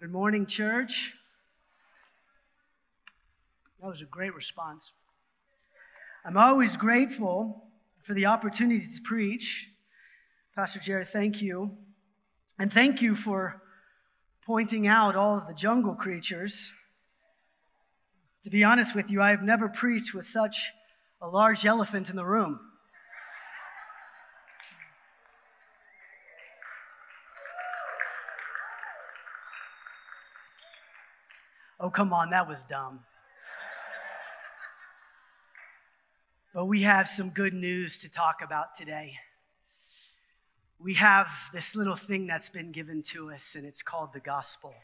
Good 0.00 0.12
morning, 0.12 0.46
church. 0.46 1.12
That 3.80 3.88
was 3.88 4.00
a 4.00 4.04
great 4.04 4.32
response. 4.32 4.92
I'm 6.24 6.36
always 6.36 6.76
grateful 6.76 7.64
for 8.06 8.14
the 8.14 8.26
opportunity 8.26 8.86
to 8.86 9.02
preach. 9.02 9.66
Pastor 10.54 10.78
Jared, 10.78 11.08
thank 11.08 11.42
you. 11.42 11.72
And 12.60 12.72
thank 12.72 13.02
you 13.02 13.16
for 13.16 13.60
pointing 14.46 14.86
out 14.86 15.16
all 15.16 15.36
of 15.36 15.48
the 15.48 15.52
jungle 15.54 15.96
creatures. 15.96 16.70
To 18.44 18.50
be 18.50 18.62
honest 18.62 18.94
with 18.94 19.10
you, 19.10 19.20
I 19.20 19.30
have 19.30 19.42
never 19.42 19.68
preached 19.68 20.14
with 20.14 20.26
such 20.26 20.70
a 21.20 21.26
large 21.26 21.66
elephant 21.66 22.08
in 22.08 22.14
the 22.14 22.24
room. 22.24 22.60
Oh, 31.88 31.90
come 31.90 32.12
on, 32.12 32.28
that 32.32 32.46
was 32.46 32.64
dumb. 32.64 33.00
But 36.52 36.66
we 36.66 36.82
have 36.82 37.08
some 37.08 37.30
good 37.30 37.54
news 37.54 37.96
to 38.00 38.10
talk 38.10 38.42
about 38.44 38.76
today. 38.76 39.14
We 40.78 40.96
have 40.96 41.28
this 41.54 41.74
little 41.74 41.96
thing 41.96 42.26
that's 42.26 42.50
been 42.50 42.72
given 42.72 43.02
to 43.14 43.30
us, 43.32 43.54
and 43.54 43.64
it's 43.64 43.80
called 43.80 44.12
the 44.12 44.20
gospel. 44.20 44.74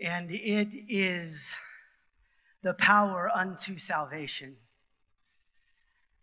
And 0.00 0.30
it 0.30 0.68
is 0.88 1.50
the 2.62 2.74
power 2.74 3.28
unto 3.28 3.78
salvation. 3.78 4.58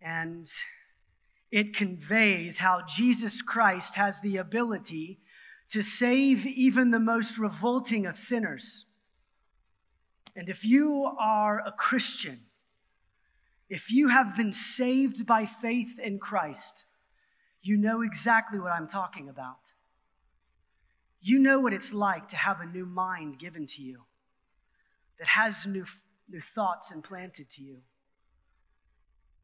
And 0.01 0.49
it 1.51 1.75
conveys 1.75 2.59
how 2.59 2.83
Jesus 2.87 3.41
Christ 3.41 3.95
has 3.95 4.21
the 4.21 4.37
ability 4.37 5.19
to 5.71 5.81
save 5.81 6.45
even 6.45 6.91
the 6.91 6.99
most 6.99 7.37
revolting 7.37 8.05
of 8.05 8.17
sinners. 8.17 8.84
And 10.35 10.49
if 10.49 10.65
you 10.65 11.09
are 11.19 11.59
a 11.65 11.71
Christian, 11.71 12.41
if 13.69 13.89
you 13.89 14.09
have 14.09 14.35
been 14.35 14.53
saved 14.53 15.25
by 15.25 15.45
faith 15.45 15.97
in 15.97 16.19
Christ, 16.19 16.85
you 17.61 17.77
know 17.77 18.01
exactly 18.01 18.59
what 18.59 18.71
I'm 18.71 18.87
talking 18.87 19.29
about. 19.29 19.57
You 21.21 21.39
know 21.39 21.59
what 21.59 21.73
it's 21.73 21.91
like 21.91 22.27
to 22.29 22.35
have 22.35 22.61
a 22.61 22.65
new 22.65 22.85
mind 22.85 23.39
given 23.39 23.65
to 23.65 23.81
you 23.81 24.03
that 25.17 25.27
has 25.27 25.65
new, 25.65 25.85
new 26.29 26.41
thoughts 26.53 26.91
implanted 26.91 27.49
to 27.51 27.63
you, 27.63 27.77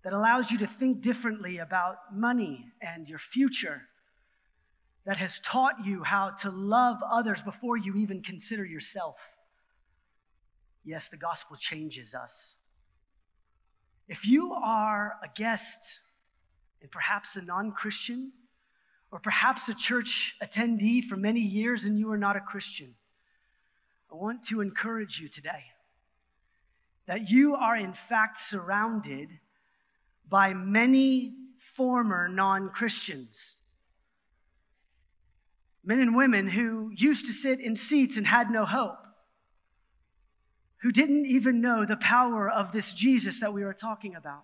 that 0.03 0.13
allows 0.13 0.51
you 0.51 0.59
to 0.59 0.67
think 0.67 1.01
differently 1.01 1.57
about 1.57 1.95
money 2.13 2.65
and 2.81 3.07
your 3.07 3.17
future, 3.17 3.83
that 5.05 5.17
has 5.17 5.39
taught 5.39 5.83
you 5.83 6.03
how 6.03 6.29
to 6.41 6.51
love 6.51 6.97
others 7.09 7.41
before 7.41 7.77
you 7.77 7.95
even 7.95 8.21
consider 8.21 8.65
yourself. 8.65 9.15
Yes, 10.83 11.07
the 11.09 11.17
gospel 11.17 11.57
changes 11.57 12.15
us. 12.15 12.55
If 14.07 14.25
you 14.25 14.53
are 14.53 15.17
a 15.23 15.27
guest 15.35 15.79
and 16.81 16.89
perhaps 16.89 17.35
a 17.35 17.41
non 17.41 17.71
Christian, 17.71 18.31
or 19.11 19.19
perhaps 19.19 19.67
a 19.69 19.73
church 19.73 20.35
attendee 20.41 21.03
for 21.03 21.17
many 21.17 21.41
years 21.41 21.85
and 21.85 21.99
you 21.99 22.11
are 22.11 22.17
not 22.17 22.35
a 22.35 22.39
Christian, 22.39 22.95
I 24.11 24.15
want 24.15 24.43
to 24.47 24.61
encourage 24.61 25.19
you 25.19 25.27
today 25.27 25.65
that 27.07 27.29
you 27.29 27.55
are 27.55 27.75
in 27.75 27.93
fact 27.93 28.39
surrounded 28.39 29.29
by 30.27 30.53
many 30.53 31.33
former 31.75 32.27
non 32.27 32.69
Christians. 32.69 33.57
Men 35.83 35.99
and 35.99 36.15
women 36.15 36.49
who 36.49 36.91
used 36.95 37.25
to 37.25 37.33
sit 37.33 37.59
in 37.59 37.75
seats 37.75 38.17
and 38.17 38.27
had 38.27 38.49
no 38.49 38.65
hope 38.65 39.00
who 40.81 40.91
didn't 40.91 41.27
even 41.27 41.61
know 41.61 41.85
the 41.85 41.95
power 41.95 42.49
of 42.49 42.71
this 42.71 42.93
Jesus 42.93 43.39
that 43.39 43.53
we 43.53 43.63
are 43.63 43.73
talking 43.73 44.15
about. 44.15 44.43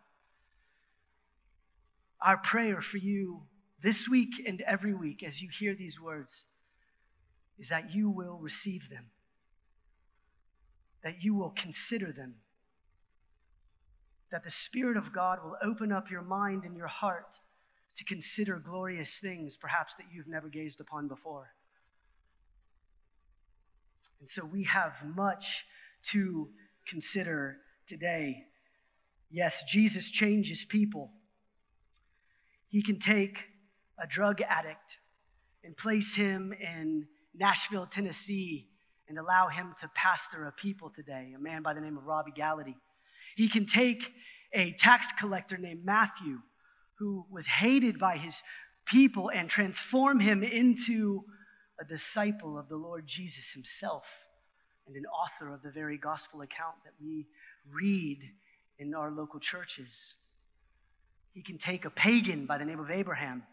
Our 2.22 2.38
prayer 2.38 2.82
for 2.82 2.98
you 2.98 3.42
this 3.82 4.08
week 4.08 4.44
and 4.46 4.62
every 4.62 4.94
week 4.94 5.24
as 5.24 5.42
you 5.42 5.50
hear 5.50 5.76
these 5.76 6.00
words 6.00 6.46
is 7.60 7.70
that 7.70 7.94
you 7.94 8.10
will 8.10 8.38
receive 8.38 8.90
them, 8.90 9.06
that 11.04 11.24
you 11.24 11.34
will 11.34 11.54
consider 11.56 12.12
them, 12.12 12.36
that 14.32 14.44
the 14.44 14.52
Spirit 14.52 14.98
of 14.98 15.14
God 15.14 15.40
will 15.44 15.58
open 15.64 15.92
up 15.92 16.12
your 16.12 16.22
mind 16.22 16.64
and 16.64 16.76
your 16.76 16.88
heart 16.88 17.40
to 17.96 18.04
consider 18.04 18.60
glorious 18.60 19.18
things, 19.20 19.58
perhaps 19.58 19.96
that 19.96 20.06
you've 20.14 20.28
never 20.28 20.50
gazed 20.50 20.80
upon 20.80 21.08
before. 21.08 21.54
And 24.20 24.30
so 24.30 24.44
we 24.46 24.64
have 24.64 24.94
much 25.04 25.66
to 26.12 26.50
consider 26.88 27.58
today. 27.88 28.44
Yes, 29.30 29.64
Jesus 29.70 30.10
changes 30.10 30.66
people. 30.66 31.12
He 32.70 32.82
can 32.82 33.00
take 33.00 33.38
a 34.02 34.08
drug 34.08 34.42
addict 34.42 34.98
and 35.64 35.76
place 35.76 36.16
him 36.16 36.54
in 36.54 37.08
Nashville, 37.36 37.88
Tennessee, 37.88 38.68
and 39.10 39.18
allow 39.18 39.48
him 39.48 39.74
to 39.82 39.90
pastor 39.96 40.46
a 40.48 40.52
people 40.52 40.90
today, 40.90 41.34
a 41.36 41.40
man 41.40 41.62
by 41.62 41.74
the 41.74 41.82
name 41.82 41.98
of 41.98 42.06
Robby 42.06 42.32
Gallaty. 42.38 42.76
He 43.36 43.50
can 43.50 43.66
take 43.66 44.04
a 44.54 44.74
tax 44.74 45.08
collector 45.20 45.58
named 45.58 45.86
Matthew, 45.86 46.40
who 47.00 47.26
was 47.32 47.48
hated 47.48 48.00
by 48.00 48.18
his 48.18 48.42
people, 48.86 49.30
and 49.34 49.50
transform 49.50 50.20
him 50.20 50.44
into 50.44 51.24
a 51.80 51.86
disciple 51.86 52.58
of 52.58 52.70
the 52.70 52.78
Lord 52.78 53.06
Jesus 53.08 53.52
himself 53.52 54.06
and 54.88 54.96
an 54.96 55.06
author 55.06 55.54
of 55.54 55.62
the 55.62 55.70
very 55.70 55.98
gospel 55.98 56.42
account 56.42 56.76
that 56.86 56.94
we 57.02 57.28
read 57.72 58.20
in 58.80 58.94
our 58.96 59.12
local 59.12 59.40
churches. 59.40 60.16
He 61.34 61.42
can 61.42 61.58
take 61.58 61.86
a 61.86 61.90
pagan 61.90 62.46
by 62.46 62.58
the 62.58 62.66
name 62.66 62.80
of 62.80 62.90
Abraham, 62.90 63.44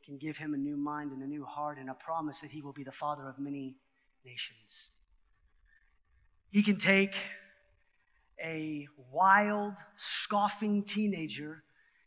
he 0.00 0.06
can 0.06 0.18
give 0.18 0.36
him 0.36 0.54
a 0.54 0.56
new 0.56 0.76
mind 0.76 1.12
and 1.12 1.22
a 1.22 1.26
new 1.26 1.44
heart 1.44 1.78
and 1.78 1.90
a 1.90 1.94
promise 1.94 2.40
that 2.40 2.50
he 2.50 2.62
will 2.62 2.72
be 2.72 2.84
the 2.84 2.92
father 2.92 3.28
of 3.28 3.38
many 3.38 3.76
nations. 4.24 4.90
He 6.50 6.62
can 6.62 6.78
take 6.78 7.14
a 8.42 8.86
wild, 9.12 9.74
scoffing 9.96 10.82
teenager 10.84 11.62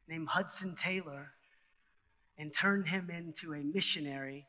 named 0.08 0.30
Hudson 0.30 0.76
Taylor 0.76 1.32
and 2.38 2.54
turn 2.54 2.86
him 2.86 3.10
into 3.10 3.54
a 3.54 3.64
missionary 3.64 4.48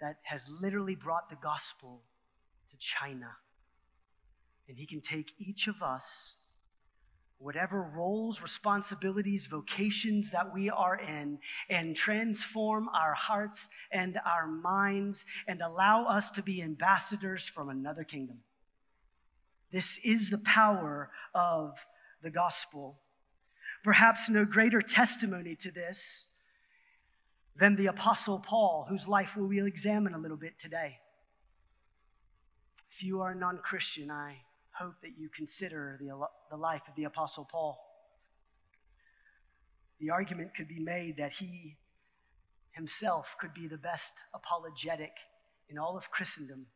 that 0.00 0.16
has 0.22 0.46
literally 0.48 0.94
brought 0.94 1.28
the 1.28 1.36
gospel 1.36 2.02
China. 2.78 3.30
And 4.68 4.76
He 4.76 4.86
can 4.86 5.00
take 5.00 5.32
each 5.38 5.66
of 5.66 5.82
us, 5.82 6.34
whatever 7.38 7.82
roles, 7.94 8.42
responsibilities, 8.42 9.46
vocations 9.46 10.30
that 10.32 10.52
we 10.52 10.68
are 10.70 10.96
in, 10.96 11.38
and 11.70 11.96
transform 11.96 12.88
our 12.88 13.14
hearts 13.14 13.68
and 13.92 14.18
our 14.26 14.46
minds 14.46 15.24
and 15.46 15.62
allow 15.62 16.06
us 16.06 16.30
to 16.30 16.42
be 16.42 16.62
ambassadors 16.62 17.48
from 17.48 17.68
another 17.68 18.04
kingdom. 18.04 18.38
This 19.72 19.98
is 20.02 20.30
the 20.30 20.38
power 20.38 21.10
of 21.34 21.78
the 22.22 22.30
gospel. 22.30 22.98
Perhaps 23.84 24.28
no 24.28 24.44
greater 24.44 24.82
testimony 24.82 25.54
to 25.56 25.70
this 25.70 26.26
than 27.58 27.76
the 27.76 27.86
Apostle 27.86 28.38
Paul, 28.38 28.86
whose 28.88 29.06
life 29.06 29.36
we 29.36 29.60
will 29.60 29.66
examine 29.66 30.14
a 30.14 30.18
little 30.18 30.36
bit 30.36 30.54
today. 30.60 30.98
If 32.98 33.04
you 33.04 33.20
are 33.20 33.30
a 33.30 33.34
non 33.36 33.58
Christian, 33.58 34.10
I 34.10 34.38
hope 34.72 34.94
that 35.02 35.12
you 35.16 35.28
consider 35.28 35.96
the, 36.00 36.10
the 36.50 36.56
life 36.56 36.82
of 36.88 36.96
the 36.96 37.04
Apostle 37.04 37.46
Paul. 37.48 37.78
The 40.00 40.10
argument 40.10 40.56
could 40.56 40.66
be 40.66 40.80
made 40.80 41.16
that 41.18 41.30
he 41.38 41.76
himself 42.72 43.36
could 43.40 43.54
be 43.54 43.68
the 43.68 43.76
best 43.76 44.14
apologetic 44.34 45.12
in 45.68 45.78
all 45.78 45.96
of 45.96 46.10
Christendom 46.10 46.66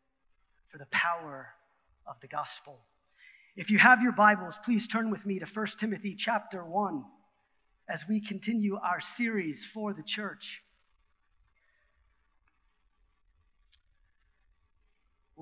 for 0.70 0.78
the 0.78 0.86
power 0.92 1.54
of 2.06 2.14
the 2.20 2.28
gospel. 2.28 2.78
If 3.56 3.68
you 3.68 3.78
have 3.78 4.00
your 4.00 4.12
Bibles, 4.12 4.60
please 4.64 4.86
turn 4.86 5.10
with 5.10 5.26
me 5.26 5.40
to 5.40 5.46
1 5.46 5.66
Timothy 5.80 6.14
chapter 6.16 6.64
1 6.64 7.02
as 7.88 8.04
we 8.08 8.24
continue 8.24 8.76
our 8.76 9.00
series 9.00 9.64
for 9.64 9.92
the 9.92 10.04
church. 10.04 10.62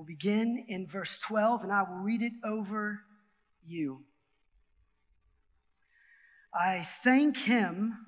We'll 0.01 0.07
begin 0.07 0.65
in 0.67 0.87
verse 0.87 1.19
12, 1.19 1.61
and 1.61 1.71
I 1.71 1.83
will 1.83 1.99
read 1.99 2.23
it 2.23 2.31
over 2.43 3.01
you. 3.63 3.99
I 6.51 6.87
thank 7.03 7.37
him 7.37 8.07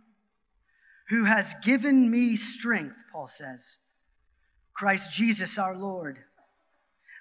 who 1.09 1.25
has 1.25 1.53
given 1.61 2.09
me 2.09 2.35
strength, 2.35 2.95
Paul 3.11 3.27
says, 3.27 3.77
Christ 4.75 5.11
Jesus 5.11 5.59
our 5.59 5.77
Lord, 5.77 6.17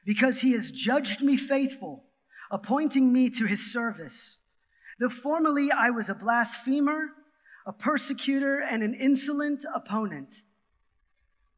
because 0.07 0.41
he 0.41 0.53
has 0.53 0.71
judged 0.71 1.21
me 1.21 1.37
faithful, 1.37 2.05
appointing 2.51 3.13
me 3.13 3.29
to 3.29 3.45
his 3.45 3.71
service. 3.71 4.39
Though 4.99 5.11
formerly 5.11 5.71
I 5.71 5.91
was 5.91 6.09
a 6.09 6.15
blasphemer, 6.15 7.09
a 7.67 7.75
persecutor, 7.75 8.61
and 8.61 8.83
an 8.83 8.95
insolent 8.95 9.67
opponent, 9.75 10.37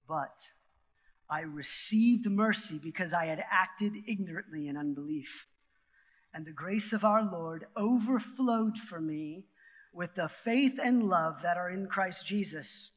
but 0.09 0.33
I 1.35 1.41
received 1.41 2.31
mercy 2.31 2.79
because 2.79 3.13
I 3.13 3.27
had 3.27 3.43
acted 3.51 3.93
ignorantly 4.07 4.69
in 4.69 4.77
unbelief. 4.77 5.49
And 6.33 6.47
the 6.47 6.53
grace 6.53 6.93
of 6.93 7.05
our 7.05 7.25
Lord 7.25 7.67
overflowed 7.77 8.79
for 8.79 9.01
me 9.01 9.47
with 9.93 10.15
the 10.15 10.29
faith 10.29 10.79
and 10.81 11.03
love 11.03 11.43
that 11.43 11.57
are 11.57 11.71
in 11.71 11.89
Christ 11.89 12.25
Jesus. 12.25 12.93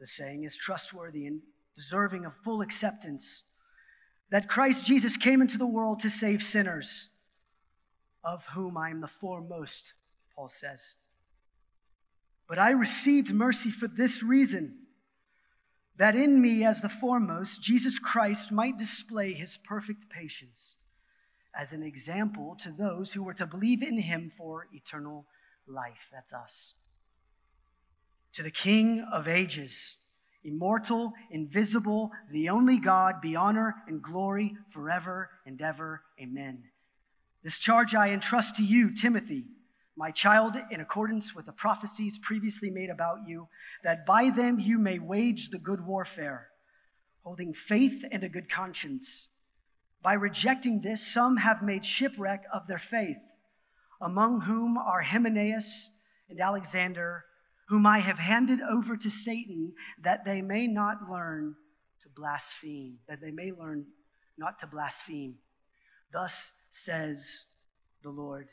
The 0.00 0.06
saying 0.06 0.44
is 0.44 0.56
trustworthy 0.56 1.26
and 1.26 1.42
deserving 1.76 2.24
of 2.24 2.32
full 2.34 2.62
acceptance 2.62 3.42
that 4.30 4.48
Christ 4.48 4.86
Jesus 4.86 5.18
came 5.18 5.42
into 5.42 5.58
the 5.58 5.66
world 5.66 6.00
to 6.00 6.08
save 6.08 6.42
sinners, 6.42 7.10
of 8.24 8.42
whom 8.54 8.78
I 8.78 8.88
am 8.88 9.02
the 9.02 9.06
foremost, 9.06 9.92
Paul 10.34 10.48
says. 10.48 10.94
But 12.48 12.58
I 12.58 12.70
received 12.70 13.34
mercy 13.34 13.70
for 13.70 13.86
this 13.86 14.22
reason 14.22 14.78
that 15.98 16.14
in 16.14 16.40
me, 16.40 16.64
as 16.64 16.80
the 16.80 16.88
foremost, 16.88 17.60
Jesus 17.60 17.98
Christ 17.98 18.52
might 18.52 18.78
display 18.78 19.32
his 19.34 19.58
perfect 19.64 20.08
patience 20.08 20.76
as 21.58 21.72
an 21.72 21.82
example 21.82 22.56
to 22.60 22.70
those 22.70 23.12
who 23.12 23.22
were 23.22 23.34
to 23.34 23.46
believe 23.46 23.82
in 23.82 24.00
him 24.00 24.30
for 24.36 24.68
eternal 24.72 25.26
life. 25.66 26.08
That's 26.12 26.32
us. 26.32 26.74
To 28.34 28.44
the 28.44 28.50
King 28.50 29.04
of 29.12 29.26
ages, 29.26 29.96
immortal, 30.44 31.12
invisible, 31.32 32.12
the 32.30 32.48
only 32.48 32.78
God, 32.78 33.20
be 33.20 33.34
honor 33.34 33.74
and 33.88 34.00
glory 34.00 34.54
forever 34.70 35.30
and 35.46 35.60
ever. 35.60 36.02
Amen. 36.22 36.62
This 37.42 37.58
charge 37.58 37.94
I 37.94 38.10
entrust 38.10 38.56
to 38.56 38.62
you, 38.62 38.94
Timothy 38.94 39.46
my 39.98 40.12
child, 40.12 40.54
in 40.70 40.80
accordance 40.80 41.34
with 41.34 41.46
the 41.46 41.52
prophecies 41.52 42.18
previously 42.18 42.70
made 42.70 42.88
about 42.88 43.26
you, 43.26 43.48
that 43.82 44.06
by 44.06 44.30
them 44.30 44.60
you 44.60 44.78
may 44.78 45.00
wage 45.00 45.50
the 45.50 45.58
good 45.58 45.84
warfare, 45.84 46.50
holding 47.24 47.52
faith 47.52 48.04
and 48.12 48.22
a 48.22 48.28
good 48.28 48.48
conscience. 48.48 49.26
By 50.00 50.12
rejecting 50.12 50.80
this, 50.80 51.04
some 51.04 51.38
have 51.38 51.64
made 51.64 51.84
shipwreck 51.84 52.44
of 52.54 52.68
their 52.68 52.78
faith, 52.78 53.16
among 54.00 54.42
whom 54.42 54.78
are 54.78 55.02
Hymenaeus 55.02 55.90
and 56.30 56.40
Alexander, 56.40 57.24
whom 57.68 57.84
I 57.84 57.98
have 57.98 58.18
handed 58.18 58.60
over 58.60 58.96
to 58.96 59.10
Satan, 59.10 59.72
that 60.04 60.24
they 60.24 60.40
may 60.42 60.68
not 60.68 61.10
learn 61.10 61.56
to 62.02 62.08
blaspheme, 62.08 62.98
that 63.08 63.20
they 63.20 63.32
may 63.32 63.50
learn 63.50 63.86
not 64.38 64.60
to 64.60 64.68
blaspheme. 64.68 65.34
Thus 66.12 66.52
says 66.70 67.46
the 68.04 68.10
Lord. 68.10 68.46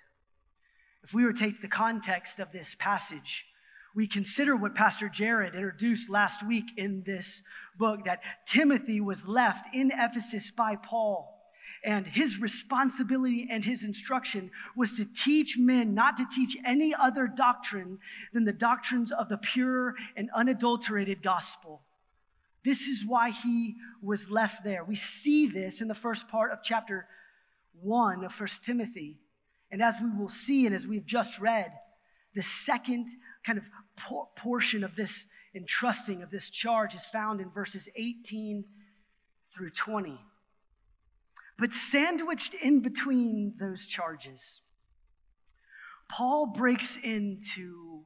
If 1.05 1.13
we 1.13 1.23
were 1.23 1.33
to 1.33 1.39
take 1.39 1.61
the 1.61 1.67
context 1.67 2.39
of 2.39 2.51
this 2.51 2.75
passage, 2.79 3.45
we 3.93 4.07
consider 4.07 4.55
what 4.55 4.73
Pastor 4.73 5.07
Jared 5.07 5.53
introduced 5.53 6.09
last 6.09 6.43
week 6.43 6.65
in 6.77 7.03
this 7.05 7.43
book 7.77 8.05
that 8.05 8.21
Timothy 8.47 8.99
was 8.99 9.27
left 9.27 9.67
in 9.75 9.91
Ephesus 9.91 10.49
by 10.49 10.75
Paul. 10.75 11.31
And 11.83 12.07
his 12.07 12.39
responsibility 12.39 13.47
and 13.51 13.63
his 13.63 13.83
instruction 13.83 14.49
was 14.75 14.93
to 14.93 15.05
teach 15.05 15.59
men 15.59 15.93
not 15.93 16.17
to 16.17 16.25
teach 16.25 16.57
any 16.65 16.95
other 16.95 17.27
doctrine 17.27 17.99
than 18.33 18.43
the 18.43 18.51
doctrines 18.51 19.11
of 19.11 19.29
the 19.29 19.37
pure 19.37 19.93
and 20.17 20.31
unadulterated 20.35 21.21
gospel. 21.21 21.83
This 22.63 22.87
is 22.87 23.05
why 23.05 23.29
he 23.29 23.75
was 24.01 24.31
left 24.31 24.63
there. 24.63 24.83
We 24.83 24.95
see 24.95 25.45
this 25.45 25.81
in 25.81 25.87
the 25.87 25.93
first 25.93 26.27
part 26.27 26.51
of 26.51 26.63
chapter 26.63 27.05
1 27.79 28.25
of 28.25 28.33
First 28.33 28.63
Timothy. 28.63 29.19
And 29.75 29.83
as 29.83 29.98
we 30.01 30.10
will 30.10 30.30
see, 30.30 30.66
and 30.66 30.74
as 30.74 30.88
we've 30.88 31.06
just 31.06 31.38
read, 31.38 31.69
the 32.33 32.42
second 32.42 33.07
kind 33.45 33.57
of 33.57 33.66
por- 33.98 34.30
portion 34.38 34.86
of 34.86 34.95
this 34.95 35.25
entrusting 35.54 36.24
of 36.24 36.31
this 36.31 36.50
charge 36.50 36.95
is 36.95 37.06
found 37.06 37.42
in 37.42 37.50
verses 37.50 37.89
18 37.98 38.63
through 39.54 39.72
20. 39.72 40.18
But 41.60 41.74
sandwiched 41.74 42.54
in 42.54 42.80
between 42.80 43.56
those 43.60 43.86
charges, 43.86 44.62
Paul 46.10 46.45
breaks 46.45 46.98
into 47.04 48.06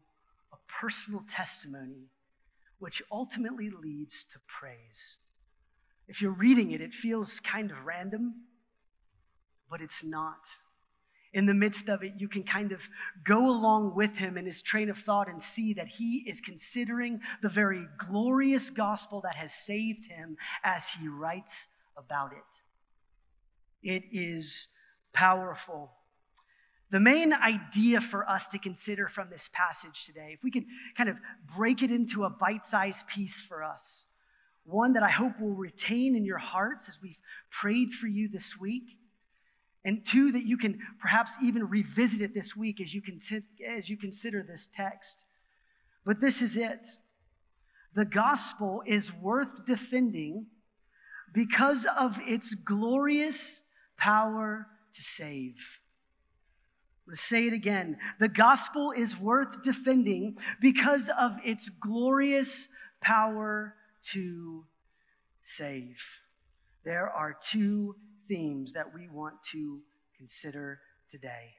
a 0.51 0.57
personal 0.81 1.21
testimony 1.29 2.09
which 2.79 3.03
ultimately 3.11 3.69
leads 3.69 4.25
to 4.33 4.39
praise. 4.47 5.17
If 6.07 6.19
you're 6.19 6.31
reading 6.31 6.71
it, 6.71 6.81
it 6.81 6.95
feels 6.95 7.39
kind 7.39 7.69
of 7.69 7.85
random, 7.85 8.45
but 9.69 9.81
it's 9.81 10.03
not 10.03 10.47
in 11.33 11.45
the 11.45 11.53
midst 11.53 11.89
of 11.89 12.03
it, 12.03 12.13
you 12.17 12.27
can 12.27 12.43
kind 12.43 12.71
of 12.71 12.79
go 13.23 13.49
along 13.49 13.95
with 13.95 14.15
him 14.15 14.37
in 14.37 14.45
his 14.45 14.61
train 14.61 14.89
of 14.89 14.97
thought 14.97 15.29
and 15.29 15.41
see 15.41 15.73
that 15.73 15.87
he 15.87 16.25
is 16.27 16.41
considering 16.41 17.19
the 17.41 17.49
very 17.49 17.85
glorious 17.97 18.69
gospel 18.69 19.21
that 19.21 19.35
has 19.35 19.53
saved 19.53 20.05
him 20.05 20.37
as 20.63 20.89
he 20.89 21.07
writes 21.07 21.67
about 21.95 22.31
it. 22.31 23.87
It 23.87 24.03
is 24.11 24.67
powerful. 25.13 25.91
The 26.91 26.99
main 26.99 27.33
idea 27.33 28.01
for 28.01 28.27
us 28.27 28.47
to 28.47 28.57
consider 28.57 29.07
from 29.07 29.29
this 29.29 29.49
passage 29.53 30.05
today, 30.07 30.31
if 30.33 30.43
we 30.43 30.49
could 30.49 30.65
kind 30.97 31.09
of 31.09 31.17
break 31.55 31.83
it 31.83 31.91
into 31.91 32.23
a 32.23 32.29
bite 32.31 32.65
sized 32.65 33.05
piece 33.07 33.39
for 33.39 33.63
us, 33.63 34.05
one 34.63 34.93
that 34.93 35.03
I 35.03 35.11
hope 35.11 35.39
will 35.39 35.53
retain 35.53 36.15
in 36.15 36.25
your 36.25 36.39
hearts 36.39 36.89
as 36.89 36.99
we've 37.01 37.19
prayed 37.51 37.91
for 37.91 38.07
you 38.07 38.27
this 38.27 38.59
week 38.59 38.98
and 39.85 40.05
two, 40.05 40.31
that 40.33 40.43
you 40.43 40.57
can 40.57 40.79
perhaps 40.99 41.33
even 41.41 41.69
revisit 41.69 42.21
it 42.21 42.33
this 42.33 42.55
week 42.55 42.81
as 42.81 42.93
you, 42.93 43.01
as 43.77 43.89
you 43.89 43.97
consider 43.97 44.43
this 44.43 44.67
text. 44.73 45.25
But 46.05 46.19
this 46.19 46.41
is 46.41 46.57
it 46.57 46.87
the 47.95 48.05
gospel 48.05 48.83
is 48.85 49.11
worth 49.11 49.65
defending 49.65 50.45
because 51.33 51.85
of 51.97 52.17
its 52.25 52.53
glorious 52.53 53.61
power 53.97 54.67
to 54.93 55.03
save. 55.03 55.55
Let's 57.07 57.21
say 57.21 57.47
it 57.47 57.53
again. 57.53 57.97
The 58.19 58.29
gospel 58.29 58.91
is 58.95 59.17
worth 59.17 59.63
defending 59.63 60.37
because 60.61 61.09
of 61.19 61.37
its 61.43 61.69
glorious 61.69 62.67
power 63.01 63.73
to 64.11 64.65
save. 65.43 65.97
There 66.85 67.09
are 67.09 67.35
two 67.41 67.95
themes 68.29 68.71
that 68.73 68.93
we 68.93 69.09
want 69.09 69.35
to 69.51 69.79
consider 70.17 70.79
today. 71.11 71.55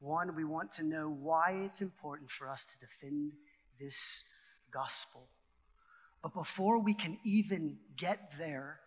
One, 0.00 0.34
we 0.34 0.44
want 0.44 0.72
to 0.76 0.82
know 0.82 1.08
why 1.08 1.60
it's 1.66 1.82
important 1.82 2.30
for 2.30 2.48
us 2.48 2.64
to 2.64 2.74
defend 2.78 3.32
this 3.78 4.24
gospel. 4.72 5.28
But 6.22 6.34
before 6.34 6.78
we 6.78 6.94
can 6.94 7.18
even 7.24 7.76
get 7.98 8.32
there, 8.38 8.80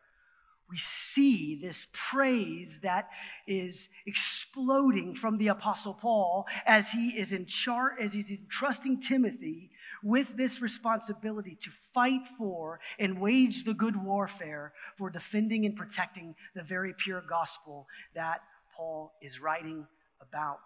we 0.73 0.79
see 0.79 1.59
this 1.61 1.87
praise 1.93 2.79
that 2.81 3.07
is 3.47 3.87
exploding 4.07 5.13
from 5.13 5.37
the 5.37 5.47
apostle 5.47 5.93
paul 5.93 6.45
as 6.65 6.91
he 6.91 7.09
is 7.09 7.31
in 7.31 7.45
chart 7.45 7.93
as 8.01 8.11
he's 8.11 8.31
entrusting 8.31 8.99
timothy 8.99 9.69
with 10.03 10.35
this 10.35 10.61
responsibility 10.61 11.55
to 11.61 11.69
fight 11.93 12.21
for 12.37 12.79
and 12.99 13.19
wage 13.19 13.63
the 13.63 13.73
good 13.73 13.95
warfare 14.03 14.73
for 14.97 15.09
defending 15.09 15.65
and 15.65 15.75
protecting 15.75 16.35
the 16.55 16.63
very 16.63 16.93
pure 16.93 17.23
gospel 17.27 17.87
that 18.13 18.41
Paul 18.75 19.13
is 19.21 19.39
writing 19.39 19.87
about. 20.21 20.59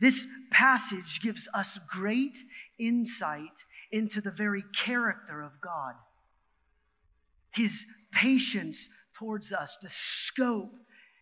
This 0.00 0.26
passage 0.50 1.20
gives 1.22 1.48
us 1.54 1.78
great 1.88 2.38
insight 2.78 3.64
into 3.90 4.20
the 4.20 4.30
very 4.30 4.64
character 4.74 5.40
of 5.40 5.52
God, 5.62 5.94
His 7.50 7.86
patience 8.12 8.88
towards 9.14 9.52
us, 9.52 9.78
the 9.82 9.88
scope 9.88 10.74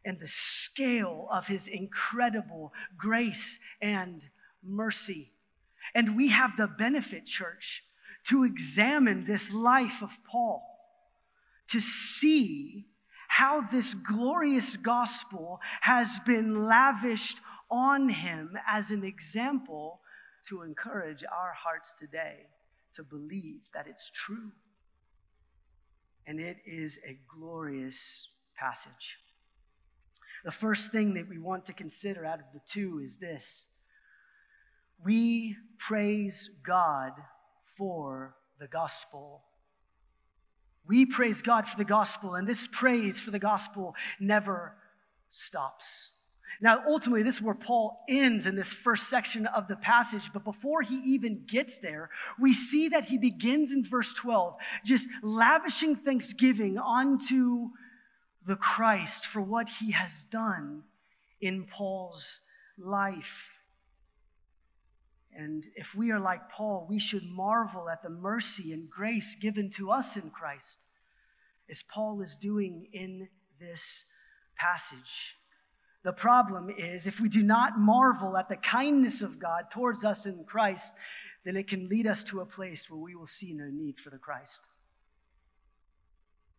and 0.04 0.18
the 0.20 0.28
scale 0.28 1.28
of 1.32 1.46
His 1.46 1.68
incredible 1.68 2.72
grace 2.96 3.58
and 3.80 4.22
mercy. 4.62 5.32
And 5.94 6.16
we 6.16 6.28
have 6.28 6.56
the 6.56 6.66
benefit, 6.66 7.26
church, 7.26 7.82
to 8.24 8.44
examine 8.44 9.26
this 9.26 9.52
life 9.52 10.02
of 10.02 10.10
Paul, 10.30 10.62
to 11.68 11.80
see 11.80 12.86
how 13.28 13.62
this 13.72 13.94
glorious 13.94 14.76
gospel 14.76 15.60
has 15.80 16.08
been 16.24 16.66
lavished 16.66 17.38
on 17.70 18.08
him 18.08 18.56
as 18.68 18.90
an 18.90 19.04
example 19.04 20.00
to 20.48 20.62
encourage 20.62 21.24
our 21.24 21.52
hearts 21.52 21.94
today 21.98 22.46
to 22.94 23.02
believe 23.02 23.60
that 23.74 23.86
it's 23.88 24.10
true. 24.14 24.52
And 26.26 26.40
it 26.40 26.58
is 26.66 26.98
a 27.06 27.18
glorious 27.38 28.28
passage. 28.56 29.18
The 30.44 30.50
first 30.52 30.92
thing 30.92 31.14
that 31.14 31.28
we 31.28 31.38
want 31.38 31.66
to 31.66 31.72
consider 31.72 32.24
out 32.24 32.38
of 32.38 32.46
the 32.52 32.60
two 32.66 33.00
is 33.02 33.16
this 33.16 33.66
we 35.04 35.56
praise 35.78 36.50
God 36.64 37.12
for 37.76 38.36
the 38.58 38.66
gospel. 38.66 39.42
We 40.86 41.06
praise 41.06 41.42
God 41.42 41.66
for 41.66 41.76
the 41.76 41.84
gospel, 41.84 42.34
and 42.34 42.46
this 42.46 42.68
praise 42.70 43.20
for 43.20 43.30
the 43.30 43.38
gospel 43.38 43.94
never 44.20 44.76
stops. 45.30 46.10
Now, 46.60 46.82
ultimately, 46.86 47.22
this 47.22 47.36
is 47.36 47.42
where 47.42 47.54
Paul 47.54 48.04
ends 48.08 48.46
in 48.46 48.56
this 48.56 48.72
first 48.72 49.08
section 49.08 49.46
of 49.46 49.68
the 49.68 49.76
passage. 49.76 50.30
But 50.32 50.44
before 50.44 50.82
he 50.82 50.96
even 51.06 51.44
gets 51.46 51.78
there, 51.78 52.10
we 52.38 52.52
see 52.52 52.88
that 52.88 53.06
he 53.06 53.18
begins 53.18 53.72
in 53.72 53.84
verse 53.84 54.12
12, 54.14 54.54
just 54.84 55.08
lavishing 55.22 55.96
thanksgiving 55.96 56.78
onto 56.78 57.70
the 58.46 58.56
Christ 58.56 59.26
for 59.26 59.40
what 59.40 59.68
he 59.80 59.92
has 59.92 60.24
done 60.30 60.82
in 61.40 61.64
Paul's 61.64 62.40
life. 62.78 63.50
And 65.36 65.64
if 65.74 65.94
we 65.94 66.12
are 66.12 66.20
like 66.20 66.50
Paul, 66.50 66.86
we 66.88 67.00
should 67.00 67.24
marvel 67.24 67.88
at 67.88 68.02
the 68.02 68.10
mercy 68.10 68.72
and 68.72 68.88
grace 68.88 69.36
given 69.40 69.70
to 69.72 69.90
us 69.90 70.16
in 70.16 70.30
Christ, 70.30 70.78
as 71.68 71.82
Paul 71.82 72.20
is 72.20 72.36
doing 72.36 72.86
in 72.92 73.28
this 73.58 74.04
passage. 74.56 75.36
The 76.04 76.12
problem 76.12 76.68
is, 76.68 77.06
if 77.06 77.18
we 77.18 77.30
do 77.30 77.42
not 77.42 77.78
marvel 77.78 78.36
at 78.36 78.50
the 78.50 78.56
kindness 78.56 79.22
of 79.22 79.38
God 79.38 79.64
towards 79.72 80.04
us 80.04 80.26
in 80.26 80.44
Christ, 80.44 80.92
then 81.44 81.56
it 81.56 81.66
can 81.66 81.88
lead 81.88 82.06
us 82.06 82.22
to 82.24 82.40
a 82.40 82.46
place 82.46 82.90
where 82.90 83.00
we 83.00 83.14
will 83.14 83.26
see 83.26 83.54
no 83.54 83.68
need 83.70 83.96
for 83.98 84.10
the 84.10 84.18
Christ. 84.18 84.60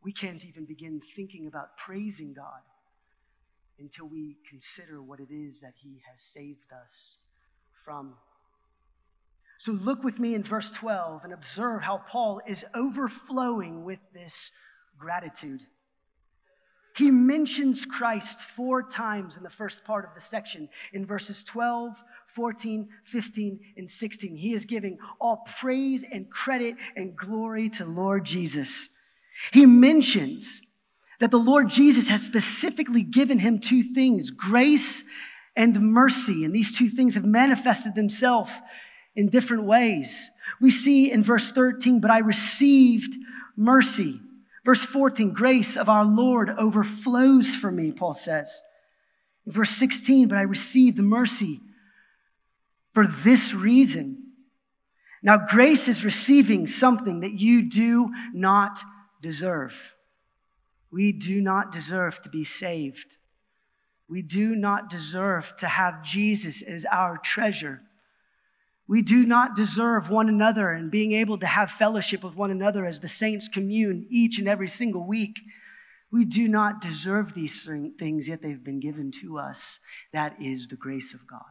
We 0.04 0.12
can't 0.12 0.44
even 0.44 0.66
begin 0.66 1.02
thinking 1.16 1.48
about 1.48 1.78
praising 1.78 2.34
God 2.34 2.62
until 3.80 4.08
we 4.08 4.38
consider 4.50 5.02
what 5.02 5.20
it 5.20 5.30
is 5.32 5.62
that 5.62 5.74
He 5.82 6.02
has 6.12 6.22
saved 6.22 6.72
us 6.72 7.18
from. 7.84 8.16
So 9.60 9.72
look 9.72 10.04
with 10.04 10.20
me 10.20 10.34
in 10.34 10.44
verse 10.44 10.72
12 10.72 11.24
and 11.24 11.34
observe 11.34 11.84
how 11.84 12.02
Paul 12.10 12.42
is 12.48 12.66
overflowing 12.74 13.84
with 13.84 14.00
this 14.14 14.52
gratitude. 14.98 15.62
He 16.96 17.12
mentions 17.12 17.86
Christ 17.86 18.40
four 18.40 18.82
times 18.82 19.36
in 19.36 19.44
the 19.44 19.50
first 19.50 19.84
part 19.84 20.06
of 20.06 20.14
the 20.14 20.22
section 20.22 20.70
in 20.94 21.06
verses 21.06 21.44
12, 21.44 21.94
14, 22.28 22.88
15, 23.04 23.60
and 23.76 23.90
16. 23.90 24.38
He 24.38 24.54
is 24.54 24.66
giving 24.66 24.98
all 25.20 25.46
praise 25.60 26.06
and 26.10 26.30
credit 26.30 26.76
and 26.96 27.16
glory 27.16 27.70
to 27.72 27.86
Lord 27.86 28.24
Jesus. 28.24 28.88
He 29.52 29.66
mentions 29.66 30.62
that 31.20 31.32
the 31.32 31.38
Lord 31.38 31.70
Jesus 31.70 32.08
has 32.08 32.22
specifically 32.22 33.04
given 33.04 33.40
him 33.40 33.60
two 33.60 33.84
things 33.84 34.32
grace 34.32 35.04
and 35.56 35.80
mercy. 35.82 36.46
And 36.46 36.54
these 36.54 36.78
two 36.78 36.90
things 36.90 37.16
have 37.16 37.26
manifested 37.26 37.96
themselves 37.96 38.52
in 39.18 39.30
different 39.30 39.64
ways. 39.64 40.30
We 40.62 40.72
see 40.72 41.12
in 41.12 41.24
verse 41.24 41.52
13, 41.52 42.00
but 42.00 42.12
I 42.12 42.20
received 42.20 43.14
mercy. 43.58 44.20
Verse 44.66 44.84
14, 44.84 45.32
grace 45.32 45.78
of 45.78 45.90
our 45.90 46.04
Lord 46.04 46.50
overflows 46.50 47.56
for 47.56 47.72
me, 47.72 47.92
Paul 47.92 48.16
says. 48.16 48.64
Verse 49.46 49.70
16, 49.70 50.28
but 50.28 50.40
I 50.40 50.42
received 50.42 50.98
the 50.98 51.04
mercy 51.04 51.62
for 52.92 53.06
this 53.06 53.54
reason. 53.54 54.24
Now, 55.22 55.38
grace 55.38 55.88
is 55.88 56.04
receiving 56.04 56.66
something 56.66 57.20
that 57.20 57.40
you 57.40 57.70
do 57.70 58.10
not 58.34 58.82
deserve. 59.22 59.76
We 60.92 61.12
do 61.12 61.42
not 61.42 61.72
deserve 61.72 62.22
to 62.24 62.30
be 62.30 62.44
saved. 62.44 63.18
We 64.08 64.24
do 64.24 64.56
not 64.56 64.90
deserve 64.90 65.54
to 65.60 65.68
have 65.68 66.04
Jesus 66.04 66.62
as 66.64 66.86
our 66.92 67.18
treasure. 67.18 67.82
We 68.88 69.02
do 69.02 69.26
not 69.26 69.56
deserve 69.56 70.10
one 70.10 70.30
another 70.30 70.70
and 70.72 70.92
being 70.92 71.14
able 71.14 71.40
to 71.40 71.48
have 71.48 71.72
fellowship 71.72 72.24
with 72.24 72.36
one 72.36 72.52
another 72.52 72.86
as 72.86 73.00
the 73.00 73.08
saints 73.08 73.48
commune 73.48 74.06
each 74.10 74.38
and 74.38 74.48
every 74.48 74.68
single 74.68 75.04
week. 75.04 75.40
We 76.12 76.24
do 76.24 76.48
not 76.48 76.82
deserve 76.82 77.34
these 77.34 77.68
things, 77.98 78.28
yet 78.28 78.42
they've 78.42 78.64
been 78.64 78.80
given 78.80 79.12
to 79.22 79.40
us. 79.40 79.80
That 80.14 80.36
is 80.40 80.68
the 80.68 80.76
grace 80.76 81.14
of 81.14 81.26
God. 81.26 81.42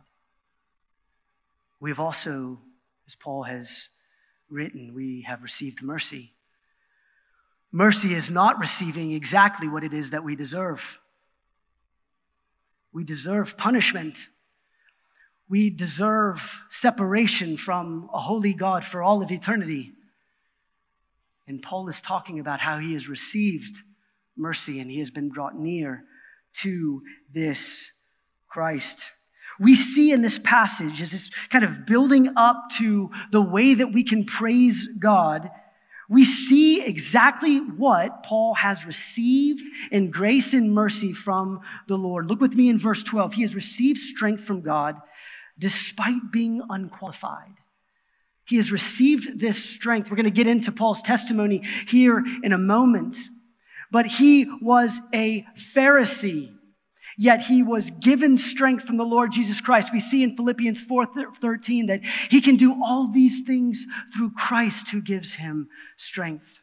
We 1.81 1.91
have 1.91 2.01
also, 2.01 2.61
as 3.07 3.17
Paul 3.17 3.43
has 3.43 3.89
written, 4.49 4.95
we 4.95 5.25
have 5.27 5.43
received 5.43 5.83
mercy. 5.83 6.35
Mercy 7.73 8.15
is 8.15 8.31
not 8.31 8.61
receiving 8.61 9.13
exactly 9.13 9.67
what 9.67 9.83
it 9.83 9.93
is 9.93 10.11
that 10.11 10.23
we 10.23 10.37
deserve. 10.37 11.01
We 12.93 13.03
deserve 13.03 13.57
punishment 13.57 14.17
we 15.49 15.71
deserve 15.71 16.41
separation 16.71 17.57
from 17.57 18.09
a 18.13 18.21
holy 18.21 18.55
God 18.55 18.85
for 18.85 19.03
all 19.03 19.23
of 19.23 19.31
eternity. 19.31 19.93
And 21.47 21.63
Paul 21.63 21.89
is 21.89 22.01
talking 22.01 22.41
about 22.41 22.61
how 22.61 22.79
he 22.79 22.95
has 22.95 23.09
received 23.09 23.77
mercy 24.37 24.81
and 24.81 24.91
he 24.91 24.99
has 24.99 25.11
been 25.11 25.29
brought 25.29 25.57
near 25.57 26.05
to 26.63 27.03
this 27.33 27.91
Christ. 28.49 29.03
We 29.61 29.77
see 29.77 30.13
in 30.13 30.23
this 30.23 30.39
passage 30.39 31.01
as 31.01 31.13
this 31.13 31.31
kind 31.51 31.65
of 31.65 31.87
building 31.87 32.33
up 32.37 32.71
to 32.79 33.11
the 33.31 33.43
way 33.43 33.75
that 33.75 33.93
we 33.93 34.03
can 34.03 34.25
praise 34.25 34.89
God. 34.99 35.51
We 36.09 36.25
see 36.25 36.83
exactly 36.83 37.59
what 37.59 38.23
Paul 38.25 38.55
has 38.55 38.85
received 38.85 39.63
in 39.91 40.11
grace 40.11 40.55
and 40.55 40.73
mercy 40.73 41.13
from 41.13 41.61
the 41.89 41.97
Lord. 41.97 42.27
Look 42.27 42.41
with 42.41 42.55
me 42.55 42.69
in 42.69 42.79
verse 42.79 43.03
12. 43.03 43.35
He 43.35 43.43
has 43.43 43.55
received 43.55 43.99
strength 43.99 44.45
from 44.45 44.63
God 44.63 44.97
despite 45.59 46.33
being 46.33 46.61
unqualified. 46.69 47.55
He 48.47 48.57
has 48.57 48.71
received 48.71 49.41
this 49.41 49.63
strength. 49.63 50.11
We're 50.11 50.17
going 50.17 50.25
to 50.25 50.31
get 50.31 50.47
into 50.47 50.73
Paul's 50.73 51.03
testimony 51.03 51.63
here 51.89 52.23
in 52.43 52.53
a 52.53 52.59
moment. 52.59 53.17
But 53.91 54.07
he 54.07 54.47
was 54.61 55.01
a 55.15 55.47
Pharisee, 55.57 56.53
yet 57.17 57.43
he 57.43 57.63
was 57.63 57.91
given 57.91 58.37
strength 58.37 58.85
from 58.85 58.97
the 58.97 59.05
Lord 59.05 59.33
Jesus 59.33 59.61
Christ. 59.61 59.93
We 59.93 60.01
see 60.01 60.23
in 60.23 60.37
Philippians 60.37 60.83
4:13 60.83 61.87
that 61.87 62.01
he 62.29 62.41
can 62.41 62.57
do 62.57 62.83
all 62.85 63.11
these 63.11 63.43
things 63.43 63.87
through 64.15 64.33
Christ 64.33 64.91
who 64.91 65.01
gives 65.01 65.35
him 65.35 65.69
strength. 65.97 66.59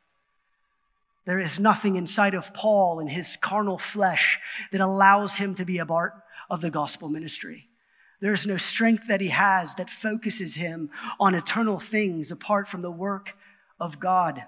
There 1.25 1.39
is 1.39 1.59
nothing 1.59 1.95
inside 1.95 2.33
of 2.33 2.53
Paul 2.53 2.99
and 2.99 3.09
his 3.09 3.37
carnal 3.37 3.77
flesh 3.79 4.39
that 4.71 4.81
allows 4.81 5.37
him 5.37 5.55
to 5.55 5.65
be 5.65 5.77
a 5.77 5.85
part 5.85 6.13
of 6.49 6.61
the 6.61 6.69
gospel 6.69 7.09
ministry. 7.09 7.69
There 8.21 8.33
is 8.33 8.45
no 8.45 8.57
strength 8.57 9.07
that 9.07 9.19
he 9.19 9.29
has 9.29 9.75
that 9.75 9.89
focuses 9.89 10.55
him 10.55 10.91
on 11.19 11.35
eternal 11.35 11.79
things 11.79 12.31
apart 12.31 12.67
from 12.67 12.83
the 12.83 12.91
work 12.91 13.33
of 13.79 13.99
God. 13.99 14.43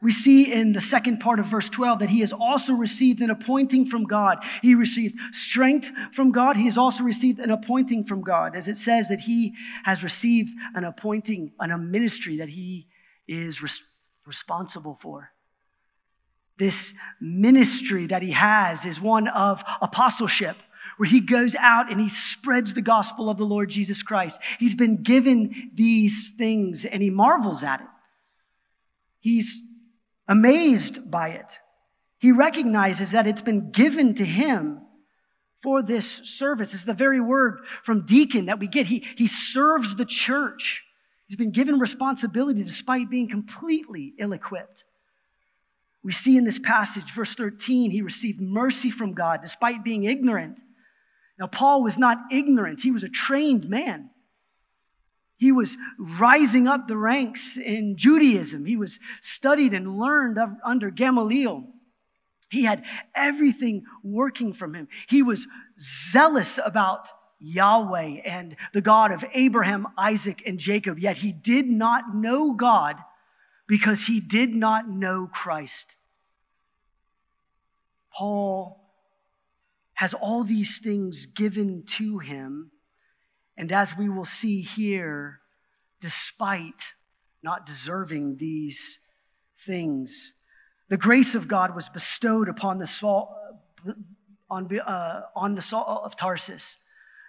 We 0.00 0.12
see 0.12 0.52
in 0.52 0.72
the 0.72 0.80
second 0.80 1.18
part 1.18 1.40
of 1.40 1.46
verse 1.46 1.68
12 1.68 2.00
that 2.00 2.08
he 2.08 2.20
has 2.20 2.32
also 2.32 2.72
received 2.72 3.20
an 3.20 3.30
appointing 3.30 3.86
from 3.86 4.04
God. 4.04 4.38
He 4.62 4.74
received 4.74 5.16
strength 5.32 5.90
from 6.14 6.30
God. 6.30 6.56
He 6.56 6.66
has 6.66 6.78
also 6.78 7.02
received 7.02 7.40
an 7.40 7.50
appointing 7.50 8.04
from 8.04 8.22
God, 8.22 8.54
as 8.54 8.68
it 8.68 8.76
says 8.76 9.08
that 9.08 9.20
he 9.20 9.54
has 9.84 10.04
received 10.04 10.50
an 10.74 10.84
appointing 10.84 11.52
on 11.58 11.72
a 11.72 11.78
ministry 11.78 12.36
that 12.38 12.48
he 12.48 12.86
is 13.26 13.60
res- 13.60 13.82
responsible 14.24 14.98
for. 15.00 15.32
This 16.58 16.92
ministry 17.20 18.06
that 18.08 18.22
he 18.22 18.32
has 18.32 18.84
is 18.84 19.00
one 19.00 19.26
of 19.28 19.62
apostleship 19.80 20.56
where 20.98 21.08
he 21.08 21.20
goes 21.20 21.54
out 21.54 21.90
and 21.90 22.00
he 22.00 22.08
spreads 22.08 22.74
the 22.74 22.82
gospel 22.82 23.30
of 23.30 23.38
the 23.38 23.44
Lord 23.44 23.70
Jesus 23.70 24.02
Christ. 24.02 24.38
He's 24.58 24.74
been 24.74 25.02
given 25.02 25.70
these 25.74 26.32
things 26.36 26.84
and 26.84 27.02
he 27.02 27.08
marvels 27.08 27.64
at 27.64 27.80
it. 27.80 27.86
He's 29.20 29.64
amazed 30.26 31.10
by 31.10 31.30
it. 31.30 31.56
He 32.18 32.32
recognizes 32.32 33.12
that 33.12 33.26
it's 33.26 33.42
been 33.42 33.70
given 33.70 34.14
to 34.16 34.24
him 34.24 34.80
for 35.62 35.82
this 35.82 36.06
service. 36.24 36.74
It's 36.74 36.84
the 36.84 36.92
very 36.92 37.20
word 37.20 37.60
from 37.84 38.04
deacon 38.04 38.46
that 38.46 38.58
we 38.58 38.66
get. 38.66 38.86
He, 38.86 39.06
he 39.16 39.28
serves 39.28 39.94
the 39.94 40.04
church. 40.04 40.82
He's 41.28 41.36
been 41.36 41.52
given 41.52 41.78
responsibility 41.78 42.62
despite 42.64 43.08
being 43.08 43.28
completely 43.28 44.14
ill 44.18 44.32
equipped. 44.32 44.84
We 46.02 46.12
see 46.12 46.36
in 46.36 46.44
this 46.44 46.58
passage, 46.58 47.12
verse 47.12 47.34
13, 47.34 47.90
he 47.90 48.02
received 48.02 48.40
mercy 48.40 48.90
from 48.90 49.14
God 49.14 49.40
despite 49.42 49.84
being 49.84 50.04
ignorant. 50.04 50.58
Now, 51.38 51.46
Paul 51.46 51.82
was 51.82 51.98
not 51.98 52.18
ignorant, 52.30 52.82
he 52.82 52.90
was 52.90 53.04
a 53.04 53.08
trained 53.08 53.68
man. 53.68 54.10
He 55.36 55.52
was 55.52 55.76
rising 55.98 56.66
up 56.66 56.88
the 56.88 56.96
ranks 56.96 57.56
in 57.56 57.96
Judaism. 57.96 58.64
He 58.64 58.76
was 58.76 58.98
studied 59.20 59.72
and 59.72 59.96
learned 59.96 60.36
under 60.64 60.90
Gamaliel. 60.90 61.64
He 62.50 62.64
had 62.64 62.82
everything 63.14 63.84
working 64.02 64.52
from 64.52 64.74
him. 64.74 64.88
He 65.08 65.22
was 65.22 65.46
zealous 66.10 66.58
about 66.62 67.06
Yahweh 67.38 68.22
and 68.24 68.56
the 68.72 68.80
God 68.80 69.12
of 69.12 69.24
Abraham, 69.32 69.86
Isaac, 69.96 70.42
and 70.44 70.58
Jacob, 70.58 70.98
yet 70.98 71.18
he 71.18 71.30
did 71.30 71.68
not 71.68 72.14
know 72.14 72.52
God 72.54 72.96
because 73.68 74.06
he 74.06 74.18
did 74.18 74.52
not 74.54 74.88
know 74.88 75.28
Christ. 75.32 75.94
Paul 78.12 78.87
has 79.98 80.14
all 80.14 80.44
these 80.44 80.78
things 80.78 81.26
given 81.26 81.82
to 81.84 82.18
him. 82.18 82.70
And 83.56 83.72
as 83.72 83.96
we 83.96 84.08
will 84.08 84.24
see 84.24 84.62
here, 84.62 85.40
despite 86.00 86.94
not 87.42 87.66
deserving 87.66 88.36
these 88.36 89.00
things, 89.66 90.34
the 90.88 90.96
grace 90.96 91.34
of 91.34 91.48
God 91.48 91.74
was 91.74 91.88
bestowed 91.88 92.48
upon 92.48 92.78
the 92.78 92.86
Saul, 92.86 93.36
on, 94.48 94.68
uh, 94.78 95.22
on 95.34 95.56
the 95.56 95.62
Saul 95.62 96.02
of 96.04 96.14
Tarsus, 96.14 96.78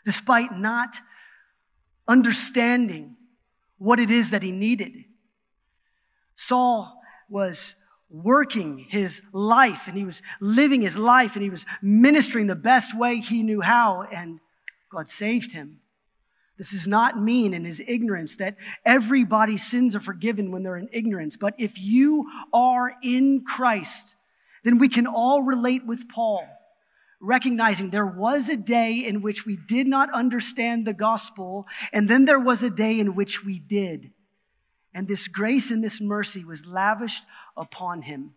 despite 0.05 0.55
not 0.55 0.95
understanding 2.07 3.15
what 3.79 3.99
it 3.99 4.11
is 4.11 4.29
that 4.29 4.43
he 4.43 4.51
needed. 4.51 5.05
Saul 6.35 7.01
was 7.29 7.73
working 8.09 8.87
his 8.89 9.21
life 9.31 9.81
and 9.87 9.95
he 9.95 10.05
was 10.05 10.21
living 10.41 10.81
his 10.81 10.97
life 10.97 11.35
and 11.35 11.43
he 11.43 11.49
was 11.49 11.65
ministering 11.81 12.47
the 12.47 12.55
best 12.55 12.97
way 12.97 13.19
he 13.19 13.43
knew 13.43 13.61
how, 13.61 14.05
and 14.11 14.39
God 14.91 15.09
saved 15.09 15.51
him. 15.51 15.79
This 16.57 16.71
does 16.71 16.87
not 16.87 17.21
mean 17.21 17.53
in 17.53 17.63
his 17.63 17.81
ignorance 17.87 18.35
that 18.35 18.57
everybody's 18.85 19.65
sins 19.65 19.95
are 19.95 20.01
forgiven 20.01 20.51
when 20.51 20.63
they're 20.63 20.75
in 20.75 20.89
ignorance. 20.91 21.37
But 21.37 21.53
if 21.57 21.77
you 21.77 22.25
are 22.51 22.95
in 23.01 23.45
Christ, 23.45 24.15
then 24.65 24.77
we 24.77 24.89
can 24.89 25.07
all 25.07 25.41
relate 25.41 25.85
with 25.85 26.09
Paul, 26.09 26.45
recognizing 27.21 27.91
there 27.91 28.05
was 28.05 28.49
a 28.49 28.57
day 28.57 29.05
in 29.05 29.21
which 29.21 29.45
we 29.45 29.55
did 29.55 29.87
not 29.87 30.13
understand 30.13 30.85
the 30.85 30.93
gospel, 30.93 31.65
and 31.93 32.09
then 32.09 32.25
there 32.25 32.39
was 32.39 32.61
a 32.61 32.69
day 32.69 32.99
in 32.99 33.15
which 33.15 33.45
we 33.45 33.59
did. 33.59 34.11
And 34.93 35.07
this 35.07 35.27
grace 35.27 35.71
and 35.71 35.81
this 35.81 36.01
mercy 36.01 36.43
was 36.43 36.65
lavished 36.65 37.23
upon 37.59 38.01
him. 38.01 38.31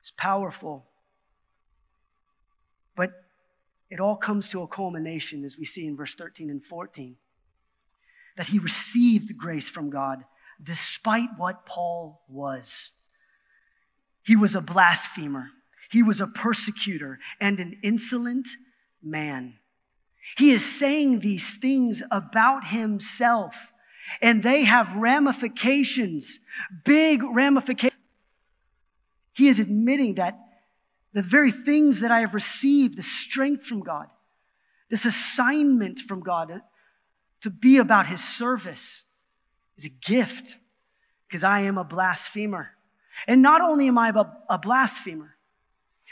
It's 0.00 0.12
powerful. 0.16 0.86
But 2.96 3.10
it 3.90 4.00
all 4.00 4.16
comes 4.16 4.48
to 4.48 4.62
a 4.62 4.66
culmination, 4.66 5.44
as 5.44 5.56
we 5.56 5.64
see 5.64 5.86
in 5.86 5.96
verse 5.96 6.14
13 6.14 6.50
and 6.50 6.64
14, 6.64 7.16
that 8.36 8.48
he 8.48 8.58
received 8.58 9.36
grace 9.36 9.68
from 9.68 9.90
God 9.90 10.24
despite 10.62 11.28
what 11.36 11.66
Paul 11.66 12.22
was. 12.28 12.90
He 14.24 14.36
was 14.36 14.54
a 14.54 14.60
blasphemer, 14.60 15.50
he 15.90 16.02
was 16.02 16.20
a 16.20 16.26
persecutor, 16.26 17.18
and 17.40 17.60
an 17.60 17.78
insolent 17.82 18.48
man. 19.02 19.54
He 20.36 20.52
is 20.52 20.64
saying 20.64 21.20
these 21.20 21.56
things 21.56 22.02
about 22.10 22.66
himself, 22.66 23.54
and 24.20 24.42
they 24.42 24.64
have 24.64 24.94
ramifications, 24.96 26.40
big 26.84 27.22
ramifications. 27.22 27.87
He 29.38 29.46
is 29.46 29.60
admitting 29.60 30.16
that 30.16 30.36
the 31.14 31.22
very 31.22 31.52
things 31.52 32.00
that 32.00 32.10
I 32.10 32.20
have 32.20 32.34
received, 32.34 32.98
the 32.98 33.04
strength 33.04 33.66
from 33.66 33.84
God, 33.84 34.08
this 34.90 35.04
assignment 35.04 36.00
from 36.00 36.22
God 36.22 36.60
to 37.42 37.50
be 37.50 37.76
about 37.76 38.08
His 38.08 38.22
service, 38.22 39.04
is 39.76 39.84
a 39.84 39.90
gift 39.90 40.56
because 41.28 41.44
I 41.44 41.60
am 41.60 41.78
a 41.78 41.84
blasphemer. 41.84 42.70
And 43.28 43.40
not 43.40 43.60
only 43.60 43.86
am 43.86 43.96
I 43.96 44.12
a 44.50 44.58
blasphemer, 44.58 45.36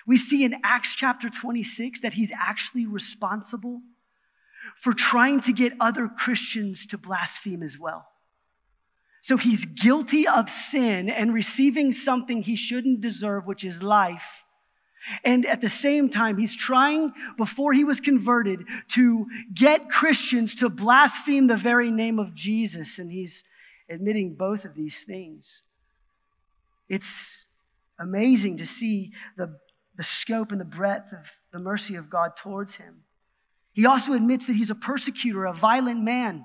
we 0.06 0.16
see 0.16 0.45
in 0.45 0.61
Acts 0.62 0.95
chapter 0.95 1.28
26 1.28 2.02
that 2.02 2.12
he's 2.12 2.30
actually 2.30 2.87
responsible 2.87 3.80
for 4.80 4.92
trying 4.92 5.40
to 5.40 5.52
get 5.52 5.73
other 5.80 6.06
Christians 6.06 6.87
to 6.87 6.97
blaspheme 6.97 7.64
as 7.64 7.76
well. 7.76 8.06
So 9.26 9.37
he's 9.37 9.64
guilty 9.64 10.28
of 10.28 10.49
sin 10.49 11.11
and 11.11 11.35
receiving 11.35 11.90
something 11.90 12.42
he 12.42 12.54
shouldn't 12.54 13.00
deserve, 13.00 13.45
which 13.45 13.64
is 13.64 13.83
life. 13.83 14.45
And 15.25 15.45
at 15.45 15.61
the 15.61 15.68
same 15.68 16.11
time, 16.11 16.38
he's 16.38 16.54
trying, 16.54 17.11
before 17.37 17.73
he 17.73 17.83
was 17.83 17.99
converted, 17.99 18.61
to 18.90 19.26
get 19.52 19.90
Christians 19.90 20.54
to 20.54 20.68
blaspheme 20.68 21.49
the 21.49 21.56
very 21.56 21.90
name 21.90 22.21
of 22.21 22.37
Jesus. 22.37 23.00
And 23.00 23.11
he's 23.11 23.42
admitting 23.90 24.35
both 24.35 24.64
of 24.64 24.76
these 24.76 25.02
things. 25.02 25.62
It's 26.88 27.47
amazing 27.99 28.59
to 28.59 28.64
see 28.64 29.11
the, 29.37 29.59
the 29.97 30.04
scope 30.04 30.52
and 30.52 30.61
the 30.61 30.64
breadth 30.64 31.12
of 31.12 31.33
the 31.52 31.59
mercy 31.59 31.97
of 31.97 32.09
God 32.09 32.37
towards 32.37 32.76
him. 32.76 33.02
He 33.73 33.87
also 33.87 34.12
admits 34.12 34.47
that 34.47 34.54
he's 34.54 34.71
a 34.71 34.76
persecutor, 34.76 35.47
a 35.47 35.52
violent 35.52 36.04
man. 36.04 36.45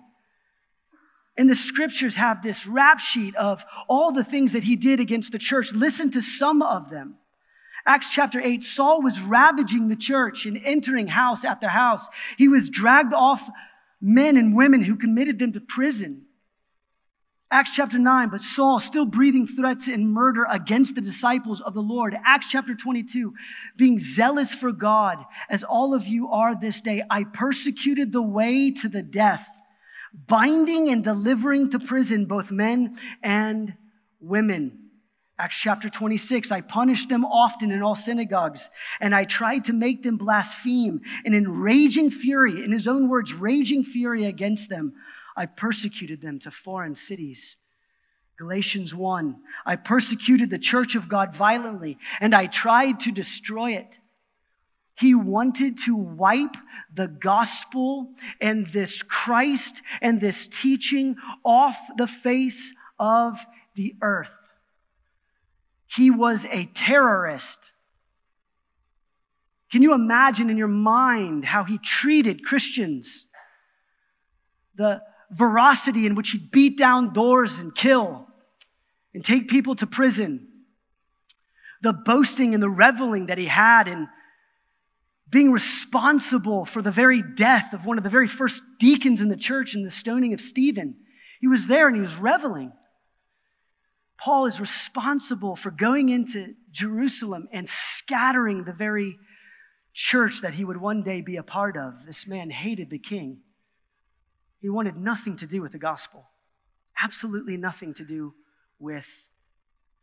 And 1.42 1.50
the 1.50 1.56
scriptures 1.56 2.14
have 2.18 2.44
this 2.44 2.68
rap 2.68 3.00
sheet 3.00 3.36
of 3.36 3.66
all 3.88 4.12
the 4.12 4.24
things 4.24 4.52
that 4.52 4.62
he 4.62 4.76
did 4.76 5.00
against 5.00 5.32
the 5.32 5.40
church. 5.40 5.74
Listen 5.74 6.12
to 6.12 6.22
some 6.22 6.62
of 6.62 6.92
them. 6.92 7.16
Acts 7.84 8.10
chapter 8.12 8.40
8, 8.40 8.62
Saul 8.62 9.02
was 9.02 9.20
ravaging 9.20 9.88
the 9.88 9.96
church 9.96 10.46
and 10.46 10.62
entering 10.64 11.08
house 11.08 11.44
after 11.44 11.68
house. 11.68 12.08
He 12.38 12.48
was 12.48 12.70
dragged 12.70 13.16
off 13.16 13.42
men 14.00 14.38
and 14.38 14.56
women 14.56 14.84
who 14.84 14.96
committed 14.96 15.40
them 15.40 15.52
to 15.54 15.60
prison. 15.60 16.26
Acts 17.50 17.72
chapter 17.72 17.98
9, 17.98 18.30
but 18.30 18.42
Saul 18.42 18.80
still 18.80 19.08
breathing 19.08 19.48
threats 19.48 19.88
and 19.88 20.14
murder 20.14 20.46
against 20.48 20.94
the 20.94 21.02
disciples 21.02 21.60
of 21.60 21.74
the 21.74 21.82
Lord. 21.82 22.16
Acts 22.24 22.50
chapter 22.52 22.76
22, 22.76 23.34
being 23.78 23.98
zealous 23.98 24.54
for 24.54 24.72
God, 24.72 25.18
as 25.50 25.64
all 25.64 25.96
of 25.96 26.06
you 26.06 26.30
are 26.30 26.54
this 26.54 26.82
day. 26.82 27.02
I 27.10 27.24
persecuted 27.24 28.12
the 28.12 28.22
way 28.22 28.70
to 28.74 28.88
the 28.88 29.02
death, 29.02 29.48
binding 30.14 30.90
and 30.90 31.04
delivering 31.04 31.72
to 31.72 31.80
prison 31.80 32.26
both 32.26 32.52
men 32.52 32.98
and 33.24 33.76
women. 34.20 34.78
Acts 35.40 35.58
chapter 35.58 35.90
26, 35.90 36.52
I 36.52 36.62
punished 36.62 37.10
them 37.10 37.26
often 37.26 37.72
in 37.72 37.82
all 37.82 37.96
synagogues, 37.96 38.70
and 39.00 39.16
I 39.16 39.26
tried 39.26 39.64
to 39.66 39.74
make 39.74 40.04
them 40.04 40.18
blaspheme. 40.18 41.02
And 41.26 41.34
in 41.34 41.62
raging 41.62 42.12
fury, 42.12 42.64
in 42.64 42.72
his 42.72 42.88
own 42.88 43.10
words, 43.10 43.34
raging 43.34 43.84
fury 43.84 44.26
against 44.26 44.70
them, 44.70 44.94
I 45.36 45.48
persecuted 45.48 46.22
them 46.22 46.38
to 46.40 46.52
foreign 46.52 46.94
cities. 46.94 47.56
Galatians 48.38 48.94
1, 48.94 49.36
I 49.66 49.76
persecuted 49.78 50.50
the 50.50 50.60
church 50.60 50.96
of 50.96 51.10
God 51.10 51.36
violently, 51.36 51.98
and 52.20 52.36
I 52.36 52.48
tried 52.48 53.00
to 53.02 53.12
destroy 53.12 53.72
it. 53.72 53.88
He 55.02 55.16
wanted 55.16 55.80
to 55.86 55.96
wipe 55.96 56.56
the 56.94 57.08
gospel 57.08 58.12
and 58.40 58.68
this 58.68 59.02
Christ 59.02 59.82
and 60.00 60.22
this 60.22 60.46
teaching 60.46 61.16
off 61.44 61.76
the 61.98 62.06
face 62.06 62.72
of 63.00 63.40
the 63.74 63.96
earth. 64.04 64.30
He 65.88 66.12
was 66.12 66.46
a 66.46 66.70
terrorist. 66.76 67.72
Can 69.72 69.82
you 69.82 69.96
imagine 69.96 70.52
in 70.52 70.58
your 70.58 70.68
mind 70.68 71.46
how 71.46 71.64
he 71.64 71.80
treated 71.80 72.46
Christians? 72.46 73.26
The 74.76 75.02
veracity 75.32 76.06
in 76.06 76.14
which 76.14 76.30
he'd 76.30 76.52
beat 76.52 76.78
down 76.78 77.12
doors 77.12 77.58
and 77.58 77.74
kill 77.74 78.28
and 79.16 79.26
take 79.26 79.48
people 79.48 79.76
to 79.78 79.88
prison. 79.88 80.48
The 81.82 81.92
boasting 81.92 82.54
and 82.54 82.62
the 82.62 82.70
reveling 82.70 83.26
that 83.26 83.40
he 83.40 83.48
had 83.48 83.88
in 83.88 84.08
being 85.32 85.52
responsible 85.52 86.66
for 86.66 86.82
the 86.82 86.92
very 86.92 87.22
death 87.22 87.74
of 87.74 87.86
one 87.86 87.98
of 87.98 88.04
the 88.04 88.10
very 88.10 88.28
first 88.28 88.62
deacons 88.80 89.22
in 89.22 89.30
the 89.30 89.38
church 89.38 89.74
in 89.74 89.84
the 89.84 89.90
stoning 89.90 90.34
of 90.34 90.42
Stephen. 90.42 90.96
He 91.40 91.48
was 91.48 91.68
there 91.68 91.88
and 91.88 91.96
he 91.96 92.02
was 92.02 92.16
reveling. 92.16 92.74
Paul 94.20 94.46
is 94.46 94.60
responsible 94.60 95.56
for 95.56 95.72
going 95.72 96.10
into 96.10 96.54
Jerusalem 96.72 97.48
and 97.52 97.68
scattering 97.68 98.66
the 98.66 98.74
very 98.74 99.18
church 99.94 100.42
that 100.42 100.54
he 100.54 100.64
would 100.64 100.78
one 100.78 101.02
day 101.02 101.22
be 101.22 101.38
a 101.38 101.44
part 101.44 101.76
of. 101.76 102.06
This 102.06 102.28
man 102.28 102.52
hated 102.52 102.90
the 102.90 103.00
king. 103.00 103.40
He 104.60 104.70
wanted 104.70 104.96
nothing 104.96 105.38
to 105.38 105.48
do 105.48 105.62
with 105.62 105.72
the 105.72 105.80
gospel, 105.80 106.30
absolutely 107.02 107.58
nothing 107.58 107.94
to 107.96 108.06
do 108.06 108.34
with 108.80 109.08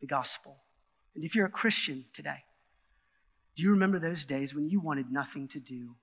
the 0.01 0.07
gospel. 0.07 0.57
And 1.15 1.23
if 1.23 1.33
you're 1.33 1.45
a 1.45 1.51
Christian 1.51 2.05
today, 2.13 2.43
do 3.55 3.63
you 3.63 3.71
remember 3.71 3.99
those 3.99 4.25
days 4.25 4.53
when 4.53 4.67
you 4.67 4.79
wanted 4.79 5.11
nothing 5.11 5.47
to 5.49 5.59
do 5.59 5.95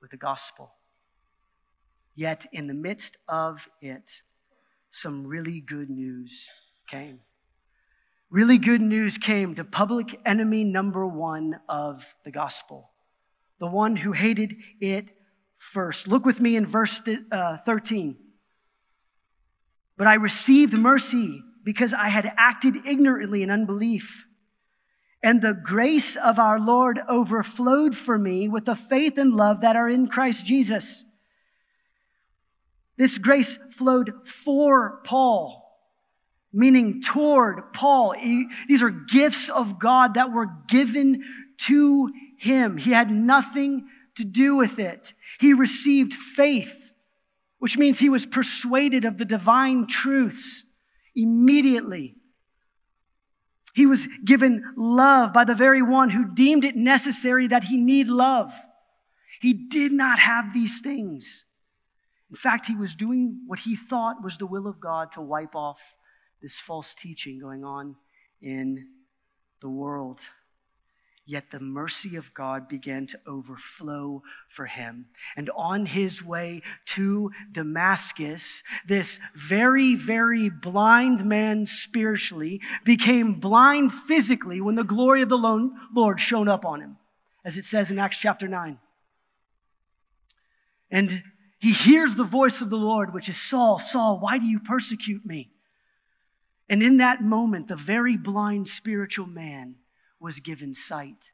with 0.00 0.10
the 0.10 0.16
gospel? 0.16 0.72
Yet, 2.14 2.46
in 2.52 2.66
the 2.66 2.74
midst 2.74 3.16
of 3.28 3.68
it, 3.80 4.10
some 4.90 5.26
really 5.26 5.60
good 5.60 5.90
news 5.90 6.48
came. 6.88 7.20
Really 8.30 8.58
good 8.58 8.80
news 8.80 9.18
came 9.18 9.54
to 9.56 9.64
public 9.64 10.18
enemy 10.24 10.64
number 10.64 11.06
one 11.06 11.60
of 11.68 12.04
the 12.24 12.30
gospel, 12.30 12.90
the 13.58 13.66
one 13.66 13.96
who 13.96 14.12
hated 14.12 14.54
it 14.80 15.06
first. 15.58 16.06
Look 16.06 16.24
with 16.24 16.40
me 16.40 16.56
in 16.56 16.66
verse 16.66 17.00
uh, 17.32 17.58
13. 17.64 18.16
But 19.96 20.06
I 20.06 20.14
received 20.14 20.72
mercy 20.72 21.42
because 21.64 21.94
I 21.94 22.08
had 22.08 22.32
acted 22.36 22.86
ignorantly 22.86 23.42
in 23.42 23.50
unbelief. 23.50 24.26
And 25.24 25.42
the 25.42 25.54
grace 25.54 26.14
of 26.16 26.38
our 26.38 26.60
Lord 26.60 27.00
overflowed 27.08 27.96
for 27.96 28.16
me 28.16 28.48
with 28.48 28.66
the 28.66 28.76
faith 28.76 29.18
and 29.18 29.34
love 29.34 29.62
that 29.62 29.74
are 29.74 29.88
in 29.88 30.06
Christ 30.06 30.44
Jesus. 30.44 31.04
This 32.96 33.18
grace 33.18 33.58
flowed 33.76 34.12
for 34.44 35.00
Paul 35.04 35.64
meaning 36.54 37.02
toward 37.02 37.72
Paul. 37.72 38.14
These 38.68 38.82
are 38.82 38.90
gifts 38.90 39.48
of 39.48 39.80
God 39.80 40.14
that 40.14 40.32
were 40.32 40.50
given 40.68 41.24
to 41.62 42.12
him. 42.38 42.76
He 42.76 42.92
had 42.92 43.10
nothing 43.10 43.88
to 44.16 44.24
do 44.24 44.54
with 44.54 44.78
it. 44.78 45.12
He 45.40 45.52
received 45.52 46.14
faith, 46.14 46.72
which 47.58 47.76
means 47.76 47.98
he 47.98 48.08
was 48.08 48.24
persuaded 48.24 49.04
of 49.04 49.18
the 49.18 49.24
divine 49.24 49.88
truths 49.88 50.62
immediately. 51.16 52.14
He 53.74 53.86
was 53.86 54.06
given 54.24 54.62
love 54.76 55.32
by 55.32 55.44
the 55.44 55.54
very 55.54 55.82
one 55.82 56.10
who 56.10 56.24
deemed 56.24 56.64
it 56.64 56.76
necessary 56.76 57.48
that 57.48 57.64
he 57.64 57.76
need 57.76 58.06
love. 58.06 58.52
He 59.40 59.52
did 59.52 59.92
not 59.92 60.20
have 60.20 60.54
these 60.54 60.80
things. 60.80 61.44
In 62.30 62.36
fact, 62.36 62.66
he 62.66 62.76
was 62.76 62.94
doing 62.94 63.40
what 63.46 63.58
he 63.58 63.74
thought 63.76 64.22
was 64.22 64.38
the 64.38 64.46
will 64.46 64.68
of 64.68 64.80
God 64.80 65.12
to 65.12 65.20
wipe 65.20 65.56
off 65.56 65.80
this 66.40 66.60
false 66.60 66.94
teaching 66.94 67.40
going 67.40 67.64
on 67.64 67.96
in 68.40 68.86
the 69.60 69.68
world. 69.68 70.20
Yet 71.26 71.50
the 71.50 71.60
mercy 71.60 72.16
of 72.16 72.34
God 72.34 72.68
began 72.68 73.06
to 73.06 73.20
overflow 73.26 74.22
for 74.50 74.66
him. 74.66 75.06
And 75.36 75.48
on 75.56 75.86
his 75.86 76.22
way 76.22 76.60
to 76.86 77.30
Damascus, 77.50 78.62
this 78.86 79.18
very, 79.34 79.94
very 79.94 80.50
blind 80.50 81.24
man 81.24 81.64
spiritually 81.64 82.60
became 82.84 83.40
blind 83.40 83.92
physically 83.92 84.60
when 84.60 84.74
the 84.74 84.84
glory 84.84 85.22
of 85.22 85.30
the 85.30 85.70
Lord 85.94 86.20
shone 86.20 86.48
up 86.48 86.66
on 86.66 86.82
him, 86.82 86.98
as 87.42 87.56
it 87.56 87.64
says 87.64 87.90
in 87.90 87.98
Acts 87.98 88.18
chapter 88.18 88.46
9. 88.46 88.78
And 90.90 91.22
he 91.58 91.72
hears 91.72 92.14
the 92.14 92.24
voice 92.24 92.60
of 92.60 92.68
the 92.68 92.76
Lord, 92.76 93.14
which 93.14 93.30
is 93.30 93.40
Saul, 93.40 93.78
Saul, 93.78 94.20
why 94.20 94.36
do 94.36 94.44
you 94.44 94.60
persecute 94.60 95.24
me? 95.24 95.50
And 96.68 96.82
in 96.82 96.98
that 96.98 97.22
moment, 97.22 97.68
the 97.68 97.76
very 97.76 98.18
blind 98.18 98.68
spiritual 98.68 99.26
man 99.26 99.76
was 100.20 100.40
given 100.40 100.74
sight. 100.74 101.30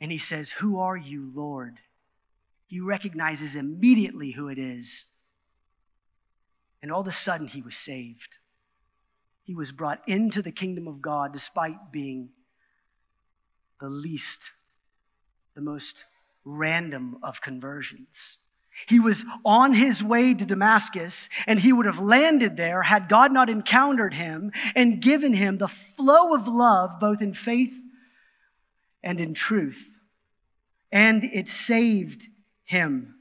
And 0.00 0.10
he 0.10 0.18
says, 0.18 0.50
Who 0.50 0.78
are 0.78 0.96
you, 0.96 1.30
Lord? 1.34 1.78
He 2.66 2.80
recognizes 2.80 3.56
immediately 3.56 4.32
who 4.32 4.48
it 4.48 4.58
is. 4.58 5.04
And 6.82 6.92
all 6.92 7.00
of 7.00 7.06
a 7.06 7.12
sudden, 7.12 7.48
he 7.48 7.62
was 7.62 7.76
saved. 7.76 8.36
He 9.42 9.54
was 9.54 9.72
brought 9.72 10.06
into 10.06 10.42
the 10.42 10.52
kingdom 10.52 10.86
of 10.86 11.00
God 11.00 11.32
despite 11.32 11.90
being 11.90 12.28
the 13.80 13.88
least, 13.88 14.40
the 15.54 15.62
most 15.62 16.04
random 16.44 17.18
of 17.22 17.40
conversions. 17.40 18.38
He 18.86 19.00
was 19.00 19.24
on 19.44 19.72
his 19.72 20.04
way 20.04 20.34
to 20.34 20.46
Damascus, 20.46 21.28
and 21.46 21.58
he 21.58 21.72
would 21.72 21.86
have 21.86 21.98
landed 21.98 22.56
there 22.56 22.82
had 22.82 23.08
God 23.08 23.32
not 23.32 23.50
encountered 23.50 24.14
him 24.14 24.52
and 24.76 25.02
given 25.02 25.32
him 25.32 25.58
the 25.58 25.68
flow 25.68 26.34
of 26.34 26.46
love, 26.46 27.00
both 27.00 27.20
in 27.20 27.34
faith 27.34 27.72
and 29.02 29.20
in 29.20 29.34
truth. 29.34 29.84
And 30.90 31.24
it 31.24 31.48
saved 31.48 32.24
him. 32.64 33.14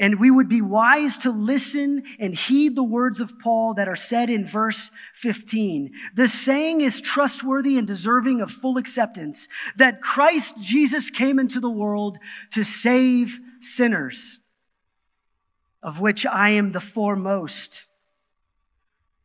And 0.00 0.20
we 0.20 0.30
would 0.30 0.48
be 0.48 0.62
wise 0.62 1.18
to 1.18 1.30
listen 1.30 2.04
and 2.20 2.36
heed 2.36 2.76
the 2.76 2.84
words 2.84 3.18
of 3.20 3.38
Paul 3.42 3.74
that 3.74 3.88
are 3.88 3.96
said 3.96 4.30
in 4.30 4.46
verse 4.46 4.92
15. 5.16 5.90
The 6.14 6.28
saying 6.28 6.82
is 6.82 7.00
trustworthy 7.00 7.76
and 7.76 7.86
deserving 7.86 8.40
of 8.40 8.50
full 8.52 8.78
acceptance 8.78 9.48
that 9.76 10.00
Christ 10.00 10.54
Jesus 10.60 11.10
came 11.10 11.40
into 11.40 11.58
the 11.58 11.70
world 11.70 12.18
to 12.52 12.62
save 12.62 13.40
sinners 13.60 14.38
of 15.82 16.00
which 16.00 16.26
I 16.26 16.50
am 16.50 16.72
the 16.72 16.80
foremost. 16.80 17.86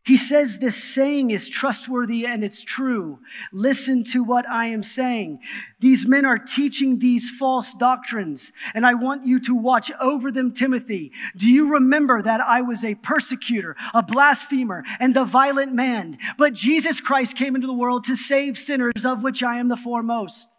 He 0.06 0.18
says 0.18 0.58
this 0.58 0.84
saying 0.84 1.32
is 1.32 1.48
trustworthy 1.48 2.26
and 2.26 2.44
it's 2.44 2.62
true. 2.62 3.20
Listen 3.54 4.04
to 4.06 4.22
what 4.22 4.48
I 4.50 4.66
am 4.66 4.84
saying. 4.84 5.40
These 5.80 6.06
men 6.06 6.26
are 6.26 6.38
teaching 6.38 7.00
these 7.00 7.30
false 7.30 7.74
doctrines, 7.74 8.52
and 8.74 8.86
I 8.86 8.96
want 8.96 9.26
you 9.26 9.40
to 9.42 9.56
watch 9.56 9.92
over 10.02 10.30
them, 10.30 10.52
Timothy. 10.52 11.14
Do 11.38 11.50
you 11.50 11.72
remember 11.72 12.22
that 12.22 12.42
I 12.42 12.62
was 12.62 12.84
a 12.84 12.96
persecutor, 12.96 13.78
a 13.94 14.04
blasphemer, 14.04 14.84
and 15.00 15.16
a 15.16 15.24
violent 15.24 15.74
man? 15.74 16.18
But 16.38 16.54
Jesus 16.54 17.00
Christ 17.00 17.38
came 17.38 17.56
into 17.56 17.68
the 17.68 17.74
world 17.74 18.04
to 18.06 18.16
save 18.16 18.58
sinners, 18.58 19.06
of 19.06 19.24
which 19.24 19.42
I 19.42 19.58
am 19.58 19.70
the 19.70 19.78
foremost. 19.78 20.50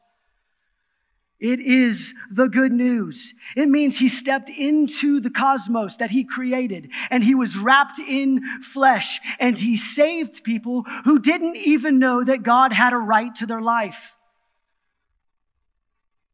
It 1.45 1.61
is 1.61 2.15
the 2.31 2.47
good 2.47 2.73
news. 2.73 3.35
It 3.55 3.69
means 3.69 3.99
he 3.99 4.09
stepped 4.09 4.49
into 4.49 5.21
the 5.21 5.29
cosmos 5.29 5.99
that 5.99 6.11
he 6.11 6.25
created 6.25 6.89
and 7.11 7.23
he 7.23 7.35
was 7.35 7.55
wrapped 7.55 7.99
in 7.99 8.41
flesh 8.63 9.21
and 9.39 9.59
he 9.59 9.77
saved 9.77 10.43
people 10.43 10.87
who 11.05 11.19
didn't 11.19 11.57
even 11.57 11.99
know 11.99 12.25
that 12.25 12.45
God 12.45 12.73
had 12.73 12.95
a 12.95 12.97
right 12.97 13.35
to 13.35 13.45
their 13.45 13.61
life. 13.61 14.17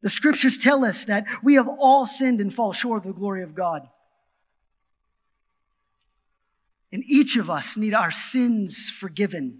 The 0.01 0.07
scriptures 0.07 0.57
tell 0.57 0.85
us 0.85 1.03
that 1.03 1.25
we 1.43 1.55
have 1.55 1.67
all 1.67 2.05
sinned 2.05 2.39
and 2.39 2.53
fall 2.53 2.71
short 2.71 3.05
of 3.05 3.13
the 3.13 3.19
glory 3.19 3.43
of 3.43 3.53
God. 3.53 3.89
And 6.93 7.03
each 7.05 7.35
of 7.35 7.49
us 7.49 7.75
need 7.75 7.93
our 7.93 8.11
sins 8.11 8.89
forgiven. 8.89 9.59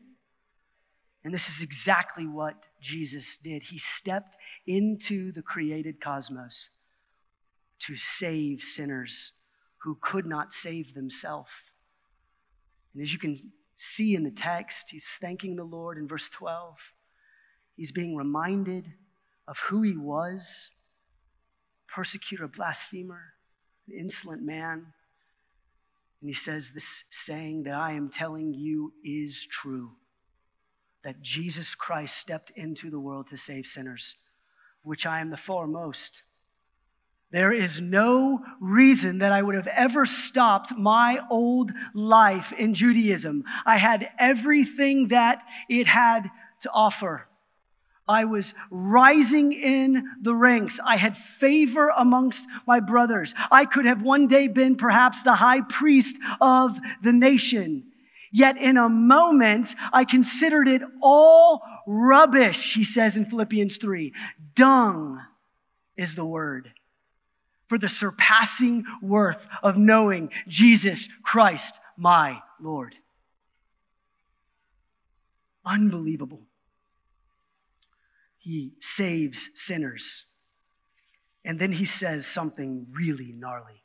And 1.23 1.33
this 1.33 1.49
is 1.49 1.61
exactly 1.61 2.25
what 2.25 2.55
Jesus 2.81 3.37
did. 3.37 3.63
He 3.63 3.77
stepped 3.77 4.37
into 4.65 5.31
the 5.31 5.43
created 5.43 6.01
cosmos 6.01 6.69
to 7.79 7.95
save 7.95 8.63
sinners 8.63 9.33
who 9.83 9.97
could 10.01 10.25
not 10.25 10.51
save 10.51 10.93
themselves. 10.93 11.51
And 12.93 13.03
as 13.03 13.13
you 13.13 13.19
can 13.19 13.35
see 13.75 14.15
in 14.15 14.23
the 14.23 14.31
text, 14.31 14.89
he's 14.91 15.07
thanking 15.19 15.55
the 15.55 15.63
Lord 15.63 15.97
in 15.97 16.07
verse 16.07 16.29
12. 16.29 16.75
He's 17.75 17.91
being 17.91 18.15
reminded 18.15 18.93
of 19.47 19.57
who 19.69 19.81
he 19.81 19.97
was 19.97 20.71
persecutor, 21.87 22.47
blasphemer, 22.47 23.33
an 23.87 23.99
insolent 23.99 24.41
man. 24.43 24.85
And 26.21 26.29
he 26.29 26.33
says, 26.33 26.71
This 26.71 27.03
saying 27.09 27.63
that 27.63 27.73
I 27.73 27.93
am 27.93 28.09
telling 28.09 28.53
you 28.53 28.93
is 29.03 29.45
true 29.49 29.91
that 31.03 31.21
Jesus 31.21 31.75
Christ 31.75 32.17
stepped 32.17 32.51
into 32.55 32.89
the 32.89 32.99
world 32.99 33.27
to 33.29 33.37
save 33.37 33.65
sinners, 33.65 34.15
which 34.83 35.05
I 35.05 35.19
am 35.19 35.29
the 35.29 35.37
foremost. 35.37 36.23
There 37.31 37.53
is 37.53 37.79
no 37.79 38.43
reason 38.59 39.19
that 39.19 39.31
I 39.31 39.41
would 39.41 39.55
have 39.55 39.67
ever 39.67 40.05
stopped 40.05 40.77
my 40.77 41.19
old 41.29 41.71
life 41.93 42.51
in 42.51 42.73
Judaism. 42.73 43.45
I 43.65 43.77
had 43.77 44.09
everything 44.19 45.07
that 45.09 45.41
it 45.69 45.87
had 45.87 46.29
to 46.61 46.71
offer. 46.71 47.27
I 48.07 48.25
was 48.25 48.53
rising 48.69 49.53
in 49.53 50.03
the 50.21 50.35
ranks. 50.35 50.79
I 50.85 50.97
had 50.97 51.15
favor 51.15 51.89
amongst 51.95 52.45
my 52.67 52.81
brothers. 52.81 53.33
I 53.49 53.65
could 53.65 53.85
have 53.85 54.01
one 54.01 54.27
day 54.27 54.49
been 54.49 54.75
perhaps 54.75 55.23
the 55.23 55.35
high 55.35 55.61
priest 55.61 56.17
of 56.41 56.77
the 57.01 57.13
nation. 57.13 57.90
Yet 58.31 58.57
in 58.57 58.77
a 58.77 58.87
moment, 58.87 59.75
I 59.91 60.05
considered 60.05 60.67
it 60.67 60.81
all 61.01 61.61
rubbish, 61.85 62.73
he 62.73 62.83
says 62.83 63.17
in 63.17 63.25
Philippians 63.25 63.77
3. 63.77 64.13
Dung 64.55 65.21
is 65.97 66.15
the 66.15 66.25
word 66.25 66.71
for 67.67 67.77
the 67.77 67.87
surpassing 67.87 68.83
worth 69.01 69.45
of 69.63 69.77
knowing 69.77 70.29
Jesus 70.47 71.07
Christ, 71.23 71.73
my 71.97 72.41
Lord. 72.59 72.95
Unbelievable. 75.65 76.41
He 78.37 78.73
saves 78.81 79.49
sinners. 79.55 80.25
And 81.45 81.59
then 81.59 81.71
he 81.71 81.85
says 81.85 82.27
something 82.27 82.87
really 82.91 83.31
gnarly. 83.31 83.80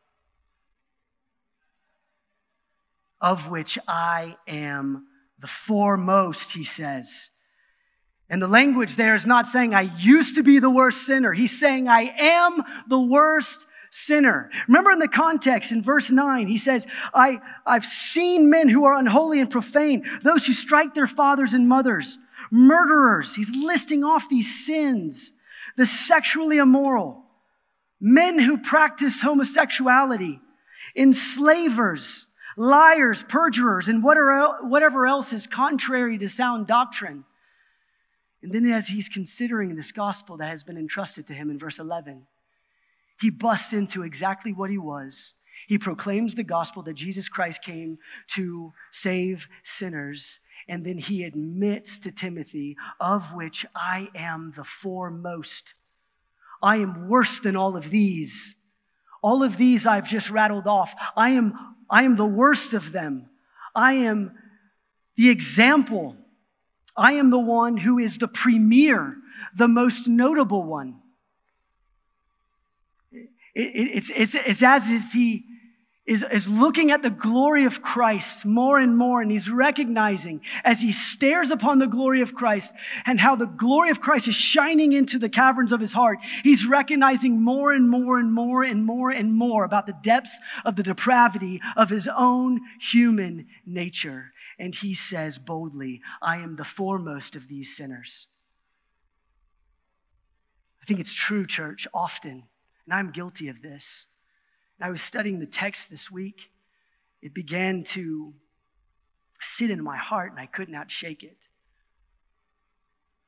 Of 3.21 3.49
which 3.49 3.79
I 3.89 4.37
am 4.47 5.07
the 5.39 5.47
foremost, 5.47 6.53
he 6.53 6.65
says. 6.65 7.31
And 8.29 8.43
the 8.43 8.49
language 8.49 8.97
there 8.97 9.15
is 9.15 9.27
not 9.27 9.47
saying, 9.47 9.75
I 9.75 9.83
used 9.83 10.35
to 10.35 10.43
be 10.43 10.59
the 10.59 10.71
worst 10.71 11.07
sinner. 11.07 11.33
He's 11.33 11.59
saying, 11.59 11.89
I 11.89 12.13
am 12.19 12.63
the 12.89 12.99
worst 12.99 13.67
sinner. 13.91 14.51
Remember 14.67 14.91
in 14.91 14.99
the 14.99 15.09
context 15.09 15.73
in 15.73 15.83
verse 15.83 16.11
9, 16.11 16.49
he 16.49 16.59
says, 16.59 16.87
I, 17.15 17.39
I've 17.65 17.85
seen 17.85 18.51
men 18.51 18.69
who 18.69 18.85
are 18.85 18.95
unholy 18.95 19.41
and 19.41 19.51
profane, 19.51 20.05
those 20.23 20.47
who 20.47 20.53
strike 20.53 20.95
their 20.95 21.07
fathers 21.07 21.55
and 21.55 21.69
mothers, 21.69 22.19
murderers. 22.51 23.35
He's 23.35 23.51
listing 23.51 24.03
off 24.03 24.29
these 24.29 24.67
sins, 24.67 25.33
the 25.77 25.87
sexually 25.87 26.59
immoral, 26.59 27.23
men 28.01 28.39
who 28.39 28.59
practice 28.59 29.21
homosexuality, 29.21 30.41
enslavers, 30.97 32.26
liars, 32.57 33.23
perjurers, 33.29 33.89
and 33.89 34.03
whatever 34.03 35.07
else 35.07 35.33
is 35.33 35.47
contrary 35.47 36.19
to 36.19 36.29
sound 36.29 36.67
doctrine. 36.67 37.25
And 38.43 38.53
then, 38.53 38.71
as 38.71 38.89
he's 38.89 39.09
considering 39.09 39.75
this 39.75 39.93
gospel 39.93 40.37
that 40.37 40.49
has 40.49 40.63
been 40.63 40.79
entrusted 40.79 41.27
to 41.27 41.35
him 41.35 41.51
in 41.51 41.59
verse 41.59 41.79
11, 41.79 42.27
he 43.21 43.31
busts 43.31 43.73
into 43.73 44.03
exactly 44.03 44.53
what 44.53 44.71
he 44.71 44.79
was. 44.79 45.35
He 45.67 45.79
proclaims 45.79 46.35
the 46.35 46.43
gospel 46.43 46.83
that 46.83 46.95
Jesus 46.95 47.29
Christ 47.29 47.63
came 47.63 47.99
to 48.35 48.73
save 48.93 49.49
sinners. 49.65 50.39
And 50.69 50.85
then 50.85 50.99
he 50.99 51.25
admits 51.25 51.99
to 52.01 52.11
Timothy, 52.11 52.77
of 53.01 53.33
which 53.33 53.65
I 53.75 54.09
am 54.15 54.53
the 54.55 54.65
foremost. 54.65 55.75
I 56.63 56.77
am 56.77 57.09
worse 57.09 57.41
than 57.41 57.57
all 57.57 57.77
of 57.77 57.91
these. 57.91 58.55
All 59.23 59.43
of 59.43 59.57
these 59.57 59.87
I've 59.87 60.07
just 60.07 60.31
rattled 60.31 60.67
off. 60.67 60.95
I 61.17 61.31
am 61.31 61.76
I 61.89 62.03
am 62.03 62.17
the 62.17 62.27
worst 62.27 62.73
of 62.75 62.93
them. 62.93 63.29
I 63.75 63.95
am 63.95 64.33
the 65.17 65.29
example 65.31 66.17
I 66.97 67.13
am 67.13 67.31
the 67.31 67.39
one 67.39 67.77
who 67.77 67.99
is 67.99 68.19
the 68.19 68.29
premier, 68.29 69.17
the 69.55 69.69
most 69.69 70.09
notable 70.09 70.63
one. 70.63 70.97
It, 73.13 73.29
it, 73.55 73.97
it's, 73.97 74.11
it's, 74.15 74.35
it's 74.35 74.63
as 74.63 74.91
if 74.91 75.13
he 75.13 75.45
is, 76.07 76.25
is 76.31 76.47
looking 76.47 76.93
at 76.93 77.03
the 77.03 77.11
glory 77.11 77.65
of 77.65 77.83
Christ 77.83 78.45
more 78.45 78.79
and 78.79 78.97
more, 78.97 79.21
and 79.21 79.31
he's 79.31 79.51
recognizing 79.51 80.41
as 80.65 80.81
he 80.81 80.93
stares 80.93 81.51
upon 81.51 81.81
the 81.81 81.87
glory 81.87 82.21
of 82.23 82.35
Christ 82.35 82.73
and 83.05 83.19
how 83.19 83.35
the 83.35 83.47
glory 83.47 83.91
of 83.91 84.01
Christ 84.01 84.29
is 84.29 84.37
shining 84.37 84.93
into 84.93 85.19
the 85.19 85.29
caverns 85.29 85.73
of 85.73 85.81
his 85.81 85.93
heart, 85.93 86.19
he's 86.45 86.65
recognizing 86.65 87.43
more 87.43 87.73
and 87.73 87.91
more 87.91 88.19
and 88.19 88.33
more 88.33 88.63
and 88.63 88.85
more 88.85 89.11
and 89.11 89.35
more 89.35 89.65
about 89.65 89.87
the 89.87 89.97
depths 90.03 90.39
of 90.65 90.77
the 90.77 90.85
depravity 90.85 91.61
of 91.77 91.91
his 91.91 92.09
own 92.17 92.61
human 92.81 93.47
nature. 93.67 94.33
And 94.59 94.75
he 94.75 94.95
says 94.95 95.39
boldly, 95.39 96.03
I 96.23 96.39
am 96.39 96.55
the 96.55 96.65
foremost 96.65 97.35
of 97.35 97.49
these 97.49 97.77
sinners. 97.77 98.29
I 100.81 100.87
think 100.87 101.01
it's 101.01 101.13
true, 101.13 101.47
church, 101.47 101.89
often, 101.93 102.45
and 102.85 102.95
I'm 102.95 103.11
guilty 103.11 103.49
of 103.49 103.61
this 103.61 104.07
I 104.81 104.91
was 104.91 105.03
studying 105.03 105.39
the 105.39 105.47
text 105.47 105.91
this 105.91 106.11
week. 106.11 106.51
It 107.23 107.35
began 107.35 107.83
to 107.85 108.35
sit 109.43 109.71
in 109.71 109.83
my 109.83 109.97
heart, 109.97 110.33
and 110.33 110.41
I 110.41 110.47
could 110.47 110.69
not 110.69 110.91
shake 110.91 111.23
it. 111.23 111.39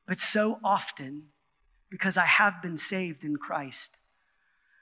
But 0.07 0.19
so 0.19 0.59
often, 0.63 1.27
because 1.89 2.17
I 2.17 2.25
have 2.25 2.61
been 2.61 2.77
saved 2.77 3.23
in 3.23 3.37
Christ, 3.37 3.91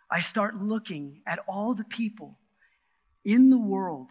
I 0.10 0.20
start 0.20 0.62
looking 0.62 1.22
at 1.26 1.40
all 1.48 1.74
the 1.74 1.84
people 1.84 2.38
in 3.26 3.50
the 3.50 3.60
world 3.60 4.10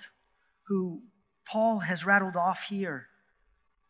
who 0.68 1.02
Paul 1.46 1.80
has 1.80 2.04
rattled 2.04 2.36
off 2.36 2.64
here 2.68 3.08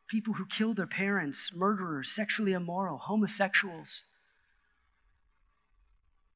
people 0.09 0.35
who 0.35 0.46
kill 0.46 0.74
their 0.74 0.87
parents, 0.87 1.50
murderers, 1.55 2.11
sexually 2.11 2.52
immoral, 2.52 2.98
homosexuals. 2.98 4.05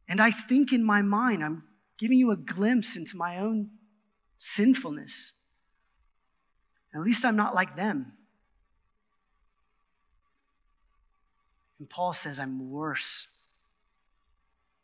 And 0.09 0.21
I 0.21 0.31
think 0.31 0.73
in 0.73 0.83
my 0.83 1.03
mind, 1.03 1.45
I'm 1.45 1.63
giving 2.01 2.19
you 2.19 2.31
a 2.31 2.37
glimpse 2.37 2.97
into 2.97 3.15
my 3.15 3.39
own 3.39 3.69
sinfulness. 4.39 5.33
At 6.95 7.03
least 7.03 7.27
I'm 7.27 7.37
not 7.37 7.55
like 7.55 7.77
them. 7.77 8.15
And 11.79 11.89
Paul 11.89 12.15
says, 12.15 12.41
I'm 12.41 12.71
worse. 12.71 13.27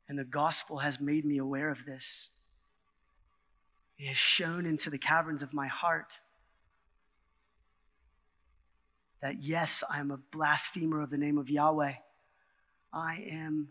And 0.09 0.19
the 0.19 0.25
gospel 0.25 0.79
has 0.79 1.01
made 1.01 1.25
me 1.25 1.39
aware 1.39 1.71
of 1.71 1.79
this. 1.87 2.29
It 3.99 4.09
has 4.09 4.19
shone 4.19 4.67
into 4.67 4.91
the 4.91 4.99
caverns 4.99 5.41
of 5.41 5.55
my 5.55 5.69
heart 5.69 6.19
that 9.23 9.43
yes, 9.43 9.83
I 9.89 10.01
am 10.01 10.11
a 10.11 10.19
blasphemer 10.19 11.01
of 11.01 11.09
the 11.09 11.17
name 11.17 11.39
of 11.39 11.49
Yahweh. 11.49 11.95
I 12.93 13.27
am 13.31 13.69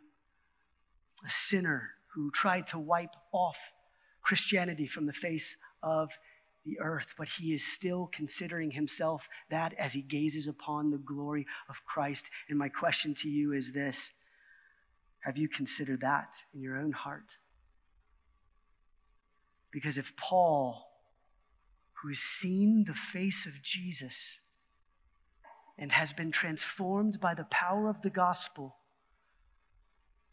a 1.25 1.29
sinner 1.31 1.94
who 2.15 2.32
tried 2.32 2.67
to 2.67 2.80
wipe 2.80 3.15
off 3.34 3.58
Christianity 4.21 4.88
from 4.88 5.06
the 5.06 5.13
face 5.13 5.58
of 5.84 6.10
the 6.65 6.80
earth, 6.80 7.08
but 7.17 7.28
he 7.28 7.54
is 7.54 7.63
still 7.63 8.10
considering 8.12 8.71
himself 8.71 9.28
that 9.51 9.73
as 9.78 9.93
he 9.93 10.01
gazes 10.01 10.47
upon 10.47 10.89
the 10.89 10.97
glory 10.97 11.45
of 11.69 11.75
Christ. 11.86 12.30
And 12.49 12.58
my 12.58 12.69
question 12.69 13.13
to 13.15 13.30
you 13.30 13.54
is 13.54 13.71
this 13.71 14.12
Have 15.19 15.38
you 15.38 15.47
considered 15.47 16.01
that 16.01 16.38
in 16.54 16.62
your 16.62 16.78
own 16.78 16.91
heart? 16.91 17.38
Because 19.71 19.97
if 19.97 20.15
Paul, 20.15 20.88
who 22.01 22.08
has 22.08 22.19
seen 22.19 22.86
the 22.88 22.93
face 22.93 23.45
of 23.45 23.62
Jesus 23.62 24.39
and 25.78 25.91
has 25.91 26.13
been 26.13 26.32
transformed 26.32 27.19
by 27.19 27.34
the 27.34 27.43
power 27.51 27.89
of 27.89 28.01
the 28.01 28.10
gospel, 28.10 28.78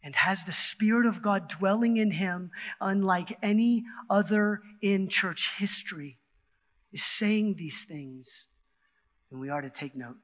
and 0.03 0.15
has 0.15 0.43
the 0.43 0.51
Spirit 0.51 1.05
of 1.05 1.21
God 1.21 1.47
dwelling 1.47 1.97
in 1.97 2.11
him, 2.11 2.51
unlike 2.81 3.37
any 3.41 3.85
other 4.09 4.61
in 4.81 5.07
church 5.07 5.51
history, 5.57 6.17
is 6.91 7.03
saying 7.03 7.55
these 7.57 7.85
things. 7.85 8.47
And 9.31 9.39
we 9.39 9.49
are 9.49 9.61
to 9.61 9.69
take 9.69 9.95
note. 9.95 10.17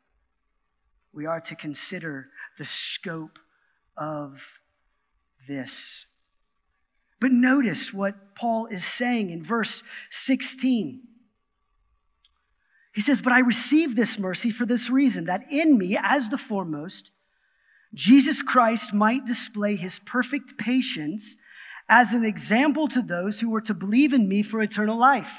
We 1.14 1.26
are 1.26 1.40
to 1.42 1.56
consider 1.56 2.28
the 2.58 2.66
scope 2.66 3.40
of 3.98 4.42
this. 5.48 6.06
But 7.20 7.32
notice 7.32 7.94
what 7.94 8.36
Paul 8.36 8.68
is 8.68 8.86
saying 8.86 9.30
in 9.30 9.44
verse 9.44 9.82
16. 10.12 11.02
He 12.94 13.02
says, 13.02 13.22
But 13.22 13.34
I 13.34 13.40
received 13.40 13.96
this 13.96 14.20
mercy 14.20 14.52
for 14.52 14.66
this 14.66 14.90
reason, 14.90 15.26
that 15.26 15.52
in 15.52 15.78
me, 15.78 15.98
as 16.02 16.30
the 16.30 16.38
foremost, 16.38 17.12
Jesus 17.94 18.42
Christ 18.42 18.94
might 18.94 19.26
display 19.26 19.76
his 19.76 20.00
perfect 20.06 20.58
patience 20.58 21.38
as 21.88 22.14
an 22.14 22.24
example 22.24 22.88
to 22.90 23.02
those 23.02 23.40
who 23.40 23.50
were 23.50 23.62
to 23.62 23.74
believe 23.74 24.14
in 24.14 24.28
me 24.28 24.44
for 24.44 24.62
eternal 24.62 24.98
life. 24.98 25.32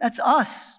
That's 0.00 0.18
us. 0.18 0.78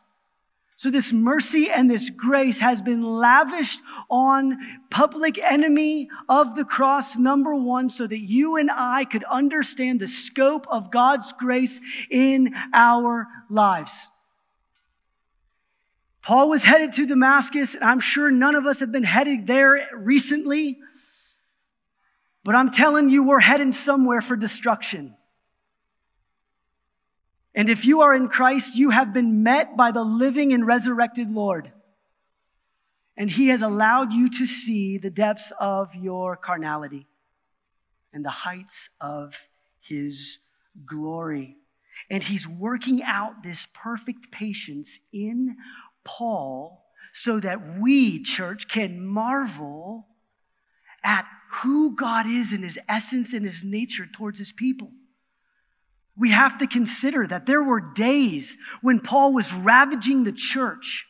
So, 0.75 0.89
this 0.89 1.13
mercy 1.13 1.69
and 1.69 1.89
this 1.89 2.09
grace 2.09 2.59
has 2.59 2.81
been 2.81 3.03
lavished 3.03 3.79
on 4.09 4.57
public 4.89 5.37
enemy 5.37 6.09
of 6.27 6.55
the 6.55 6.63
cross, 6.63 7.15
number 7.15 7.53
one, 7.53 7.87
so 7.91 8.07
that 8.07 8.19
you 8.19 8.55
and 8.55 8.71
I 8.73 9.05
could 9.05 9.23
understand 9.25 9.99
the 9.99 10.07
scope 10.07 10.65
of 10.71 10.89
God's 10.89 11.33
grace 11.33 11.79
in 12.09 12.55
our 12.73 13.27
lives. 13.47 14.09
Paul 16.21 16.49
was 16.49 16.63
headed 16.63 16.93
to 16.93 17.07
Damascus, 17.07 17.73
and 17.73 17.83
I'm 17.83 17.99
sure 17.99 18.29
none 18.29 18.55
of 18.55 18.65
us 18.65 18.79
have 18.81 18.91
been 18.91 19.03
headed 19.03 19.47
there 19.47 19.89
recently. 19.95 20.77
But 22.43 22.55
I'm 22.55 22.71
telling 22.71 23.09
you, 23.09 23.23
we're 23.23 23.39
heading 23.39 23.71
somewhere 23.71 24.21
for 24.21 24.35
destruction. 24.35 25.15
And 27.53 27.69
if 27.69 27.85
you 27.85 28.01
are 28.01 28.15
in 28.15 28.29
Christ, 28.29 28.75
you 28.75 28.91
have 28.91 29.13
been 29.13 29.43
met 29.43 29.75
by 29.75 29.91
the 29.91 30.03
living 30.03 30.53
and 30.53 30.65
resurrected 30.65 31.31
Lord. 31.31 31.71
And 33.17 33.29
He 33.29 33.49
has 33.49 33.61
allowed 33.61 34.13
you 34.13 34.29
to 34.29 34.45
see 34.45 34.97
the 34.97 35.09
depths 35.09 35.51
of 35.59 35.93
your 35.93 36.37
carnality 36.37 37.07
and 38.13 38.23
the 38.23 38.29
heights 38.29 38.89
of 38.99 39.35
His 39.81 40.37
glory. 40.85 41.57
And 42.09 42.23
He's 42.23 42.47
working 42.47 43.03
out 43.03 43.43
this 43.43 43.67
perfect 43.73 44.31
patience 44.31 44.97
in 45.11 45.57
Paul 46.03 46.85
so 47.13 47.39
that 47.39 47.79
we, 47.79 48.21
church, 48.21 48.67
can 48.67 49.05
marvel 49.05 50.07
at 51.03 51.25
who 51.61 51.95
God 51.95 52.27
is 52.27 52.53
in 52.53 52.63
his 52.63 52.79
essence 52.87 53.33
and 53.33 53.45
his 53.45 53.63
nature 53.63 54.07
towards 54.11 54.39
his 54.39 54.51
people. 54.51 54.91
We 56.15 56.31
have 56.31 56.57
to 56.59 56.67
consider 56.67 57.27
that 57.27 57.45
there 57.45 57.63
were 57.63 57.79
days 57.81 58.57
when 58.81 58.99
Paul 58.99 59.33
was 59.33 59.51
ravaging 59.51 60.23
the 60.23 60.31
church. 60.31 61.05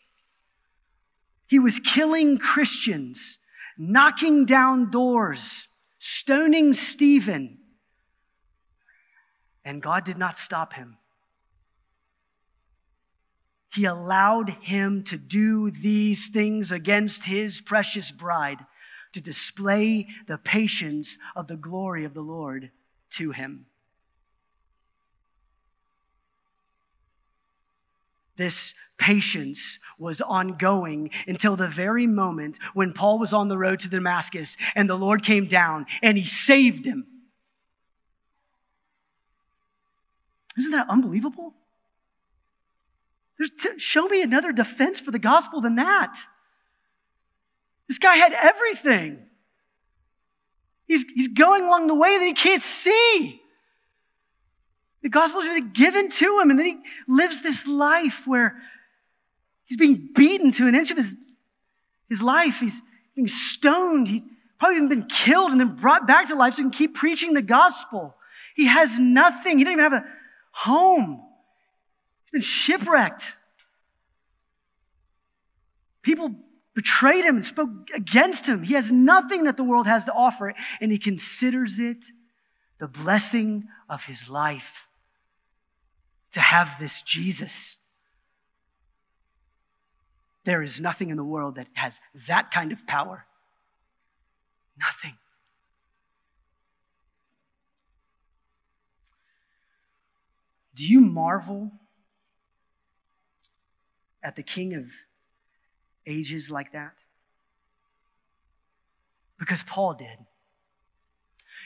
He 1.47 1.59
was 1.59 1.79
killing 1.79 2.37
Christians, 2.37 3.37
knocking 3.77 4.45
down 4.45 4.89
doors, 4.89 5.67
stoning 5.99 6.73
Stephen. 6.73 7.57
And 9.65 9.81
God 9.81 10.05
did 10.05 10.17
not 10.17 10.37
stop 10.37 10.73
him. 10.73 10.97
He 13.73 13.85
allowed 13.85 14.49
him 14.61 15.03
to 15.05 15.17
do 15.17 15.71
these 15.71 16.27
things 16.27 16.71
against 16.71 17.23
his 17.23 17.61
precious 17.61 18.11
bride 18.11 18.65
to 19.13 19.21
display 19.21 20.07
the 20.27 20.37
patience 20.37 21.17
of 21.35 21.47
the 21.47 21.55
glory 21.55 22.03
of 22.03 22.13
the 22.13 22.21
Lord 22.21 22.71
to 23.11 23.31
him. 23.31 23.65
This 28.37 28.73
patience 28.97 29.79
was 29.97 30.19
ongoing 30.21 31.09
until 31.27 31.55
the 31.55 31.67
very 31.67 32.07
moment 32.07 32.57
when 32.73 32.93
Paul 32.93 33.19
was 33.19 33.33
on 33.33 33.47
the 33.47 33.57
road 33.57 33.79
to 33.79 33.89
Damascus 33.89 34.57
and 34.75 34.89
the 34.89 34.95
Lord 34.95 35.23
came 35.23 35.47
down 35.47 35.85
and 36.01 36.17
he 36.17 36.25
saved 36.25 36.85
him. 36.85 37.05
Isn't 40.57 40.71
that 40.71 40.89
unbelievable? 40.89 41.53
T- 43.49 43.79
show 43.79 44.07
me 44.07 44.21
another 44.21 44.51
defense 44.51 44.99
for 44.99 45.11
the 45.11 45.19
gospel 45.19 45.61
than 45.61 45.75
that. 45.75 46.15
This 47.87 47.97
guy 47.97 48.15
had 48.15 48.33
everything. 48.33 49.19
He's, 50.87 51.05
he's 51.15 51.27
going 51.29 51.63
along 51.63 51.87
the 51.87 51.95
way 51.95 52.17
that 52.17 52.25
he 52.25 52.33
can't 52.33 52.61
see. 52.61 53.41
The 55.01 55.09
gospel 55.09 55.41
is 55.41 55.47
really 55.47 55.61
given 55.61 56.09
to 56.09 56.39
him, 56.39 56.49
and 56.49 56.59
then 56.59 56.65
he 56.65 56.77
lives 57.07 57.41
this 57.41 57.65
life 57.65 58.27
where 58.27 58.61
he's 59.65 59.77
being 59.77 60.09
beaten 60.13 60.51
to 60.53 60.67
an 60.67 60.75
inch 60.75 60.91
of 60.91 60.97
his, 60.97 61.15
his 62.09 62.21
life. 62.21 62.59
He's 62.59 62.81
being 63.15 63.27
stoned. 63.27 64.07
He's 64.07 64.21
probably 64.59 64.77
even 64.77 64.89
been 64.89 65.07
killed 65.07 65.51
and 65.51 65.59
then 65.59 65.75
brought 65.75 66.05
back 66.05 66.27
to 66.27 66.35
life 66.35 66.53
so 66.53 66.57
he 66.57 66.63
can 66.63 66.71
keep 66.71 66.95
preaching 66.95 67.33
the 67.33 67.41
gospel. 67.41 68.15
He 68.55 68.67
has 68.67 68.99
nothing. 68.99 69.57
He 69.57 69.63
doesn't 69.63 69.79
even 69.79 69.91
have 69.91 70.03
a 70.03 70.05
home. 70.51 71.23
Been 72.31 72.41
shipwrecked. 72.41 73.23
People 76.01 76.35
betrayed 76.73 77.25
him 77.25 77.35
and 77.35 77.45
spoke 77.45 77.69
against 77.93 78.45
him. 78.45 78.63
He 78.63 78.73
has 78.75 78.91
nothing 78.91 79.43
that 79.43 79.57
the 79.57 79.63
world 79.63 79.87
has 79.87 80.05
to 80.05 80.13
offer, 80.13 80.53
and 80.79 80.91
he 80.91 80.97
considers 80.97 81.79
it 81.79 81.97
the 82.79 82.87
blessing 82.87 83.65
of 83.89 84.05
his 84.05 84.29
life 84.29 84.87
to 86.33 86.39
have 86.39 86.69
this 86.79 87.01
Jesus. 87.01 87.75
There 90.45 90.63
is 90.63 90.79
nothing 90.79 91.09
in 91.09 91.17
the 91.17 91.23
world 91.23 91.55
that 91.55 91.67
has 91.73 91.99
that 92.27 92.51
kind 92.51 92.71
of 92.71 92.87
power. 92.87 93.25
Nothing. 94.79 95.17
Do 100.73 100.87
you 100.87 101.01
marvel 101.01 101.71
at 104.23 104.35
the 104.35 104.43
King 104.43 104.73
of 104.73 104.85
ages 106.05 106.49
like 106.49 106.73
that? 106.73 106.93
Because 109.39 109.63
Paul 109.63 109.95
did. 109.95 110.17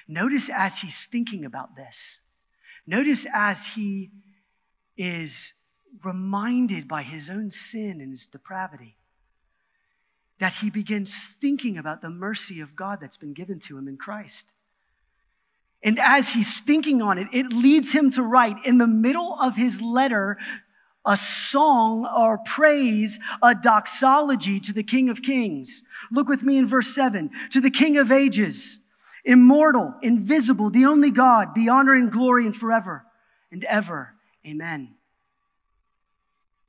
Notice 0.07 0.49
as 0.53 0.79
he's 0.79 1.07
thinking 1.07 1.45
about 1.45 1.75
this, 1.75 2.19
notice 2.85 3.25
as 3.33 3.67
he 3.67 4.11
is 4.97 5.53
reminded 6.03 6.87
by 6.87 7.03
his 7.03 7.29
own 7.29 7.51
sin 7.51 7.99
and 8.01 8.11
his 8.11 8.27
depravity 8.27 8.97
that 10.39 10.53
he 10.53 10.69
begins 10.69 11.13
thinking 11.39 11.77
about 11.77 12.01
the 12.01 12.09
mercy 12.09 12.59
of 12.59 12.75
God 12.75 12.99
that's 12.99 13.17
been 13.17 13.33
given 13.33 13.59
to 13.59 13.77
him 13.77 13.87
in 13.87 13.97
Christ. 13.97 14.45
And 15.81 15.99
as 15.99 16.33
he's 16.33 16.59
thinking 16.61 17.01
on 17.01 17.17
it, 17.17 17.27
it 17.31 17.47
leads 17.53 17.91
him 17.91 18.11
to 18.11 18.21
write 18.21 18.65
in 18.65 18.77
the 18.77 18.87
middle 18.87 19.37
of 19.39 19.55
his 19.55 19.81
letter 19.81 20.37
a 21.05 21.17
song 21.17 22.07
or 22.15 22.37
praise, 22.39 23.19
a 23.41 23.53
doxology 23.53 24.59
to 24.59 24.73
the 24.73 24.83
King 24.83 25.09
of 25.09 25.21
Kings. 25.21 25.83
Look 26.11 26.27
with 26.27 26.43
me 26.43 26.57
in 26.57 26.67
verse 26.67 26.93
7 26.93 27.29
to 27.51 27.61
the 27.61 27.69
King 27.69 27.97
of 27.97 28.11
ages, 28.11 28.79
immortal, 29.23 29.93
invisible, 30.01 30.69
the 30.69 30.85
only 30.85 31.11
God, 31.11 31.53
be 31.53 31.69
honor 31.69 31.93
and 31.93 32.11
glory 32.11 32.45
and 32.45 32.55
forever 32.55 33.05
and 33.51 33.63
ever. 33.65 34.13
Amen. 34.45 34.95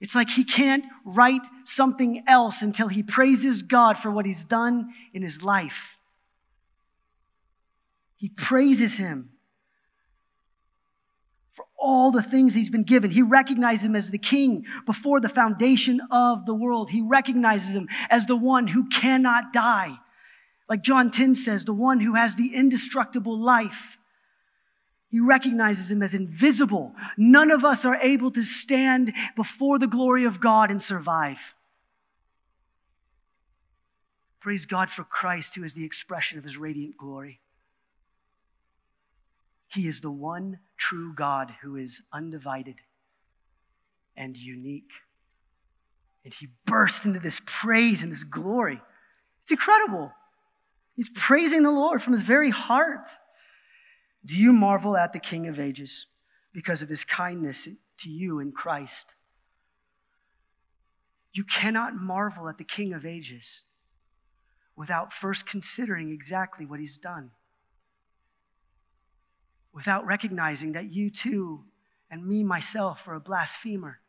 It's 0.01 0.15
like 0.15 0.29
he 0.29 0.45
can't 0.45 0.85
write 1.05 1.43
something 1.65 2.23
else 2.27 2.63
until 2.63 2.89
he 2.89 3.03
praises 3.03 3.63
God 3.63 3.99
for 3.99 4.11
what 4.11 4.27
he's 4.27 4.45
done 4.45 4.93
in 5.15 5.23
his 5.23 5.43
life. 5.43 5.97
He 8.17 8.29
praises 8.29 8.97
him 8.97 9.31
all 11.87 12.11
the 12.11 12.23
things 12.23 12.53
he's 12.53 12.69
been 12.69 12.83
given. 12.83 13.13
He 13.13 13.23
recognizes 13.23 13.85
him 13.85 13.95
as 13.95 14.11
the 14.11 14.19
king 14.19 14.65
before 14.87 15.21
the 15.21 15.29
foundation 15.29 16.01
of 16.11 16.45
the 16.45 16.55
world. 16.55 16.91
He 16.91 17.01
recognizes 17.01 17.77
him 17.77 17.89
as 18.11 18.27
the 18.27 18.35
one 18.35 18.67
who 18.67 18.89
cannot 18.89 19.53
die. 19.53 19.97
Like 20.69 20.83
John 20.83 21.13
10 21.13 21.37
says, 21.37 21.65
the 21.65 21.73
one 21.73 22.01
who 22.01 22.15
has 22.15 22.35
the 22.35 22.55
indestructible 22.55 23.39
life. 23.39 23.99
He 25.13 25.21
recognizes 25.21 25.89
him 25.89 26.03
as 26.03 26.13
invisible. 26.13 26.93
None 27.17 27.53
of 27.53 27.65
us 27.65 27.85
are 27.85 27.95
able 27.95 28.33
to 28.33 28.43
stand 28.43 29.13
before 29.37 29.79
the 29.79 29.87
glory 29.87 30.25
of 30.25 30.41
God 30.41 30.73
and 30.73 30.83
survive. 30.83 31.39
Praise 34.41 34.67
God 34.67 34.91
for 34.91 35.05
Christ, 35.05 35.55
who 35.55 35.63
is 35.63 35.75
the 35.75 35.85
expression 35.85 36.37
of 36.37 36.45
his 36.45 36.57
radiant 36.57 36.97
glory. 36.97 37.41
He 39.69 39.87
is 39.87 40.01
the 40.01 40.11
one 40.11 40.59
true 40.77 41.15
God 41.15 41.55
who 41.63 41.77
is 41.77 42.03
undivided 42.13 42.77
and 44.17 44.37
unique. 44.37 44.91
And 46.25 46.35
he 46.35 46.49
bursts 46.67 47.05
into 47.05 47.21
this 47.21 47.41
praise 47.45 48.03
and 48.03 48.11
this 48.11 48.25
glory. 48.25 48.81
It's 49.43 49.51
incredible. 49.51 50.13
He's 50.97 51.11
praising 51.15 51.63
the 51.63 51.71
Lord 51.71 52.03
from 52.03 52.15
his 52.15 52.23
very 52.23 52.51
heart. 52.51 53.07
Do 54.25 54.37
you 54.37 54.53
marvel 54.53 54.97
at 54.97 55.13
the 55.13 55.21
King 55.21 55.47
of 55.47 55.61
ages 55.61 56.07
because 56.53 56.83
of 56.83 56.89
his 56.89 57.05
kindness 57.05 57.69
to 57.99 58.11
you 58.11 58.41
in 58.41 58.51
Christ? 58.51 59.15
You 61.33 61.45
cannot 61.45 61.95
marvel 61.95 62.49
at 62.49 62.59
the 62.59 62.65
King 62.65 62.93
of 62.93 63.05
ages 63.05 63.63
without 64.75 65.13
first 65.13 65.47
considering 65.47 66.11
exactly 66.11 66.67
what 66.67 66.81
he's 66.81 66.99
done, 66.99 67.31
without 69.77 70.07
recognizing 70.07 70.73
that 70.73 70.91
you 70.91 71.11
too 71.11 71.63
and 72.11 72.27
me 72.27 72.43
myself 72.43 73.07
are 73.07 73.15
a 73.15 73.21
blasphemer. 73.21 74.01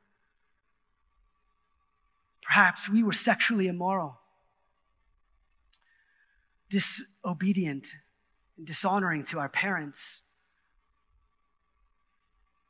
Perhaps 2.41 2.88
we 2.88 3.03
were 3.03 3.12
sexually 3.12 3.67
immoral, 3.67 4.17
disobedient, 6.69 7.86
and 8.58 8.65
dishonoring 8.65 9.25
to 9.25 9.39
our 9.39 9.49
parents. 9.49 10.21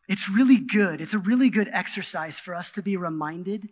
It's 0.07 0.27
really 0.27 0.57
good. 0.57 0.99
It's 0.99 1.13
a 1.13 1.19
really 1.19 1.51
good 1.51 1.69
exercise 1.71 2.39
for 2.39 2.55
us 2.55 2.71
to 2.71 2.81
be 2.81 2.97
reminded 2.97 3.69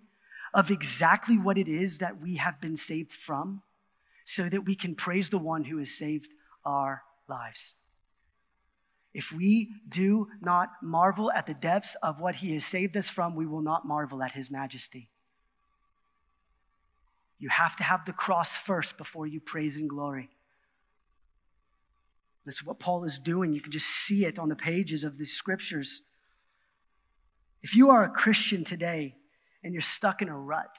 of 0.54 0.70
exactly 0.70 1.40
what 1.40 1.58
it 1.58 1.68
is 1.68 1.98
that 1.98 2.22
we 2.22 2.36
have 2.36 2.62
been 2.62 2.78
saved 2.78 3.12
from 3.12 3.64
so 4.24 4.48
that 4.50 4.66
we 4.66 4.76
can 4.76 4.94
praise 4.94 5.32
the 5.32 5.40
one 5.40 5.64
who 5.64 5.80
has 5.80 5.90
saved 5.90 6.30
our 6.64 7.02
lives. 7.28 7.74
If 9.16 9.32
we 9.32 9.70
do 9.88 10.28
not 10.42 10.72
marvel 10.84 11.32
at 11.32 11.48
the 11.48 11.54
depths 11.54 11.96
of 12.04 12.20
what 12.20 12.36
he 12.36 12.52
has 12.54 12.66
saved 12.66 12.98
us 12.98 13.10
from, 13.10 13.34
we 13.34 13.46
will 13.46 13.62
not 13.62 13.88
marvel 13.88 14.22
at 14.22 14.34
his 14.34 14.52
majesty. 14.52 15.08
You 17.40 17.48
have 17.48 17.78
to 17.78 17.84
have 17.84 18.04
the 18.06 18.12
cross 18.12 18.58
first 18.58 18.98
before 18.98 19.26
you 19.26 19.40
praise 19.40 19.78
and 19.78 19.90
glory. 19.90 20.28
This 22.46 22.56
is 22.56 22.66
what 22.66 22.78
Paul 22.78 23.06
is 23.06 23.18
doing. 23.18 23.54
You 23.54 23.62
can 23.62 23.72
just 23.72 23.88
see 23.88 24.26
it 24.26 24.38
on 24.38 24.50
the 24.50 24.56
pages 24.56 25.06
of 25.06 25.18
the 25.18 25.24
scriptures. 25.24 26.02
If 27.64 27.74
you 27.74 27.92
are 27.92 28.04
a 28.04 28.10
Christian 28.10 28.66
today 28.66 29.16
and 29.64 29.72
you're 29.72 29.82
stuck 29.82 30.22
in 30.22 30.28
a 30.28 30.38
rut, 30.38 30.78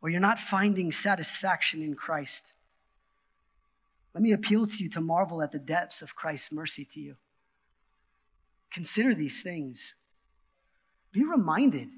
or 0.00 0.08
you're 0.08 0.20
not 0.20 0.40
finding 0.40 0.90
satisfaction 0.90 1.82
in 1.82 1.94
Christ, 1.94 2.54
let 4.16 4.22
me 4.22 4.32
appeal 4.32 4.66
to 4.66 4.82
you 4.82 4.88
to 4.88 5.00
marvel 5.02 5.42
at 5.42 5.52
the 5.52 5.58
depths 5.58 6.00
of 6.00 6.16
Christ's 6.16 6.50
mercy 6.50 6.88
to 6.94 7.00
you. 7.00 7.16
Consider 8.72 9.14
these 9.14 9.42
things. 9.42 9.92
Be 11.12 11.22
reminded, 11.22 11.88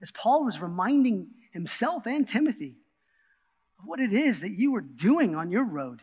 as 0.00 0.12
Paul 0.12 0.44
was 0.44 0.60
reminding 0.60 1.30
himself 1.50 2.06
and 2.06 2.28
Timothy, 2.28 2.76
of 3.80 3.86
what 3.86 3.98
it 3.98 4.12
is 4.12 4.40
that 4.40 4.52
you 4.52 4.70
were 4.70 4.82
doing 4.82 5.34
on 5.34 5.50
your 5.50 5.64
road 5.64 6.02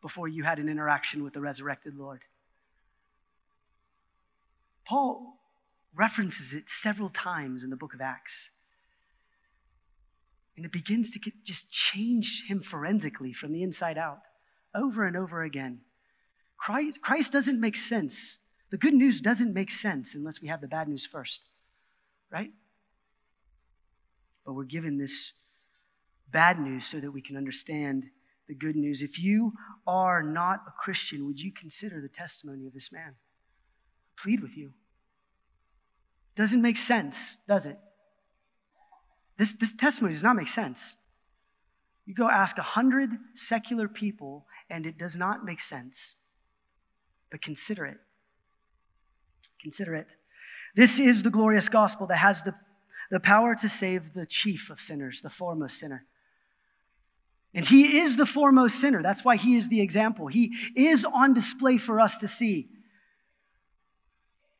before 0.00 0.26
you 0.26 0.44
had 0.44 0.58
an 0.58 0.70
interaction 0.70 1.22
with 1.22 1.34
the 1.34 1.40
resurrected 1.42 1.94
Lord. 1.98 2.22
Paul 4.88 5.38
references 5.94 6.54
it 6.54 6.70
several 6.70 7.10
times 7.10 7.62
in 7.62 7.68
the 7.68 7.76
book 7.76 7.92
of 7.92 8.00
Acts. 8.00 8.48
And 10.56 10.64
it 10.64 10.72
begins 10.72 11.10
to 11.10 11.18
get, 11.18 11.34
just 11.44 11.70
change 11.70 12.44
him 12.48 12.62
forensically 12.62 13.34
from 13.34 13.52
the 13.52 13.62
inside 13.62 13.98
out 13.98 14.20
over 14.74 15.04
and 15.04 15.16
over 15.16 15.42
again. 15.42 15.80
Christ, 16.56 17.00
Christ 17.00 17.32
doesn't 17.32 17.60
make 17.60 17.76
sense. 17.76 18.38
The 18.70 18.76
good 18.76 18.94
news 18.94 19.20
doesn't 19.20 19.52
make 19.52 19.70
sense 19.70 20.14
unless 20.14 20.40
we 20.40 20.48
have 20.48 20.60
the 20.60 20.68
bad 20.68 20.88
news 20.88 21.06
first, 21.06 21.42
right? 22.30 22.50
But 24.44 24.54
we're 24.54 24.64
given 24.64 24.98
this 24.98 25.32
bad 26.32 26.58
news 26.58 26.86
so 26.86 27.00
that 27.00 27.12
we 27.12 27.22
can 27.22 27.36
understand 27.36 28.04
the 28.48 28.54
good 28.54 28.76
news. 28.76 29.02
If 29.02 29.18
you 29.18 29.52
are 29.86 30.22
not 30.22 30.62
a 30.66 30.72
Christian, 30.72 31.26
would 31.26 31.40
you 31.40 31.52
consider 31.52 32.00
the 32.00 32.08
testimony 32.08 32.66
of 32.66 32.74
this 32.74 32.90
man? 32.90 33.14
I 33.14 34.22
plead 34.22 34.40
with 34.40 34.56
you. 34.56 34.72
Doesn't 36.36 36.60
make 36.60 36.78
sense, 36.78 37.36
does 37.46 37.64
it? 37.64 37.78
This, 39.38 39.52
this 39.52 39.72
testimony 39.72 40.14
does 40.14 40.22
not 40.22 40.36
make 40.36 40.48
sense. 40.48 40.96
You 42.06 42.14
go 42.14 42.28
ask 42.28 42.58
a 42.58 42.62
hundred 42.62 43.10
secular 43.34 43.88
people, 43.88 44.46
and 44.70 44.86
it 44.86 44.98
does 44.98 45.16
not 45.16 45.44
make 45.44 45.60
sense. 45.60 46.16
But 47.30 47.42
consider 47.42 47.86
it. 47.86 47.98
Consider 49.60 49.94
it. 49.94 50.06
This 50.76 50.98
is 50.98 51.22
the 51.22 51.30
glorious 51.30 51.68
gospel 51.68 52.06
that 52.08 52.16
has 52.16 52.42
the, 52.42 52.54
the 53.10 53.20
power 53.20 53.54
to 53.56 53.68
save 53.68 54.14
the 54.14 54.26
chief 54.26 54.70
of 54.70 54.80
sinners, 54.80 55.20
the 55.22 55.30
foremost 55.30 55.78
sinner. 55.78 56.04
And 57.54 57.64
he 57.64 57.98
is 57.98 58.16
the 58.16 58.26
foremost 58.26 58.80
sinner. 58.80 59.02
That's 59.02 59.24
why 59.24 59.36
he 59.36 59.56
is 59.56 59.68
the 59.68 59.80
example. 59.80 60.26
He 60.26 60.52
is 60.74 61.04
on 61.04 61.34
display 61.34 61.78
for 61.78 62.00
us 62.00 62.16
to 62.18 62.28
see. 62.28 62.68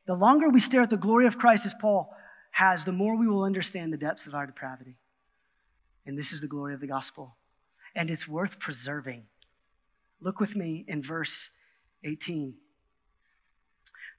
The 0.07 0.13
longer 0.13 0.49
we 0.49 0.59
stare 0.59 0.81
at 0.81 0.89
the 0.89 0.97
glory 0.97 1.27
of 1.27 1.37
Christ 1.37 1.65
as 1.65 1.73
Paul 1.73 2.15
has, 2.51 2.85
the 2.85 2.93
more 2.93 3.17
we 3.17 3.27
will 3.27 3.43
understand 3.43 3.91
the 3.91 3.97
depths 3.97 4.27
of 4.27 4.33
our 4.33 4.45
depravity. 4.45 4.95
And 6.05 6.17
this 6.17 6.31
is 6.31 6.39
the 6.39 6.47
glory 6.47 6.73
of 6.73 6.79
the 6.79 6.87
gospel. 6.87 7.35
And 7.95 8.09
it's 8.09 8.27
worth 8.27 8.59
preserving. 8.59 9.23
Look 10.25 10.39
with 10.39 10.55
me 10.55 10.83
in 10.87 11.03
verse 11.03 11.49
18. 12.03 12.55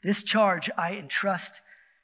This 0.05 0.23
charge 0.23 0.71
I 0.79 0.93
entrust 0.93 1.61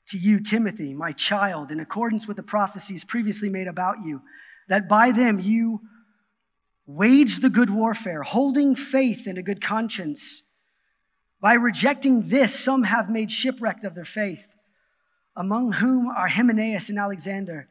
to 0.09 0.19
you, 0.19 0.41
Timothy, 0.41 0.93
my 0.93 1.13
child, 1.13 1.71
in 1.71 1.79
accordance 1.79 2.27
with 2.27 2.37
the 2.37 2.43
prophecies 2.43 3.05
previously 3.05 3.49
made 3.49 3.69
about 3.69 4.05
you 4.05 4.21
that 4.69 4.89
by 4.89 5.13
them 5.13 5.39
you 5.39 5.83
wage 6.85 7.39
the 7.39 7.49
good 7.49 7.71
warfare, 7.71 8.25
holding 8.25 8.75
faith 8.75 9.29
and 9.29 9.39
a 9.39 9.43
good 9.43 9.63
conscience. 9.63 10.43
By 11.41 11.55
rejecting 11.55 12.29
this, 12.29 12.59
some 12.59 12.83
have 12.83 13.09
made 13.09 13.31
shipwreck 13.31 13.85
of 13.85 13.95
their 13.95 14.05
faith, 14.05 14.45
among 15.37 15.75
whom 15.75 16.09
are 16.09 16.27
Hymenaeus 16.27 16.89
and 16.89 16.99
Alexander, 16.99 17.69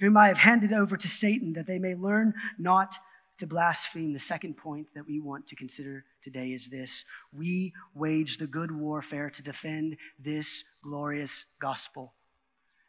whom 0.00 0.16
I 0.16 0.26
have 0.26 0.38
handed 0.38 0.72
over 0.72 0.96
to 0.96 1.08
Satan, 1.08 1.52
that 1.52 1.68
they 1.68 1.78
may 1.78 1.94
learn 1.94 2.34
not 2.58 2.98
to 3.38 3.46
blaspheme. 3.46 4.12
The 4.12 4.20
second 4.20 4.56
point 4.56 4.88
that 4.94 5.06
we 5.06 5.20
want 5.20 5.46
to 5.48 5.56
consider 5.56 6.04
today 6.22 6.48
is 6.48 6.68
this 6.68 7.04
we 7.32 7.72
wage 7.94 8.38
the 8.38 8.46
good 8.46 8.70
warfare 8.70 9.30
to 9.30 9.42
defend 9.42 9.96
this 10.18 10.64
glorious 10.82 11.46
gospel 11.60 12.12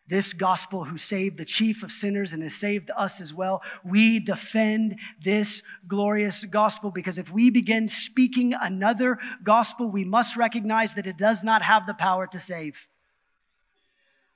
this 0.10 0.34
gospel 0.34 0.84
who 0.84 0.98
saved 0.98 1.38
the 1.38 1.46
chief 1.46 1.84
of 1.84 1.92
sinners 1.92 2.34
and 2.34 2.42
has 2.42 2.56
saved 2.56 2.90
us 2.98 3.22
as 3.22 3.32
well. 3.32 3.62
We 3.86 4.20
defend 4.20 4.96
this 5.24 5.62
glorious 5.88 6.44
gospel 6.46 6.90
because 6.90 7.20
if 7.20 7.32
we 7.32 7.52
begin 7.52 7.88
speaking 7.88 8.56
another 8.60 9.20
gospel, 9.44 9.88
we 9.88 10.04
must 10.04 10.36
recognize 10.36 10.96
that 10.96 11.06
it 11.06 11.18
does 11.18 11.44
not 11.44 11.62
have 11.62 11.86
the 11.86 11.94
power 11.94 12.26
to 12.26 12.40
save. 12.40 12.76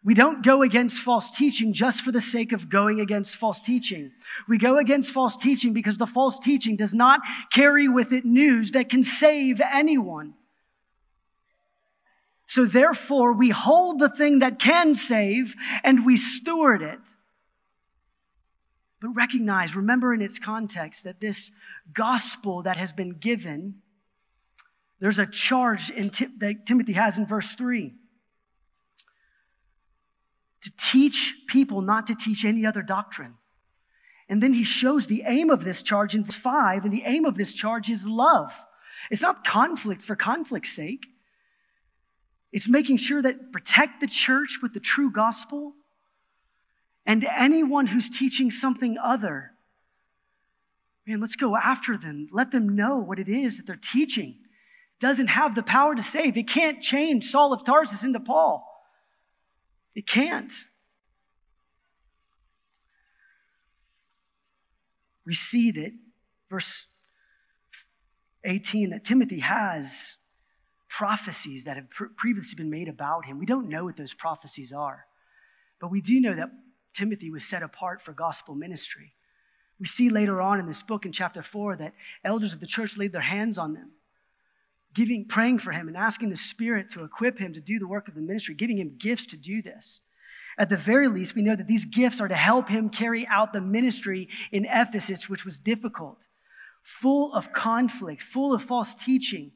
We 0.05 0.13
don't 0.13 0.43
go 0.43 0.63
against 0.63 0.99
false 0.99 1.31
teaching 1.31 1.73
just 1.73 2.01
for 2.01 2.11
the 2.11 2.19
sake 2.19 2.51
of 2.51 2.69
going 2.69 2.99
against 2.99 3.37
false 3.37 3.61
teaching. 3.61 4.11
We 4.49 4.57
go 4.57 4.77
against 4.77 5.11
false 5.11 5.35
teaching 5.35 5.71
because 5.71 5.97
the 5.97 6.05
false 6.05 6.37
teaching 6.39 6.75
does 6.75 6.93
not 6.93 7.21
carry 7.53 7.87
with 7.87 8.11
it 8.11 8.25
news 8.25 8.71
that 8.71 8.89
can 8.89 9.03
save 9.03 9.61
anyone. 9.61 10.33
So 12.47 12.65
therefore, 12.65 13.31
we 13.31 13.49
hold 13.49 13.99
the 13.99 14.09
thing 14.09 14.39
that 14.39 14.59
can 14.59 14.93
save 14.93 15.55
and 15.83 16.05
we 16.05 16.17
steward 16.17 16.81
it. 16.81 16.99
But 19.01 19.15
recognize, 19.15 19.75
remember 19.75 20.13
in 20.13 20.21
its 20.21 20.37
context, 20.37 21.05
that 21.05 21.21
this 21.21 21.49
gospel 21.93 22.63
that 22.63 22.75
has 22.75 22.91
been 22.91 23.11
given, 23.11 23.75
there's 24.99 25.19
a 25.19 25.25
charge 25.25 25.89
in 25.89 26.11
that 26.39 26.65
Timothy 26.65 26.93
has 26.93 27.17
in 27.17 27.25
verse 27.25 27.55
3 27.55 27.93
to 30.63 30.71
teach 30.77 31.35
people 31.47 31.81
not 31.81 32.07
to 32.07 32.15
teach 32.15 32.45
any 32.45 32.65
other 32.65 32.81
doctrine. 32.81 33.35
And 34.29 34.41
then 34.41 34.53
he 34.53 34.63
shows 34.63 35.05
the 35.05 35.23
aim 35.27 35.49
of 35.49 35.63
this 35.63 35.81
charge 35.83 36.15
in 36.15 36.23
verse 36.23 36.35
5, 36.35 36.85
and 36.85 36.93
the 36.93 37.03
aim 37.05 37.25
of 37.25 37.35
this 37.35 37.51
charge 37.51 37.89
is 37.89 38.07
love. 38.07 38.51
It's 39.11 39.21
not 39.21 39.45
conflict 39.45 40.01
for 40.01 40.15
conflict's 40.15 40.71
sake. 40.71 41.05
It's 42.53 42.69
making 42.69 42.97
sure 42.97 43.21
that 43.21 43.51
protect 43.51 43.99
the 43.99 44.07
church 44.07 44.59
with 44.61 44.73
the 44.73 44.79
true 44.79 45.11
gospel 45.11 45.73
and 47.05 47.25
anyone 47.25 47.87
who's 47.87 48.09
teaching 48.09 48.49
something 48.49 48.97
other. 49.03 49.51
Man, 51.05 51.19
let's 51.19 51.35
go 51.35 51.57
after 51.57 51.97
them. 51.97 52.27
Let 52.31 52.51
them 52.51 52.75
know 52.75 52.97
what 52.97 53.19
it 53.19 53.27
is 53.27 53.57
that 53.57 53.67
they're 53.67 53.75
teaching. 53.75 54.29
It 54.29 54.99
doesn't 55.01 55.27
have 55.27 55.55
the 55.55 55.63
power 55.63 55.95
to 55.95 56.01
save. 56.01 56.37
It 56.37 56.47
can't 56.47 56.81
change 56.81 57.29
Saul 57.29 57.51
of 57.51 57.65
Tarsus 57.65 58.05
into 58.05 58.21
Paul. 58.21 58.72
It 59.95 60.07
can't. 60.07 60.51
We 65.25 65.33
see 65.33 65.71
that 65.71 65.91
verse 66.49 66.87
18 68.43 68.89
that 68.89 69.05
Timothy 69.05 69.39
has 69.39 70.17
prophecies 70.89 71.63
that 71.63 71.77
have 71.77 71.89
previously 72.17 72.55
been 72.55 72.69
made 72.69 72.87
about 72.87 73.25
him. 73.25 73.39
We 73.39 73.45
don't 73.45 73.69
know 73.69 73.85
what 73.85 73.97
those 73.97 74.13
prophecies 74.13 74.73
are, 74.73 75.05
but 75.79 75.89
we 75.89 76.01
do 76.01 76.19
know 76.19 76.35
that 76.35 76.49
Timothy 76.93 77.31
was 77.31 77.45
set 77.45 77.63
apart 77.63 78.01
for 78.01 78.13
gospel 78.13 78.53
ministry. 78.53 79.13
We 79.79 79.85
see 79.87 80.09
later 80.09 80.41
on 80.41 80.59
in 80.59 80.67
this 80.67 80.83
book 80.83 81.05
in 81.05 81.11
chapter 81.11 81.41
4 81.41 81.77
that 81.77 81.93
elders 82.23 82.53
of 82.53 82.59
the 82.59 82.67
church 82.67 82.97
laid 82.97 83.11
their 83.11 83.21
hands 83.21 83.57
on 83.57 83.73
them, 83.73 83.91
giving 84.93 85.25
praying 85.25 85.59
for 85.59 85.71
him 85.71 85.87
and 85.87 85.97
asking 85.97 86.29
the 86.29 86.35
Spirit 86.35 86.89
to 86.91 87.03
equip 87.03 87.39
him 87.39 87.53
to 87.53 87.61
do 87.61 87.79
the 87.79 87.87
work 87.87 88.07
of 88.07 88.15
the 88.15 88.21
ministry, 88.21 88.53
giving 88.53 88.77
him 88.77 88.95
gifts 88.97 89.25
to 89.27 89.37
do 89.37 89.61
this. 89.61 90.01
At 90.57 90.69
the 90.69 90.77
very 90.77 91.07
least, 91.07 91.35
we 91.35 91.41
know 91.41 91.55
that 91.55 91.67
these 91.67 91.85
gifts 91.85 92.21
are 92.21 92.27
to 92.27 92.35
help 92.35 92.69
him 92.69 92.89
carry 92.89 93.27
out 93.27 93.53
the 93.53 93.61
ministry 93.61 94.29
in 94.51 94.65
Ephesus, 94.65 95.27
which 95.27 95.45
was 95.45 95.59
difficult, 95.59 96.19
full 96.83 97.33
of 97.33 97.51
conflict, 97.53 98.21
full 98.21 98.53
of 98.53 98.61
false 98.61 98.93
teaching, 98.93 99.51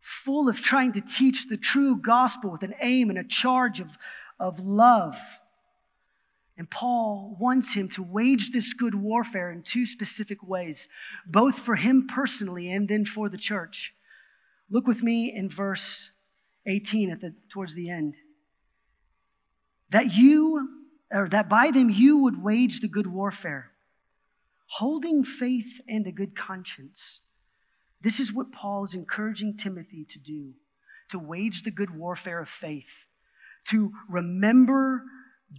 full 0.00 0.48
of 0.48 0.60
trying 0.60 0.92
to 0.92 1.00
teach 1.00 1.48
the 1.48 1.56
true 1.56 1.96
gospel 1.96 2.50
with 2.50 2.62
an 2.62 2.74
aim 2.80 3.10
and 3.10 3.18
a 3.18 3.24
charge 3.24 3.80
of, 3.80 3.90
of 4.40 4.58
love. 4.60 5.16
And 6.56 6.70
Paul 6.70 7.36
wants 7.40 7.74
him 7.74 7.88
to 7.90 8.02
wage 8.02 8.52
this 8.52 8.72
good 8.72 8.94
warfare 8.94 9.50
in 9.50 9.62
two 9.62 9.86
specific 9.86 10.42
ways, 10.42 10.86
both 11.26 11.58
for 11.58 11.76
him 11.76 12.06
personally 12.06 12.70
and 12.70 12.88
then 12.88 13.04
for 13.04 13.28
the 13.28 13.36
church. 13.36 13.92
Look 14.70 14.86
with 14.86 15.02
me 15.02 15.32
in 15.34 15.48
verse 15.50 16.10
18 16.66 17.10
at 17.10 17.20
the, 17.20 17.34
towards 17.52 17.74
the 17.74 17.90
end. 17.90 18.14
That 19.90 20.14
you, 20.14 20.68
or 21.10 21.28
that 21.28 21.48
by 21.48 21.70
them 21.70 21.90
you 21.90 22.18
would 22.18 22.42
wage 22.42 22.80
the 22.80 22.88
good 22.88 23.06
warfare, 23.06 23.72
holding 24.66 25.24
faith 25.24 25.80
and 25.88 26.06
a 26.06 26.12
good 26.12 26.36
conscience. 26.36 27.20
This 28.00 28.20
is 28.20 28.32
what 28.32 28.52
Paul 28.52 28.84
is 28.84 28.94
encouraging 28.94 29.56
Timothy 29.56 30.04
to 30.10 30.18
do 30.18 30.54
to 31.10 31.18
wage 31.18 31.62
the 31.62 31.70
good 31.70 31.94
warfare 31.94 32.40
of 32.40 32.48
faith, 32.48 32.88
to 33.68 33.92
remember 34.08 35.02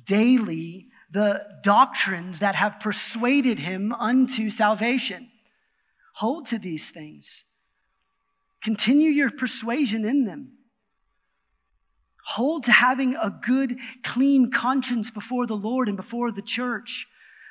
daily 0.05 0.87
the 1.11 1.41
doctrines 1.63 2.39
that 2.39 2.55
have 2.55 2.79
persuaded 2.79 3.59
him 3.59 3.93
unto 3.93 4.49
salvation. 4.49 5.29
Hold 6.15 6.47
to 6.47 6.59
these 6.59 6.89
things. 6.89 7.43
Continue 8.63 9.11
your 9.11 9.31
persuasion 9.31 10.05
in 10.05 10.25
them. 10.25 10.53
Hold 12.25 12.63
to 12.63 12.71
having 12.71 13.15
a 13.15 13.29
good, 13.29 13.77
clean 14.03 14.51
conscience 14.51 15.11
before 15.11 15.45
the 15.45 15.55
Lord 15.55 15.87
and 15.87 15.95
before 15.95 16.31
the 16.31 16.41
church. 16.41 17.05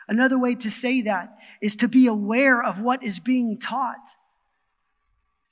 Another 0.09 0.38
way 0.38 0.57
to 0.57 0.70
say 0.70 1.03
that 1.03 1.36
is 1.62 1.76
to 1.76 1.88
be 1.88 2.07
aware 2.07 2.62
of 2.62 2.80
what 2.80 3.03
is 3.03 3.20
being 3.20 3.59
taught 3.59 4.14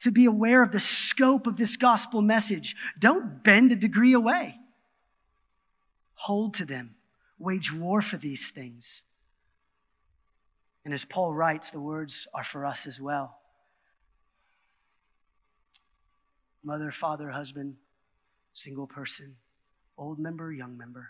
to 0.02 0.10
be 0.10 0.24
aware 0.24 0.62
of 0.62 0.72
the 0.72 0.80
scope 0.80 1.46
of 1.46 1.56
this 1.56 1.76
gospel 1.76 2.22
message. 2.22 2.74
Don't 2.98 3.42
bend 3.44 3.70
a 3.70 3.76
degree 3.76 4.12
away. 4.12 4.56
Hold 6.26 6.54
to 6.54 6.64
them, 6.64 6.94
wage 7.36 7.72
war 7.72 8.00
for 8.00 8.16
these 8.16 8.50
things. 8.50 9.02
And 10.84 10.94
as 10.94 11.04
Paul 11.04 11.34
writes, 11.34 11.72
the 11.72 11.80
words 11.80 12.28
are 12.32 12.44
for 12.44 12.64
us 12.64 12.86
as 12.86 13.00
well. 13.00 13.38
Mother, 16.62 16.92
father, 16.92 17.30
husband, 17.30 17.74
single 18.54 18.86
person, 18.86 19.34
old 19.98 20.20
member, 20.20 20.52
young 20.52 20.78
member, 20.78 21.08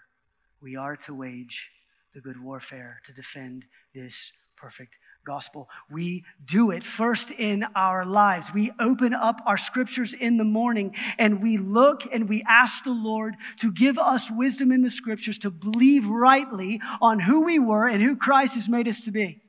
we 0.62 0.76
are 0.76 0.96
to 0.96 1.12
wage 1.12 1.68
the 2.14 2.22
good 2.22 2.42
warfare 2.42 3.02
to 3.04 3.12
defend 3.12 3.66
this 3.94 4.32
perfect 4.56 4.94
gospel. 5.24 5.68
We 5.90 6.24
do 6.44 6.70
it 6.70 6.84
first 6.84 7.30
in 7.30 7.64
our 7.74 8.04
lives. 8.04 8.52
We 8.52 8.72
open 8.80 9.14
up 9.14 9.40
our 9.46 9.56
scriptures 9.56 10.14
in 10.14 10.36
the 10.36 10.44
morning 10.44 10.94
and 11.18 11.42
we 11.42 11.58
look 11.58 12.02
and 12.12 12.28
we 12.28 12.44
ask 12.48 12.84
the 12.84 12.90
Lord 12.90 13.34
to 13.58 13.72
give 13.72 13.98
us 13.98 14.30
wisdom 14.30 14.72
in 14.72 14.82
the 14.82 14.90
scriptures 14.90 15.38
to 15.38 15.50
believe 15.50 16.06
rightly 16.06 16.80
on 17.00 17.20
who 17.20 17.42
we 17.42 17.58
were 17.58 17.86
and 17.86 18.02
who 18.02 18.16
Christ 18.16 18.54
has 18.54 18.68
made 18.68 18.88
us 18.88 19.00
to 19.02 19.10
be. 19.10 19.40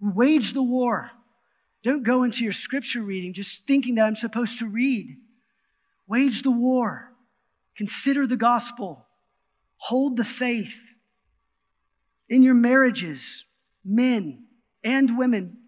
Wage 0.00 0.52
the 0.52 0.62
war. 0.62 1.10
Don't 1.82 2.02
go 2.02 2.24
into 2.24 2.42
your 2.42 2.52
scripture 2.52 3.02
reading 3.02 3.32
just 3.32 3.66
thinking 3.66 3.96
that 3.96 4.04
I'm 4.04 4.16
supposed 4.16 4.58
to 4.58 4.66
read. 4.66 5.16
Wage 6.08 6.42
the 6.42 6.50
war. 6.50 7.12
Consider 7.76 8.26
the 8.26 8.36
gospel. 8.36 9.04
Hold 9.76 10.16
the 10.16 10.24
faith. 10.24 10.74
In 12.28 12.42
your 12.42 12.54
marriages, 12.54 13.44
men, 13.84 14.45
and 14.86 15.18
women, 15.18 15.58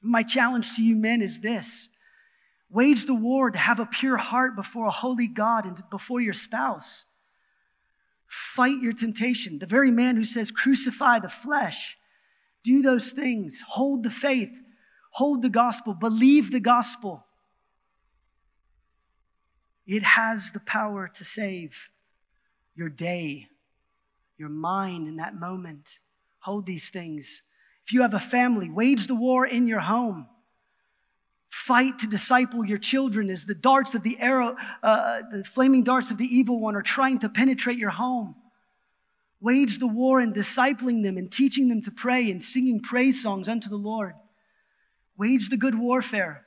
my 0.00 0.22
challenge 0.22 0.74
to 0.76 0.82
you 0.82 0.96
men 0.96 1.20
is 1.20 1.40
this 1.40 1.88
wage 2.68 3.06
the 3.06 3.14
war 3.14 3.50
to 3.50 3.58
have 3.58 3.78
a 3.78 3.86
pure 3.86 4.16
heart 4.16 4.56
before 4.56 4.86
a 4.86 4.90
holy 4.90 5.28
God 5.28 5.66
and 5.66 5.82
before 5.88 6.20
your 6.20 6.32
spouse. 6.32 7.04
Fight 8.26 8.82
your 8.82 8.92
temptation. 8.92 9.60
The 9.60 9.66
very 9.66 9.92
man 9.92 10.16
who 10.16 10.24
says, 10.24 10.50
crucify 10.50 11.20
the 11.20 11.28
flesh, 11.28 11.96
do 12.64 12.82
those 12.82 13.12
things, 13.12 13.62
hold 13.68 14.02
the 14.02 14.10
faith, 14.10 14.50
hold 15.10 15.42
the 15.42 15.48
gospel, 15.48 15.94
believe 15.94 16.50
the 16.50 16.58
gospel. 16.58 17.24
It 19.86 20.02
has 20.02 20.50
the 20.50 20.60
power 20.60 21.08
to 21.14 21.24
save 21.24 21.72
your 22.74 22.88
day, 22.88 23.46
your 24.38 24.48
mind 24.48 25.06
in 25.06 25.16
that 25.16 25.38
moment. 25.38 25.90
Hold 26.40 26.66
these 26.66 26.90
things 26.90 27.42
if 27.86 27.92
you 27.92 28.02
have 28.02 28.14
a 28.14 28.20
family, 28.20 28.68
wage 28.68 29.06
the 29.06 29.14
war 29.14 29.46
in 29.46 29.68
your 29.68 29.80
home. 29.80 30.26
Fight 31.50 32.00
to 32.00 32.08
disciple 32.08 32.66
your 32.66 32.78
children 32.78 33.30
as 33.30 33.44
the 33.44 33.54
darts 33.54 33.94
of 33.94 34.02
the 34.02 34.18
arrow, 34.18 34.56
uh, 34.82 35.20
the 35.30 35.44
flaming 35.44 35.84
darts 35.84 36.10
of 36.10 36.18
the 36.18 36.24
evil 36.24 36.60
one 36.60 36.74
are 36.74 36.82
trying 36.82 37.20
to 37.20 37.28
penetrate 37.28 37.78
your 37.78 37.90
home. 37.90 38.34
Wage 39.40 39.78
the 39.78 39.86
war 39.86 40.20
in 40.20 40.32
discipling 40.32 41.04
them 41.04 41.16
and 41.16 41.30
teaching 41.30 41.68
them 41.68 41.80
to 41.82 41.92
pray 41.92 42.28
and 42.30 42.42
singing 42.42 42.80
praise 42.80 43.22
songs 43.22 43.48
unto 43.48 43.68
the 43.68 43.76
Lord. 43.76 44.14
Wage 45.16 45.48
the 45.48 45.56
good 45.56 45.78
warfare 45.78 46.44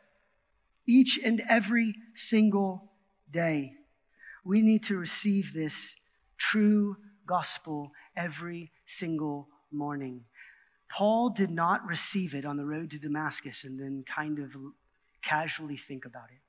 each 0.85 1.17
and 1.23 1.41
every 1.49 1.95
single 2.15 2.91
day. 3.31 3.73
We 4.43 4.61
need 4.61 4.83
to 4.85 4.97
receive 4.97 5.53
this 5.53 5.95
true 6.37 6.97
gospel 7.25 7.91
every 8.17 8.71
single 8.85 9.47
morning. 9.71 10.25
Paul 10.89 11.29
did 11.29 11.51
not 11.51 11.85
receive 11.85 12.33
it 12.33 12.45
on 12.45 12.57
the 12.57 12.65
road 12.65 12.91
to 12.91 12.99
Damascus 12.99 13.63
and 13.63 13.79
then 13.79 14.03
kind 14.03 14.39
of 14.39 14.51
casually 15.21 15.77
think 15.77 16.05
about 16.05 16.29
it. 16.29 16.41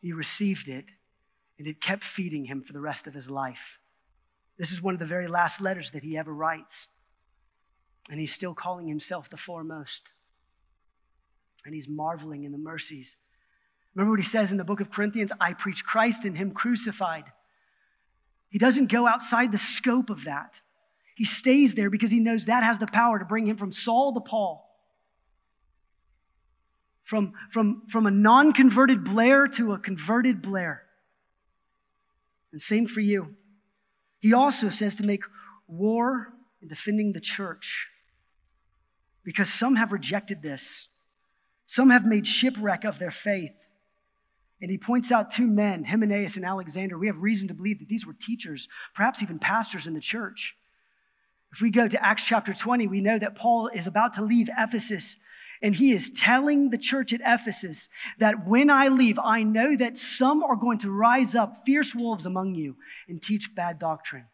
He 0.00 0.12
received 0.12 0.68
it, 0.68 0.84
and 1.58 1.66
it 1.66 1.80
kept 1.80 2.04
feeding 2.04 2.44
him 2.44 2.62
for 2.62 2.72
the 2.72 2.80
rest 2.80 3.06
of 3.06 3.14
his 3.14 3.28
life. 3.28 3.78
This 4.56 4.70
is 4.70 4.80
one 4.80 4.94
of 4.94 5.00
the 5.00 5.06
very 5.06 5.26
last 5.26 5.60
letters 5.60 5.90
that 5.90 6.02
he 6.02 6.16
ever 6.16 6.32
writes. 6.32 6.86
And 8.08 8.20
he's 8.20 8.32
still 8.32 8.54
calling 8.54 8.86
himself 8.86 9.28
the 9.28 9.36
foremost. 9.36 10.04
And 11.64 11.74
he's 11.74 11.88
marveling 11.88 12.44
in 12.44 12.52
the 12.52 12.58
mercies. 12.58 13.16
Remember 13.94 14.12
what 14.12 14.20
he 14.20 14.28
says 14.28 14.52
in 14.52 14.58
the 14.58 14.64
book 14.64 14.80
of 14.80 14.92
Corinthians 14.92 15.32
I 15.40 15.54
preach 15.54 15.84
Christ 15.84 16.24
and 16.24 16.36
him 16.36 16.52
crucified. 16.52 17.24
He 18.48 18.58
doesn't 18.58 18.92
go 18.92 19.08
outside 19.08 19.50
the 19.50 19.58
scope 19.58 20.08
of 20.08 20.24
that. 20.24 20.60
He 21.16 21.24
stays 21.24 21.74
there 21.74 21.88
because 21.88 22.10
he 22.10 22.20
knows 22.20 22.44
that 22.44 22.62
has 22.62 22.78
the 22.78 22.86
power 22.86 23.18
to 23.18 23.24
bring 23.24 23.46
him 23.46 23.56
from 23.56 23.72
Saul 23.72 24.12
to 24.12 24.20
Paul. 24.20 24.62
From, 27.04 27.32
from, 27.50 27.84
from 27.88 28.06
a 28.06 28.10
non 28.10 28.52
converted 28.52 29.02
Blair 29.02 29.48
to 29.48 29.72
a 29.72 29.78
converted 29.78 30.42
Blair. 30.42 30.82
And 32.52 32.60
same 32.60 32.86
for 32.86 33.00
you. 33.00 33.34
He 34.18 34.34
also 34.34 34.68
says 34.68 34.96
to 34.96 35.04
make 35.04 35.22
war 35.66 36.34
in 36.60 36.68
defending 36.68 37.14
the 37.14 37.20
church 37.20 37.86
because 39.24 39.50
some 39.50 39.76
have 39.76 39.92
rejected 39.92 40.42
this. 40.42 40.88
Some 41.64 41.88
have 41.88 42.04
made 42.04 42.26
shipwreck 42.26 42.84
of 42.84 42.98
their 42.98 43.10
faith. 43.10 43.56
And 44.60 44.70
he 44.70 44.76
points 44.76 45.10
out 45.10 45.30
two 45.30 45.46
men, 45.46 45.84
Hymenaeus 45.84 46.36
and 46.36 46.44
Alexander. 46.44 46.98
We 46.98 47.06
have 47.06 47.22
reason 47.22 47.48
to 47.48 47.54
believe 47.54 47.78
that 47.78 47.88
these 47.88 48.04
were 48.04 48.14
teachers, 48.14 48.68
perhaps 48.94 49.22
even 49.22 49.38
pastors 49.38 49.86
in 49.86 49.94
the 49.94 50.00
church. 50.00 50.54
If 51.56 51.62
we 51.62 51.70
go 51.70 51.88
to 51.88 52.04
Acts 52.04 52.22
chapter 52.22 52.52
20, 52.52 52.86
we 52.86 53.00
know 53.00 53.18
that 53.18 53.34
Paul 53.34 53.68
is 53.68 53.86
about 53.86 54.12
to 54.16 54.22
leave 54.22 54.50
Ephesus, 54.58 55.16
and 55.62 55.74
he 55.74 55.94
is 55.94 56.10
telling 56.10 56.68
the 56.68 56.76
church 56.76 57.14
at 57.14 57.22
Ephesus 57.24 57.88
that 58.18 58.46
when 58.46 58.68
I 58.68 58.88
leave, 58.88 59.18
I 59.18 59.42
know 59.42 59.74
that 59.74 59.96
some 59.96 60.44
are 60.44 60.56
going 60.56 60.76
to 60.80 60.90
rise 60.90 61.34
up, 61.34 61.62
fierce 61.64 61.94
wolves 61.94 62.26
among 62.26 62.56
you, 62.56 62.76
and 63.08 63.22
teach 63.22 63.54
bad 63.54 63.78
doctrine. 63.78 64.26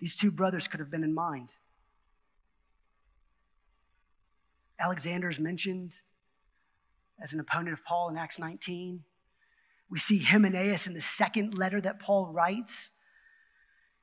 These 0.00 0.16
two 0.16 0.32
brothers 0.32 0.66
could 0.66 0.80
have 0.80 0.90
been 0.90 1.04
in 1.04 1.14
mind. 1.14 1.54
Alexander 4.80 5.28
is 5.28 5.38
mentioned 5.38 5.92
as 7.22 7.32
an 7.32 7.38
opponent 7.38 7.74
of 7.74 7.84
Paul 7.84 8.08
in 8.08 8.16
Acts 8.16 8.40
19. 8.40 9.04
We 9.88 10.00
see 10.00 10.18
Hymenaeus 10.18 10.88
in 10.88 10.94
the 10.94 11.00
second 11.00 11.56
letter 11.56 11.80
that 11.80 12.00
Paul 12.00 12.26
writes. 12.26 12.90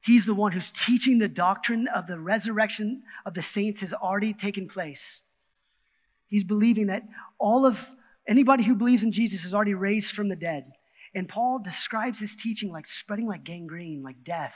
He's 0.06 0.28
the 0.28 0.36
one 0.36 0.52
who's 0.52 0.70
teaching 0.70 1.18
the 1.18 1.28
doctrine 1.28 1.88
of 1.88 2.06
the 2.06 2.20
resurrection 2.20 3.02
of 3.26 3.34
the 3.34 3.42
saints 3.42 3.82
has 3.82 3.92
already 3.92 4.34
taken 4.34 4.68
place. 4.68 5.24
He's 6.28 6.44
believing 6.44 6.88
that 6.88 7.02
all 7.40 7.66
of 7.66 7.80
anybody 8.28 8.64
who 8.64 8.76
believes 8.76 9.02
in 9.02 9.12
Jesus 9.12 9.46
is 9.46 9.54
already 9.56 9.74
raised 9.74 10.12
from 10.12 10.30
the 10.30 10.36
dead. 10.36 10.72
And 11.16 11.28
Paul 11.28 11.58
describes 11.58 12.20
his 12.20 12.36
teaching 12.36 12.72
like 12.72 12.86
spreading 12.86 13.26
like 13.26 13.44
gangrene, 13.44 14.04
like 14.04 14.24
death. 14.24 14.54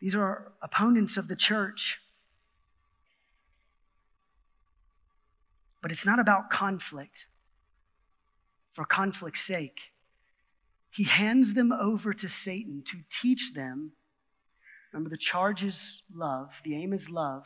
These 0.00 0.16
are 0.16 0.50
opponents 0.60 1.16
of 1.16 1.28
the 1.28 1.36
church. 1.36 1.98
But 5.80 5.92
it's 5.92 6.04
not 6.04 6.18
about 6.18 6.50
conflict 6.50 7.26
for 8.72 8.84
conflict's 8.84 9.40
sake. 9.40 9.91
He 10.92 11.04
hands 11.04 11.54
them 11.54 11.72
over 11.72 12.12
to 12.12 12.28
Satan 12.28 12.82
to 12.86 12.98
teach 13.10 13.54
them. 13.54 13.92
Remember, 14.92 15.08
the 15.10 15.16
charge 15.16 15.64
is 15.64 16.02
love, 16.14 16.50
the 16.64 16.74
aim 16.74 16.92
is 16.92 17.08
love. 17.08 17.44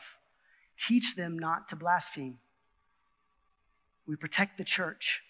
Teach 0.77 1.15
them 1.15 1.39
not 1.39 1.67
to 1.69 1.75
blaspheme. 1.75 2.37
We 4.05 4.15
protect 4.15 4.57
the 4.57 4.63
church. 4.63 5.21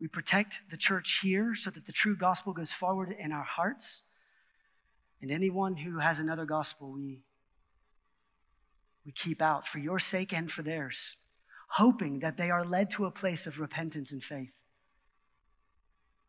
We 0.00 0.08
protect 0.08 0.58
the 0.70 0.76
church 0.76 1.20
here 1.22 1.54
so 1.56 1.70
that 1.70 1.86
the 1.86 1.92
true 1.92 2.16
gospel 2.16 2.52
goes 2.52 2.72
forward 2.72 3.16
in 3.18 3.32
our 3.32 3.42
hearts. 3.42 4.02
And 5.22 5.30
anyone 5.30 5.76
who 5.76 5.98
has 5.98 6.18
another 6.18 6.44
gospel, 6.44 6.92
we, 6.92 7.22
we 9.04 9.12
keep 9.12 9.40
out 9.40 9.66
for 9.66 9.78
your 9.78 9.98
sake 9.98 10.32
and 10.32 10.50
for 10.50 10.62
theirs 10.62 11.16
hoping 11.68 12.20
that 12.20 12.36
they 12.36 12.50
are 12.50 12.64
led 12.64 12.90
to 12.90 13.06
a 13.06 13.10
place 13.10 13.46
of 13.46 13.58
repentance 13.58 14.12
and 14.12 14.22
faith. 14.22 14.52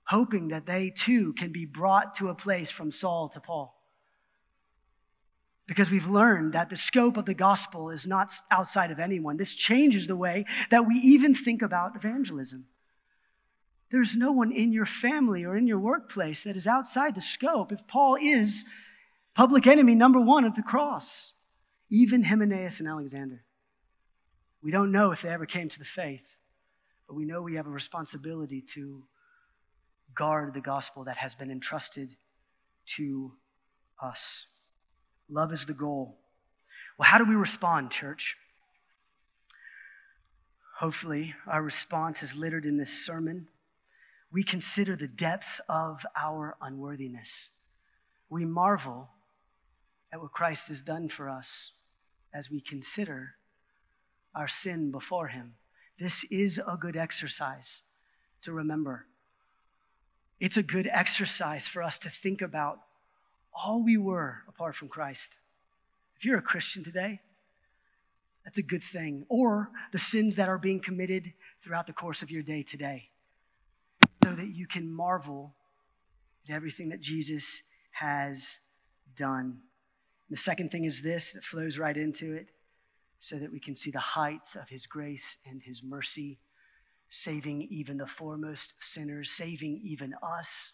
Hoping 0.08 0.50
that 0.50 0.66
they 0.66 0.90
too 0.90 1.34
can 1.34 1.52
be 1.52 1.66
brought 1.66 2.16
to 2.16 2.30
a 2.30 2.36
place 2.36 2.72
from 2.72 2.92
Saul 2.92 3.30
to 3.30 3.40
Paul. 3.40 3.74
Because 5.68 5.92
we've 5.92 6.08
learned 6.08 6.54
that 6.54 6.70
the 6.70 6.78
scope 6.78 7.18
of 7.18 7.26
the 7.26 7.34
gospel 7.34 7.90
is 7.90 8.08
not 8.08 8.32
outside 8.50 8.90
of 8.90 9.00
anyone. 9.00 9.36
This 9.36 9.54
changes 9.54 10.08
the 10.08 10.16
way 10.16 10.46
that 10.72 10.88
we 10.88 10.96
even 10.96 11.36
think 11.36 11.62
about 11.62 11.96
evangelism. 11.98 12.66
There's 13.92 14.16
no 14.16 14.32
one 14.32 14.52
in 14.54 14.72
your 14.72 14.86
family 14.86 15.44
or 15.44 15.58
in 15.58 15.68
your 15.68 15.80
workplace 15.80 16.44
that 16.44 16.56
is 16.56 16.68
outside 16.68 17.16
the 17.16 17.22
scope 17.22 17.74
if 17.74 17.86
Paul 17.88 18.16
is 18.22 18.64
public 19.34 19.68
enemy 19.68 19.94
number 19.94 20.20
one 20.20 20.46
of 20.46 20.56
the 20.56 20.64
cross, 20.64 21.34
even 21.90 22.24
Hymenaeus 22.24 22.80
and 22.80 22.88
Alexander. 22.88 23.44
We 24.62 24.72
don't 24.72 24.92
know 24.92 25.12
if 25.12 25.22
they 25.22 25.30
ever 25.30 25.46
came 25.46 25.70
to 25.70 25.80
the 25.80 25.86
faith, 25.86 26.26
but 27.08 27.16
we 27.16 27.26
know 27.26 27.42
we 27.42 27.56
have 27.56 27.68
a 27.68 27.72
responsibility 27.72 28.64
to 28.74 29.04
guard 30.18 30.54
the 30.54 30.62
gospel 30.62 31.04
that 31.04 31.18
has 31.18 31.36
been 31.36 31.52
entrusted 31.52 32.16
to 32.96 33.34
us. 34.02 34.46
Love 35.30 35.52
is 35.52 35.66
the 35.66 35.74
goal. 35.74 36.18
Well, 36.98 37.08
how 37.08 37.18
do 37.18 37.26
we 37.26 37.36
respond, 37.36 37.92
church? 37.92 38.36
Hopefully, 40.80 41.34
our 41.48 41.62
response 41.62 42.24
is 42.24 42.36
littered 42.36 42.66
in 42.66 42.78
this 42.78 43.06
sermon. 43.06 43.48
We 44.32 44.44
consider 44.44 44.96
the 44.96 45.08
depths 45.08 45.60
of 45.68 46.06
our 46.16 46.56
unworthiness. 46.62 47.50
We 48.30 48.46
marvel 48.46 49.10
at 50.14 50.22
what 50.22 50.32
Christ 50.32 50.68
has 50.68 50.82
done 50.82 51.10
for 51.10 51.30
us 51.30 51.72
as 52.34 52.50
we 52.50 52.62
consider 52.62 53.36
our 54.36 54.48
sin 54.48 54.92
before 54.92 55.28
Him. 55.28 55.56
This 56.00 56.24
is 56.26 56.60
a 56.60 56.78
good 56.80 56.96
exercise 56.96 57.82
to 58.44 58.54
remember. 58.54 59.08
It's 60.40 60.58
a 60.58 60.64
good 60.64 60.88
exercise 60.92 61.68
for 61.68 61.82
us 61.82 61.98
to 62.00 62.10
think 62.10 62.42
about 62.42 62.80
all 63.54 63.84
we 63.84 63.98
were 63.98 64.44
apart 64.48 64.76
from 64.76 64.88
Christ. 64.88 65.32
If 66.16 66.26
you're 66.26 66.38
a 66.38 66.44
Christian 66.44 66.84
today, 66.84 67.22
that's 68.44 68.58
a 68.58 68.64
good 68.64 68.84
thing. 68.84 69.26
Or 69.30 69.72
the 69.92 70.00
sins 70.00 70.36
that 70.36 70.48
are 70.48 70.58
being 70.58 70.80
committed 70.80 71.34
throughout 71.64 71.88
the 71.88 71.94
course 71.94 72.22
of 72.22 72.30
your 72.30 72.44
day 72.44 72.64
today, 72.64 73.10
so 74.24 74.36
that 74.36 74.54
you 74.54 74.68
can 74.68 74.92
marvel 74.92 75.54
at 76.48 76.56
everything 76.56 76.90
that 76.90 77.02
Jesus 77.02 77.62
has 77.92 78.60
done. 79.16 79.60
The 80.30 80.38
second 80.38 80.72
thing 80.72 80.86
is 80.86 81.02
this, 81.02 81.36
it 81.36 81.44
flows 81.44 81.78
right 81.78 81.98
into 81.98 82.34
it 82.34 82.48
so 83.20 83.38
that 83.38 83.52
we 83.52 83.60
can 83.60 83.76
see 83.76 83.90
the 83.90 84.00
heights 84.00 84.56
of 84.56 84.70
his 84.70 84.86
grace 84.86 85.38
and 85.46 85.62
his 85.64 85.82
mercy, 85.82 86.38
saving 87.10 87.68
even 87.72 87.98
the 87.98 88.08
foremost 88.08 88.74
sinners, 88.80 89.30
saving 89.30 89.82
even 89.84 90.14
us. 90.22 90.74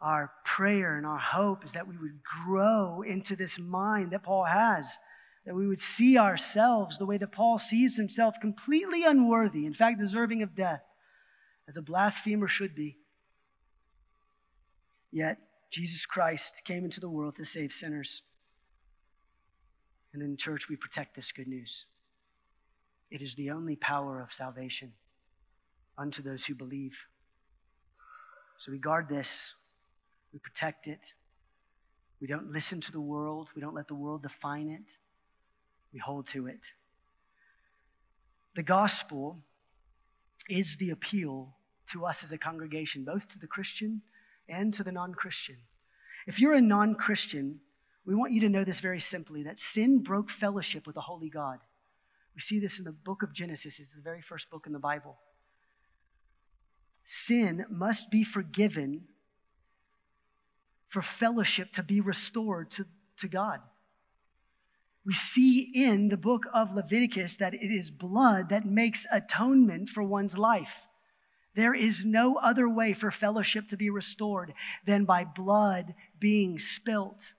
Our 0.00 0.32
prayer 0.44 0.96
and 0.96 1.06
our 1.06 1.18
hope 1.18 1.64
is 1.64 1.72
that 1.72 1.86
we 1.86 1.96
would 1.96 2.20
grow 2.44 3.02
into 3.02 3.36
this 3.36 3.58
mind 3.58 4.12
that 4.12 4.22
Paul 4.22 4.44
has, 4.44 4.96
that 5.46 5.54
we 5.54 5.66
would 5.66 5.80
see 5.80 6.18
ourselves 6.18 6.98
the 6.98 7.06
way 7.06 7.18
that 7.18 7.32
Paul 7.32 7.58
sees 7.58 7.96
himself 7.96 8.36
completely 8.40 9.04
unworthy, 9.04 9.66
in 9.66 9.74
fact, 9.74 10.00
deserving 10.00 10.42
of 10.42 10.54
death, 10.54 10.82
as 11.68 11.76
a 11.76 11.82
blasphemer 11.82 12.48
should 12.48 12.74
be. 12.74 12.96
Yet, 15.12 15.38
Jesus 15.70 16.06
Christ 16.06 16.62
came 16.64 16.84
into 16.84 17.00
the 17.00 17.08
world 17.08 17.36
to 17.36 17.44
save 17.44 17.72
sinners. 17.72 18.22
And 20.12 20.22
in 20.22 20.36
church, 20.36 20.68
we 20.68 20.76
protect 20.76 21.14
this 21.14 21.30
good 21.30 21.46
news. 21.46 21.86
It 23.10 23.22
is 23.22 23.34
the 23.34 23.50
only 23.50 23.76
power 23.76 24.20
of 24.20 24.32
salvation 24.32 24.92
unto 25.96 26.22
those 26.22 26.44
who 26.44 26.54
believe. 26.54 26.96
So 28.58 28.72
we 28.72 28.78
guard 28.78 29.08
this, 29.08 29.54
we 30.32 30.38
protect 30.38 30.86
it. 30.86 31.00
We 32.20 32.26
don't 32.26 32.52
listen 32.52 32.80
to 32.82 32.92
the 32.92 33.00
world, 33.00 33.48
we 33.54 33.62
don't 33.62 33.74
let 33.74 33.88
the 33.88 33.94
world 33.94 34.22
define 34.22 34.68
it, 34.68 34.92
we 35.92 35.98
hold 35.98 36.28
to 36.28 36.46
it. 36.46 36.60
The 38.54 38.62
gospel 38.62 39.38
is 40.48 40.76
the 40.76 40.90
appeal 40.90 41.54
to 41.92 42.04
us 42.04 42.22
as 42.22 42.32
a 42.32 42.38
congregation, 42.38 43.04
both 43.04 43.28
to 43.28 43.38
the 43.38 43.46
Christian 43.46 44.02
and 44.48 44.74
to 44.74 44.84
the 44.84 44.92
non 44.92 45.14
Christian. 45.14 45.56
If 46.26 46.38
you're 46.38 46.54
a 46.54 46.60
non 46.60 46.94
Christian, 46.94 47.60
we 48.04 48.14
want 48.14 48.32
you 48.32 48.40
to 48.40 48.48
know 48.48 48.64
this 48.64 48.80
very 48.80 49.00
simply 49.00 49.42
that 49.44 49.58
sin 49.58 50.02
broke 50.02 50.30
fellowship 50.30 50.86
with 50.86 50.94
the 50.94 51.00
Holy 51.00 51.30
God. 51.30 51.58
We 52.34 52.40
see 52.40 52.58
this 52.58 52.78
in 52.78 52.84
the 52.84 52.92
book 52.92 53.22
of 53.22 53.32
Genesis, 53.32 53.78
it's 53.78 53.94
the 53.94 54.02
very 54.02 54.22
first 54.22 54.50
book 54.50 54.64
in 54.66 54.72
the 54.72 54.78
Bible. 54.78 55.18
Sin 57.12 57.66
must 57.68 58.08
be 58.08 58.22
forgiven 58.22 59.02
for 60.86 61.02
fellowship 61.02 61.72
to 61.72 61.82
be 61.82 62.00
restored 62.00 62.70
to, 62.70 62.86
to 63.16 63.26
God. 63.26 63.58
We 65.04 65.12
see 65.12 65.72
in 65.74 66.08
the 66.08 66.16
book 66.16 66.44
of 66.54 66.72
Leviticus 66.72 67.34
that 67.38 67.52
it 67.52 67.66
is 67.66 67.90
blood 67.90 68.50
that 68.50 68.64
makes 68.64 69.08
atonement 69.10 69.88
for 69.88 70.04
one's 70.04 70.38
life. 70.38 70.86
There 71.56 71.74
is 71.74 72.04
no 72.04 72.36
other 72.36 72.68
way 72.68 72.92
for 72.92 73.10
fellowship 73.10 73.66
to 73.70 73.76
be 73.76 73.90
restored 73.90 74.54
than 74.86 75.04
by 75.04 75.24
blood 75.24 75.94
being 76.20 76.60
spilt. 76.60 77.32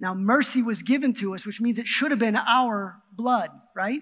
Now, 0.00 0.14
mercy 0.14 0.62
was 0.62 0.82
given 0.82 1.12
to 1.16 1.34
us, 1.34 1.44
which 1.44 1.60
means 1.60 1.78
it 1.78 1.86
should 1.86 2.12
have 2.12 2.20
been 2.20 2.36
our 2.36 3.02
blood, 3.12 3.50
right? 3.76 4.00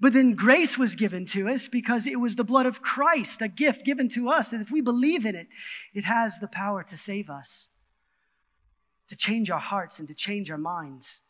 But 0.00 0.14
then 0.14 0.34
grace 0.34 0.78
was 0.78 0.96
given 0.96 1.26
to 1.26 1.48
us 1.48 1.68
because 1.68 2.06
it 2.06 2.18
was 2.18 2.34
the 2.34 2.44
blood 2.44 2.64
of 2.64 2.80
Christ, 2.80 3.42
a 3.42 3.48
gift 3.48 3.84
given 3.84 4.08
to 4.10 4.30
us. 4.30 4.52
And 4.52 4.62
if 4.62 4.70
we 4.70 4.80
believe 4.80 5.26
in 5.26 5.34
it, 5.34 5.48
it 5.92 6.04
has 6.04 6.38
the 6.38 6.48
power 6.48 6.82
to 6.84 6.96
save 6.96 7.28
us, 7.28 7.68
to 9.08 9.16
change 9.16 9.50
our 9.50 9.60
hearts, 9.60 9.98
and 9.98 10.08
to 10.08 10.14
change 10.14 10.50
our 10.50 10.58
minds. 10.58 11.20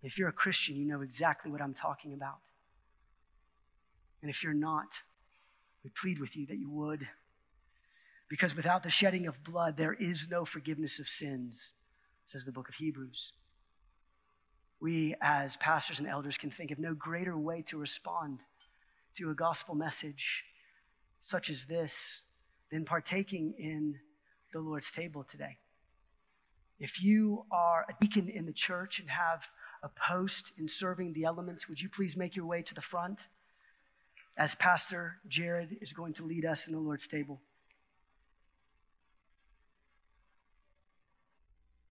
If 0.00 0.16
you're 0.16 0.28
a 0.28 0.32
Christian, 0.32 0.76
you 0.76 0.86
know 0.86 1.00
exactly 1.00 1.50
what 1.50 1.60
I'm 1.60 1.74
talking 1.74 2.12
about. 2.12 2.38
And 4.22 4.30
if 4.30 4.44
you're 4.44 4.54
not, 4.54 4.86
we 5.82 5.90
plead 5.90 6.20
with 6.20 6.36
you 6.36 6.46
that 6.46 6.58
you 6.58 6.70
would. 6.70 7.08
Because 8.28 8.54
without 8.54 8.84
the 8.84 8.90
shedding 8.90 9.26
of 9.26 9.42
blood, 9.42 9.76
there 9.76 9.94
is 9.94 10.26
no 10.30 10.44
forgiveness 10.44 11.00
of 11.00 11.08
sins, 11.08 11.72
says 12.26 12.44
the 12.44 12.52
book 12.52 12.68
of 12.68 12.76
Hebrews 12.76 13.32
we 14.80 15.14
as 15.20 15.56
pastors 15.56 15.98
and 15.98 16.08
elders 16.08 16.38
can 16.38 16.50
think 16.50 16.70
of 16.70 16.78
no 16.78 16.94
greater 16.94 17.36
way 17.36 17.62
to 17.62 17.76
respond 17.76 18.38
to 19.14 19.30
a 19.30 19.34
gospel 19.34 19.74
message 19.74 20.44
such 21.20 21.50
as 21.50 21.64
this 21.64 22.22
than 22.70 22.84
partaking 22.84 23.54
in 23.58 23.96
the 24.52 24.60
Lord's 24.60 24.90
table 24.90 25.24
today. 25.24 25.56
If 26.78 27.02
you 27.02 27.44
are 27.50 27.86
a 27.88 27.94
deacon 28.00 28.28
in 28.28 28.46
the 28.46 28.52
church 28.52 29.00
and 29.00 29.10
have 29.10 29.42
a 29.82 29.88
post 29.88 30.52
in 30.58 30.68
serving 30.68 31.12
the 31.12 31.24
elements, 31.24 31.68
would 31.68 31.80
you 31.80 31.88
please 31.88 32.16
make 32.16 32.36
your 32.36 32.46
way 32.46 32.62
to 32.62 32.74
the 32.74 32.80
front 32.80 33.26
as 34.36 34.54
Pastor 34.54 35.16
Jared 35.26 35.78
is 35.80 35.92
going 35.92 36.12
to 36.14 36.24
lead 36.24 36.44
us 36.44 36.68
in 36.68 36.72
the 36.72 36.78
Lord's 36.78 37.08
table? 37.08 37.40